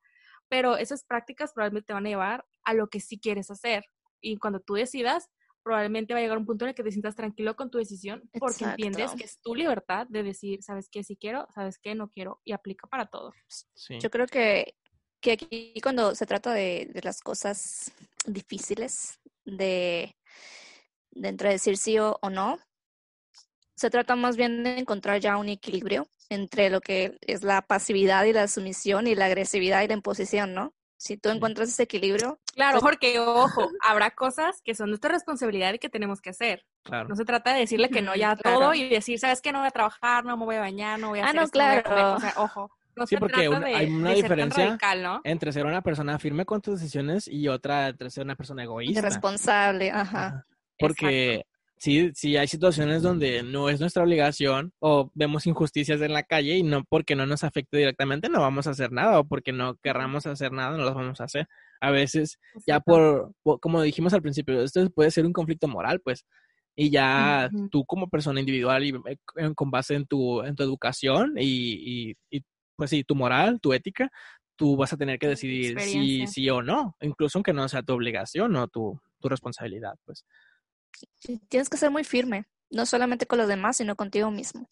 pero 0.49 0.75
esas 0.77 1.03
prácticas 1.03 1.53
probablemente 1.53 1.87
te 1.87 1.93
van 1.93 2.05
a 2.05 2.09
llevar 2.09 2.45
a 2.63 2.73
lo 2.73 2.89
que 2.89 2.99
sí 2.99 3.19
quieres 3.19 3.49
hacer. 3.51 3.85
Y 4.19 4.37
cuando 4.37 4.59
tú 4.59 4.73
decidas, 4.73 5.29
probablemente 5.63 6.13
va 6.13 6.19
a 6.19 6.23
llegar 6.23 6.37
un 6.37 6.45
punto 6.45 6.65
en 6.65 6.69
el 6.69 6.75
que 6.75 6.83
te 6.83 6.91
sientas 6.91 7.15
tranquilo 7.15 7.55
con 7.55 7.69
tu 7.69 7.77
decisión 7.77 8.27
porque 8.39 8.65
entiendes 8.65 9.11
que 9.13 9.23
es 9.23 9.39
tu 9.41 9.53
libertad 9.53 10.07
de 10.09 10.23
decir, 10.23 10.63
¿sabes 10.63 10.89
qué? 10.89 11.03
Sí 11.03 11.15
quiero, 11.15 11.47
¿sabes 11.53 11.77
qué? 11.79 11.95
No 11.95 12.09
quiero 12.09 12.41
y 12.43 12.51
aplica 12.53 12.87
para 12.87 13.05
todo. 13.05 13.31
Yo 13.99 14.09
creo 14.09 14.25
que, 14.25 14.75
que 15.21 15.33
aquí 15.33 15.73
cuando 15.81 16.15
se 16.15 16.25
trata 16.25 16.53
de, 16.53 16.89
de 16.93 17.01
las 17.01 17.21
cosas 17.21 17.91
difíciles, 18.25 19.19
de, 19.45 20.15
de 21.11 21.27
entre 21.27 21.49
decir 21.49 21.77
sí 21.77 21.97
o, 21.99 22.17
o 22.21 22.29
no, 22.29 22.59
se 23.75 23.89
trata 23.89 24.15
más 24.15 24.35
bien 24.35 24.63
de 24.63 24.77
encontrar 24.77 25.19
ya 25.19 25.37
un 25.37 25.49
equilibrio 25.49 26.07
entre 26.29 26.69
lo 26.69 26.81
que 26.81 27.17
es 27.21 27.43
la 27.43 27.61
pasividad 27.61 28.25
y 28.25 28.33
la 28.33 28.47
sumisión 28.47 29.07
y 29.07 29.15
la 29.15 29.25
agresividad 29.25 29.81
y 29.81 29.87
la 29.87 29.93
imposición, 29.93 30.53
¿no? 30.53 30.73
Si 30.97 31.15
tú 31.15 31.29
encuentras 31.29 31.69
ese 31.69 31.83
equilibrio. 31.83 32.41
Claro, 32.53 32.81
pues 32.81 32.91
porque, 32.91 33.19
ojo, 33.19 33.69
habrá 33.81 34.11
cosas 34.11 34.61
que 34.63 34.75
son 34.75 34.89
nuestra 34.89 35.11
responsabilidad 35.11 35.73
y 35.73 35.79
que 35.79 35.87
tenemos 35.87 36.19
que 36.19 36.31
hacer. 36.31 36.65
Claro. 36.83 37.07
No 37.07 37.15
se 37.15 37.23
trata 37.23 37.53
de 37.53 37.61
decirle 37.61 37.89
que 37.89 38.01
no 38.01 38.15
ya 38.15 38.31
a 38.31 38.35
todo 38.35 38.73
y 38.73 38.89
decir, 38.89 39.17
¿sabes 39.17 39.41
qué? 39.41 39.53
No 39.53 39.59
voy 39.59 39.69
a 39.69 39.71
trabajar, 39.71 40.25
no 40.25 40.35
me 40.35 40.43
voy 40.43 40.57
a 40.57 40.59
bañar, 40.59 40.99
no 40.99 41.09
voy 41.09 41.19
a 41.19 41.23
ah, 41.23 41.29
hacer 41.29 41.41
no, 41.41 41.47
claro. 41.47 42.15
O 42.15 42.19
sea, 42.19 42.33
ojo. 42.35 42.69
No 42.99 43.07
sí, 43.07 43.15
porque 43.15 43.41
hay 43.41 43.87
una 43.87 44.11
diferencia 44.11 44.77
entre 45.23 45.53
ser 45.53 45.65
una 45.65 45.81
persona 45.81 46.19
firme 46.19 46.45
con 46.45 46.61
tus 46.61 46.79
decisiones 46.79 47.29
y 47.29 47.47
otra 47.47 47.87
entre 47.87 48.09
ser 48.09 48.25
una 48.25 48.35
persona 48.35 48.63
egoísta. 48.63 48.99
Irresponsable, 48.99 49.89
ajá. 49.89 50.45
Porque 50.77 51.45
sí, 51.77 52.11
sí 52.13 52.35
hay 52.35 52.47
situaciones 52.47 53.01
donde 53.01 53.41
no 53.41 53.69
es 53.69 53.79
nuestra 53.79 54.03
obligación 54.03 54.73
o 54.79 55.09
vemos 55.13 55.47
injusticias 55.47 56.01
en 56.01 56.11
la 56.11 56.23
calle 56.23 56.57
y 56.57 56.63
no 56.63 56.83
porque 56.83 57.15
no 57.15 57.25
nos 57.25 57.45
afecte 57.45 57.77
directamente 57.77 58.27
no 58.27 58.41
vamos 58.41 58.67
a 58.67 58.71
hacer 58.71 58.91
nada 58.91 59.19
o 59.19 59.23
porque 59.23 59.53
no 59.53 59.75
querramos 59.77 60.25
hacer 60.27 60.51
nada 60.51 60.77
no 60.77 60.83
lo 60.83 60.93
vamos 60.93 61.21
a 61.21 61.23
hacer. 61.23 61.47
A 61.79 61.91
veces 61.91 62.37
ya 62.67 62.81
por, 62.81 63.33
como 63.61 63.81
dijimos 63.81 64.13
al 64.13 64.21
principio, 64.21 64.61
esto 64.61 64.89
puede 64.89 65.11
ser 65.11 65.25
un 65.25 65.31
conflicto 65.31 65.69
moral, 65.69 66.01
pues, 66.01 66.25
y 66.75 66.89
ya 66.89 67.49
tú 67.71 67.85
como 67.85 68.07
persona 68.07 68.39
individual 68.39 68.85
y 68.85 68.93
eh, 69.05 69.53
con 69.53 69.69
base 69.69 69.95
en 69.95 70.05
tu, 70.05 70.41
en 70.43 70.55
tu 70.55 70.63
educación 70.63 71.35
y, 71.37 72.15
y, 72.31 72.41
pues 72.79 72.91
sí, 72.91 73.03
tu 73.03 73.13
moral, 73.13 73.59
tu 73.59 73.73
ética, 73.73 74.09
tú 74.55 74.77
vas 74.77 74.93
a 74.93 74.97
tener 74.97 75.19
que 75.19 75.27
decidir 75.27 75.77
si 75.81 76.25
sí 76.27 76.49
o 76.49 76.61
no, 76.61 76.95
incluso 77.01 77.37
aunque 77.37 77.51
no 77.51 77.67
sea 77.67 77.83
tu 77.83 77.91
obligación 77.91 78.55
o 78.55 78.69
tu, 78.69 78.97
tu 79.19 79.27
responsabilidad, 79.27 79.95
pues. 80.05 80.25
Tienes 81.49 81.67
que 81.67 81.75
ser 81.75 81.91
muy 81.91 82.05
firme, 82.05 82.45
no 82.69 82.85
solamente 82.85 83.25
con 83.25 83.37
los 83.37 83.49
demás, 83.49 83.75
sino 83.75 83.97
contigo 83.97 84.31
mismo. 84.31 84.69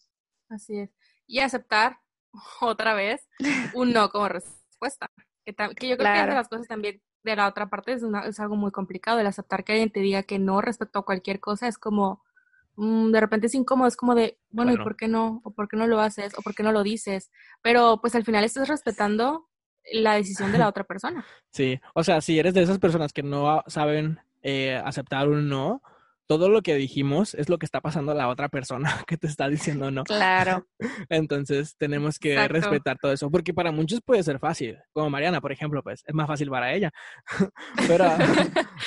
Así 0.48 0.78
es. 0.78 0.90
Y 1.26 1.40
aceptar 1.40 1.98
otra 2.62 2.94
vez 2.94 3.28
un 3.74 3.92
no 3.92 4.08
como 4.08 4.30
respuesta. 4.30 5.10
Que, 5.44 5.52
yo 5.86 5.98
creo 5.98 6.14
que 6.14 6.30
de 6.30 6.34
las 6.34 6.48
cosas 6.48 6.66
también 6.66 7.02
de 7.24 7.36
la 7.36 7.46
otra 7.46 7.68
parte 7.68 7.92
es, 7.92 8.02
una, 8.02 8.22
es 8.22 8.40
algo 8.40 8.56
muy 8.56 8.70
complicado, 8.70 9.20
el 9.20 9.26
aceptar 9.26 9.64
que 9.64 9.72
alguien 9.72 9.92
te 9.92 10.00
diga 10.00 10.22
que 10.22 10.38
no 10.38 10.62
respecto 10.62 11.00
a 11.00 11.04
cualquier 11.04 11.40
cosa 11.40 11.68
es 11.68 11.76
como, 11.76 12.24
de 12.78 13.20
repente 13.20 13.48
es 13.48 13.54
incómodo, 13.54 13.88
es 13.88 13.96
como 13.96 14.14
de, 14.14 14.38
bueno, 14.50 14.72
¿y 14.72 14.76
por 14.76 14.96
qué 14.96 15.08
no? 15.08 15.40
¿O 15.42 15.50
por 15.50 15.68
qué 15.68 15.76
no 15.76 15.86
lo 15.86 16.00
haces? 16.00 16.32
¿O 16.38 16.42
por 16.42 16.54
qué 16.54 16.62
no 16.62 16.70
lo 16.70 16.84
dices? 16.84 17.30
Pero 17.60 18.00
pues 18.00 18.14
al 18.14 18.24
final 18.24 18.44
estás 18.44 18.68
respetando 18.68 19.48
la 19.92 20.14
decisión 20.14 20.52
de 20.52 20.58
la 20.58 20.68
otra 20.68 20.84
persona. 20.84 21.24
Sí, 21.50 21.80
o 21.94 22.04
sea, 22.04 22.20
si 22.20 22.38
eres 22.38 22.54
de 22.54 22.62
esas 22.62 22.78
personas 22.78 23.12
que 23.12 23.24
no 23.24 23.64
saben 23.66 24.20
eh, 24.42 24.80
aceptar 24.84 25.28
un 25.28 25.48
no, 25.48 25.82
todo 26.28 26.50
lo 26.50 26.60
que 26.60 26.74
dijimos 26.74 27.34
es 27.34 27.48
lo 27.48 27.58
que 27.58 27.64
está 27.64 27.80
pasando 27.80 28.12
a 28.12 28.14
la 28.14 28.28
otra 28.28 28.50
persona 28.50 29.02
que 29.06 29.16
te 29.16 29.26
está 29.26 29.48
diciendo 29.48 29.90
no. 29.90 30.04
Claro. 30.04 30.66
Entonces 31.08 31.74
tenemos 31.78 32.18
que 32.18 32.46
respetar 32.46 32.98
todo 32.98 33.12
eso, 33.12 33.30
porque 33.30 33.54
para 33.54 33.72
muchos 33.72 34.02
puede 34.02 34.22
ser 34.22 34.38
fácil, 34.38 34.78
como 34.92 35.08
Mariana, 35.08 35.40
por 35.40 35.52
ejemplo, 35.52 35.82
pues 35.82 36.04
es 36.06 36.14
más 36.14 36.26
fácil 36.26 36.50
para 36.50 36.72
ella, 36.74 36.92
pero 37.88 38.04
a, 38.04 38.18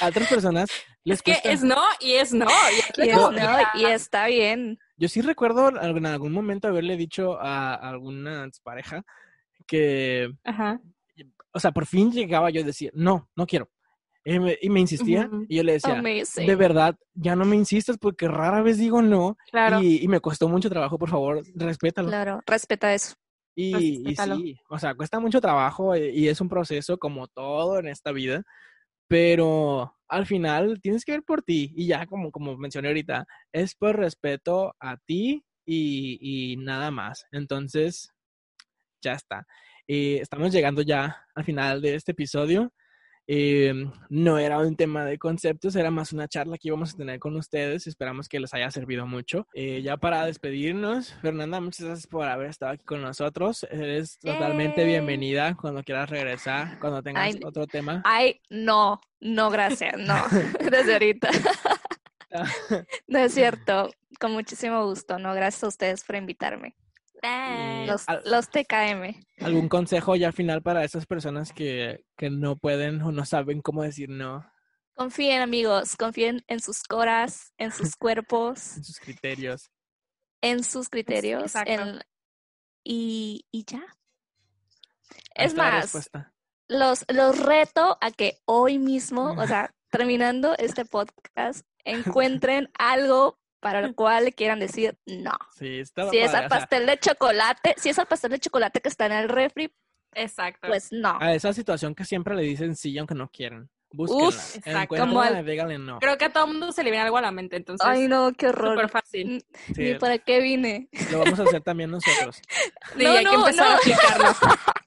otras 0.07 0.29
personas 0.29 0.69
les 1.03 1.17
Es 1.17 1.23
que 1.23 1.39
es 1.43 1.63
no 1.63 1.81
y 1.99 2.13
es 2.13 2.31
no. 2.31 2.45
Y, 2.97 3.09
es 3.09 3.17
no, 3.17 3.31
y 3.73 3.85
está 3.85 4.27
bien. 4.27 4.77
Yo 4.95 5.09
sí 5.09 5.21
recuerdo 5.21 5.69
en 5.69 6.05
algún 6.05 6.31
momento 6.31 6.67
haberle 6.67 6.95
dicho 6.95 7.41
a 7.41 7.73
alguna 7.73 8.47
pareja 8.63 9.03
que, 9.65 10.29
Ajá. 10.43 10.79
o 11.53 11.59
sea, 11.59 11.71
por 11.71 11.87
fin 11.87 12.11
llegaba 12.11 12.51
yo 12.51 12.61
a 12.61 12.65
decir, 12.65 12.91
no, 12.93 13.29
no 13.35 13.47
quiero. 13.47 13.67
Y 14.23 14.69
me, 14.69 14.79
insistía 14.79 15.29
y 15.47 15.57
yo 15.57 15.63
le 15.63 15.73
decía, 15.73 15.99
de 16.01 16.55
verdad, 16.55 16.95
ya 17.15 17.35
no 17.35 17.43
me 17.43 17.55
insistas 17.55 17.97
porque 17.97 18.27
rara 18.27 18.61
vez 18.61 18.77
digo 18.77 19.01
no. 19.01 19.35
Y, 19.81 20.07
me 20.07 20.19
costó 20.19 20.47
mucho 20.47 20.69
trabajo, 20.69 20.99
por 20.99 21.09
favor, 21.09 21.41
respétalo. 21.55 22.09
Claro, 22.09 22.41
respeta 22.45 22.93
eso. 22.93 23.15
Y, 23.55 24.09
y, 24.09 24.15
sí, 24.15 24.55
o 24.69 24.79
sea, 24.79 24.95
cuesta 24.95 25.19
mucho 25.19 25.41
trabajo 25.41 25.93
eh, 25.93 26.11
y, 26.13 26.27
es 26.27 26.39
un 26.39 26.47
proceso 26.47 26.97
como 26.97 27.27
todo 27.27 27.79
en 27.79 27.87
esta 27.87 28.11
vida, 28.11 28.43
pero 29.07 29.93
al 30.07 30.25
final 30.25 30.79
tienes 30.81 31.03
que 31.03 31.13
ver 31.13 31.23
por 31.23 31.41
ti 31.41 31.73
y 31.75 31.87
ya 31.87 32.05
como, 32.05 32.31
como 32.31 32.55
mencioné 32.57 32.89
ahorita, 32.89 33.25
es 33.51 33.75
por 33.75 33.97
respeto 33.97 34.73
a 34.79 34.97
ti 34.97 35.43
y, 35.65 36.55
nada 36.59 36.91
más. 36.91 37.25
Entonces, 37.31 38.11
ya 39.01 39.13
está. 39.13 39.47
Eh, 39.87 40.19
estamos 40.21 40.51
llegando 40.51 40.81
ya 40.81 41.25
al 41.33 41.43
final 41.43 41.81
de 41.81 41.95
este 41.95 42.11
episodio. 42.11 42.71
Eh, 43.33 43.73
no 44.09 44.37
era 44.37 44.59
un 44.59 44.75
tema 44.75 45.05
de 45.05 45.17
conceptos, 45.17 45.77
era 45.77 45.89
más 45.89 46.11
una 46.11 46.27
charla 46.27 46.57
que 46.57 46.67
íbamos 46.67 46.93
a 46.93 46.97
tener 46.97 47.17
con 47.17 47.37
ustedes. 47.37 47.87
Esperamos 47.87 48.27
que 48.27 48.41
les 48.41 48.53
haya 48.53 48.69
servido 48.71 49.07
mucho. 49.07 49.47
Eh, 49.53 49.81
ya 49.81 49.95
para 49.95 50.25
despedirnos, 50.25 51.13
Fernanda, 51.21 51.61
muchas 51.61 51.85
gracias 51.85 52.07
por 52.07 52.27
haber 52.27 52.49
estado 52.49 52.73
aquí 52.73 52.83
con 52.83 53.01
nosotros. 53.01 53.65
Eres 53.71 54.19
totalmente 54.19 54.83
bienvenida 54.83 55.55
cuando 55.55 55.81
quieras 55.81 56.09
regresar, 56.09 56.77
cuando 56.79 57.01
tengas 57.01 57.37
otro 57.45 57.67
tema. 57.67 58.01
Ay, 58.03 58.41
no, 58.49 58.99
no, 59.21 59.49
gracias, 59.49 59.97
no, 59.97 60.15
desde 60.69 60.91
ahorita. 60.91 61.29
no 63.07 63.19
es 63.19 63.33
cierto, 63.33 63.91
con 64.19 64.33
muchísimo 64.33 64.85
gusto, 64.85 65.19
no, 65.19 65.33
gracias 65.33 65.63
a 65.63 65.67
ustedes 65.69 66.03
por 66.03 66.17
invitarme. 66.17 66.75
Los, 67.85 68.05
los, 68.25 68.49
TKM. 68.49 69.15
¿Algún 69.41 69.69
consejo 69.69 70.15
ya 70.15 70.31
final 70.31 70.61
para 70.61 70.83
esas 70.83 71.05
personas 71.05 71.53
que, 71.53 72.05
que 72.17 72.29
no 72.29 72.55
pueden 72.55 73.01
o 73.01 73.11
no 73.11 73.25
saben 73.25 73.61
cómo 73.61 73.83
decir 73.83 74.09
no? 74.09 74.45
Confíen, 74.95 75.41
amigos, 75.41 75.95
confíen 75.95 76.43
en 76.47 76.59
sus 76.59 76.83
coras, 76.83 77.53
en 77.57 77.71
sus 77.71 77.95
cuerpos. 77.97 78.77
en 78.77 78.83
sus 78.83 78.99
criterios. 78.99 79.71
En 80.41 80.63
sus 80.63 80.89
criterios. 80.89 81.53
y, 82.83 83.45
y 83.51 83.65
ya. 83.65 83.83
es 85.35 85.53
más, 85.53 86.09
los, 86.71 87.05
los 87.09 87.37
reto 87.37 87.97
a 87.99 88.11
que 88.11 88.39
hoy 88.45 88.79
mismo, 88.79 89.33
o 89.33 89.45
sea, 89.45 89.75
terminando 89.91 90.55
este 90.57 90.85
podcast, 90.85 91.65
encuentren 91.83 92.71
algo 92.79 93.40
para 93.61 93.79
el 93.79 93.95
cual 93.95 94.33
quieran 94.35 94.59
decir 94.59 94.97
no. 95.05 95.31
Sí, 95.57 95.79
está 95.79 96.09
Si 96.09 96.17
es 96.17 96.33
el 96.33 96.47
pastel 96.47 96.85
de 96.85 96.97
chocolate, 96.97 97.75
si 97.77 97.89
es 97.89 97.97
el 97.97 98.05
pastel 98.05 98.31
de 98.31 98.39
chocolate 98.39 98.81
que 98.81 98.89
está 98.89 99.05
en 99.05 99.13
el 99.13 99.29
refri, 99.29 99.73
exacto. 100.13 100.67
Pues 100.67 100.91
no. 100.91 101.17
A 101.21 101.33
esa 101.33 101.53
situación 101.53 101.95
que 101.95 102.03
siempre 102.03 102.35
le 102.35 102.43
dicen 102.43 102.75
sí 102.75 102.97
aunque 102.97 103.15
no 103.15 103.29
quieran. 103.29 103.69
Búsquenla. 103.93 104.27
Uf, 104.27 104.55
exacto. 104.55 104.97
Como 104.97 105.23
díganle 105.43 105.77
no. 105.77 105.99
Creo 105.99 106.17
que 106.17 106.25
a 106.25 106.31
todo 106.31 106.45
el 106.45 106.51
mundo 106.51 106.71
se 106.71 106.83
le 106.83 106.91
viene 106.91 107.03
algo 107.03 107.17
a 107.17 107.21
la 107.21 107.31
mente, 107.31 107.57
entonces. 107.57 107.85
Ay, 107.85 108.07
no, 108.07 108.31
qué 108.33 108.47
horror. 108.47 108.75
Súper 108.75 108.89
fácil. 108.89 109.45
¿Y 109.75 109.95
para 109.95 110.17
qué 110.17 110.39
vine? 110.39 110.87
Lo 111.11 111.19
vamos 111.19 111.39
a 111.39 111.43
hacer 111.43 111.61
también 111.61 111.91
nosotros. 111.91 112.41
sí, 112.95 113.03
no, 113.03 113.11
hay 113.11 113.25
que 113.25 113.33
empezar 113.33 113.67
a 113.67 113.75
aplicarlo. 113.75 114.25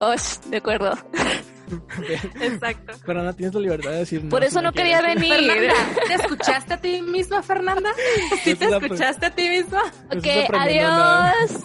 Osh, 0.00 0.38
de 0.46 0.58
acuerdo. 0.58 0.92
Exacto. 2.40 2.92
No 3.12 3.34
tienes 3.34 3.54
la 3.54 3.60
libertad 3.60 3.90
de 3.90 3.98
decir 3.98 4.22
no. 4.22 4.30
Por 4.30 4.44
eso 4.44 4.62
no, 4.62 4.72
quería 4.72 5.02
venir. 5.02 5.34
Fernanda, 5.34 5.74
¿te 6.06 6.14
escuchaste 6.14 6.74
a 6.74 6.80
ti 6.80 7.02
misma, 7.02 7.42
Fernanda? 7.42 7.90
¿Sí 8.44 8.54
te 8.54 8.66
escuchaste 8.66 9.26
a 9.26 9.30
ti 9.34 9.48
misma? 9.48 9.82
Ok, 10.16 10.54
adiós. 10.54 11.64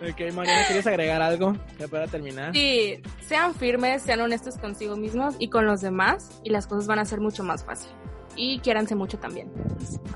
Ok, 0.00 0.32
Mariana, 0.34 0.64
¿quieres 0.66 0.86
agregar 0.86 1.20
algo 1.20 1.56
ya 1.78 1.88
para 1.88 2.06
terminar? 2.06 2.52
Sí, 2.54 3.02
sean 3.26 3.54
firmes, 3.54 4.02
sean 4.02 4.20
honestos 4.20 4.56
consigo 4.56 4.96
mismos 4.96 5.36
y 5.38 5.48
con 5.48 5.66
los 5.66 5.82
demás 5.82 6.40
y 6.42 6.50
las 6.50 6.66
cosas 6.66 6.86
van 6.86 6.98
a 6.98 7.04
ser 7.04 7.20
mucho 7.20 7.44
más 7.44 7.64
fácil 7.64 7.90
y 8.36 8.58
quiéranse 8.60 8.94
mucho 8.94 9.18
también. 9.18 9.50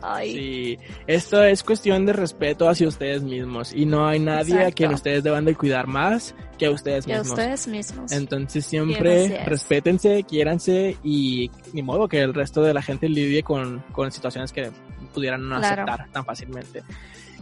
Ay. 0.03 0.33
Sí, 0.33 0.79
esto 1.07 1.43
es 1.43 1.63
cuestión 1.63 2.07
de 2.07 2.13
respeto 2.13 2.69
hacia 2.69 2.89
ustedes 2.89 3.23
mismos 3.23 3.73
y 3.75 3.87
no 3.87 4.07
hay 4.07 4.19
nadie 4.19 4.65
a 4.65 4.71
quien 4.71 4.93
ustedes 4.93 5.23
deban 5.23 5.45
de 5.45 5.55
cuidar 5.55 5.87
más 5.87 6.35
que 6.59 6.67
a 6.67 6.71
ustedes 6.71 7.07
que 7.07 7.13
mismos. 7.13 7.31
ustedes 7.31 7.67
mismos. 7.67 8.13
Entonces 8.13 8.65
siempre 8.65 9.45
respétense, 9.45 10.23
quiéranse 10.25 10.97
y 11.03 11.51
ni 11.73 11.83
modo 11.83 12.09
que 12.09 12.21
el 12.21 12.35
resto 12.35 12.63
de 12.63 12.75
la 12.75 12.83
gente 12.83 13.09
lidie 13.09 13.43
con, 13.43 13.81
con 13.93 14.13
situaciones 14.13 14.53
que 14.53 14.71
pudieran 15.13 15.49
no 15.49 15.57
aceptar 15.57 16.11
tan 16.13 16.25
fácilmente. 16.25 16.83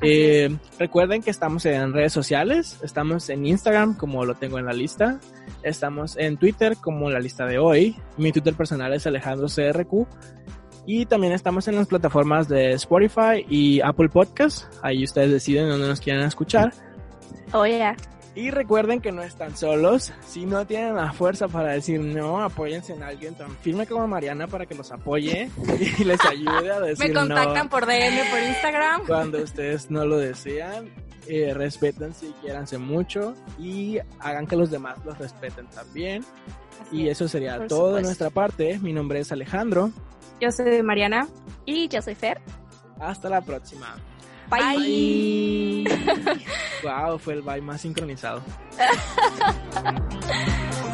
Eh, 0.01 0.57
recuerden 0.79 1.23
que 1.23 1.31
estamos 1.31 1.67
en 1.67 1.93
redes 1.93 2.13
sociales, 2.13 2.79
estamos 2.83 3.29
en 3.31 3.45
Instagram 3.47 3.97
como 3.97 4.25
lo 4.25 4.37
tengo 4.37 4.59
en 4.59 4.67
la 4.67 4.73
lista, 4.73 5.19
estamos 5.65 6.17
en 6.17 6.37
Twitter 6.37 6.77
como 6.77 7.11
la 7.11 7.19
lista 7.19 7.47
de 7.47 7.59
hoy, 7.59 7.97
mi 8.17 8.31
Twitter 8.31 8.55
personal 8.55 8.93
es 8.95 9.07
Alejandro 9.09 9.49
CRQ 9.49 10.07
y 10.91 11.05
también 11.05 11.35
estamos 11.35 11.69
en 11.69 11.77
las 11.77 11.87
plataformas 11.87 12.49
de 12.49 12.73
Spotify 12.73 13.45
y 13.47 13.83
Apple 13.83 14.09
Podcasts. 14.09 14.67
Ahí 14.81 15.05
ustedes 15.05 15.31
deciden 15.31 15.69
dónde 15.69 15.87
nos 15.87 16.01
quieren 16.01 16.23
escuchar. 16.23 16.73
Oh, 17.53 17.67
yeah. 17.67 17.95
Y 18.35 18.51
recuerden 18.51 19.03
que 19.03 19.13
no 19.13 19.23
están 19.23 19.55
solos. 19.55 20.15
Si 20.27 20.47
no 20.47 20.67
tienen 20.67 20.97
la 20.97 21.13
fuerza 21.13 21.47
para 21.47 21.73
decir 21.73 22.01
no, 22.01 22.43
apóyense 22.43 22.95
en 22.95 23.03
alguien 23.03 23.35
tan 23.35 23.51
firme 23.57 23.87
como 23.87 24.09
Mariana 24.09 24.47
para 24.47 24.65
que 24.65 24.75
los 24.75 24.91
apoye 24.91 25.51
y 25.99 26.05
les 26.05 26.25
ayude 26.25 26.73
a 26.73 26.81
decir 26.81 27.13
no. 27.13 27.27
Me 27.27 27.35
contactan 27.35 27.69
por 27.69 27.85
DM, 27.85 28.31
por 28.31 28.43
Instagram. 28.49 29.03
Cuando 29.07 29.43
ustedes 29.43 29.91
no 29.91 30.07
lo 30.07 30.17
desean. 30.17 30.89
Eh, 31.27 31.53
respétense 31.53 32.29
y 32.29 32.33
quiéranse 32.41 32.79
mucho 32.79 33.35
y 33.59 33.99
hagan 34.21 34.47
que 34.47 34.57
los 34.57 34.71
demás 34.71 35.05
los 35.05 35.19
respeten 35.19 35.67
también. 35.67 36.25
y 36.91 37.09
eso 37.09 37.29
sería 37.29 37.67
todo 37.67 37.97
de 37.97 38.01
nuestra 38.01 38.31
parte. 38.31 38.79
Mi 38.79 38.95
nombre 38.95 39.21
es 39.21 39.31
Alejandro. 39.33 39.93
Yo 40.41 40.51
soy 40.51 40.83
Mariana. 40.83 41.29
Y 41.65 41.89
yo 41.89 42.03
soy 42.03 42.15
Fer. 42.15 42.41
Hasta 43.01 43.29
la 43.29 43.41
próxima. 43.41 43.97
Bye. 44.51 45.85
wow, 46.83 47.19
fue 47.19 47.35
el 47.35 47.43
bye 47.43 47.61
más 47.61 47.83
sincronizado. 47.83 48.43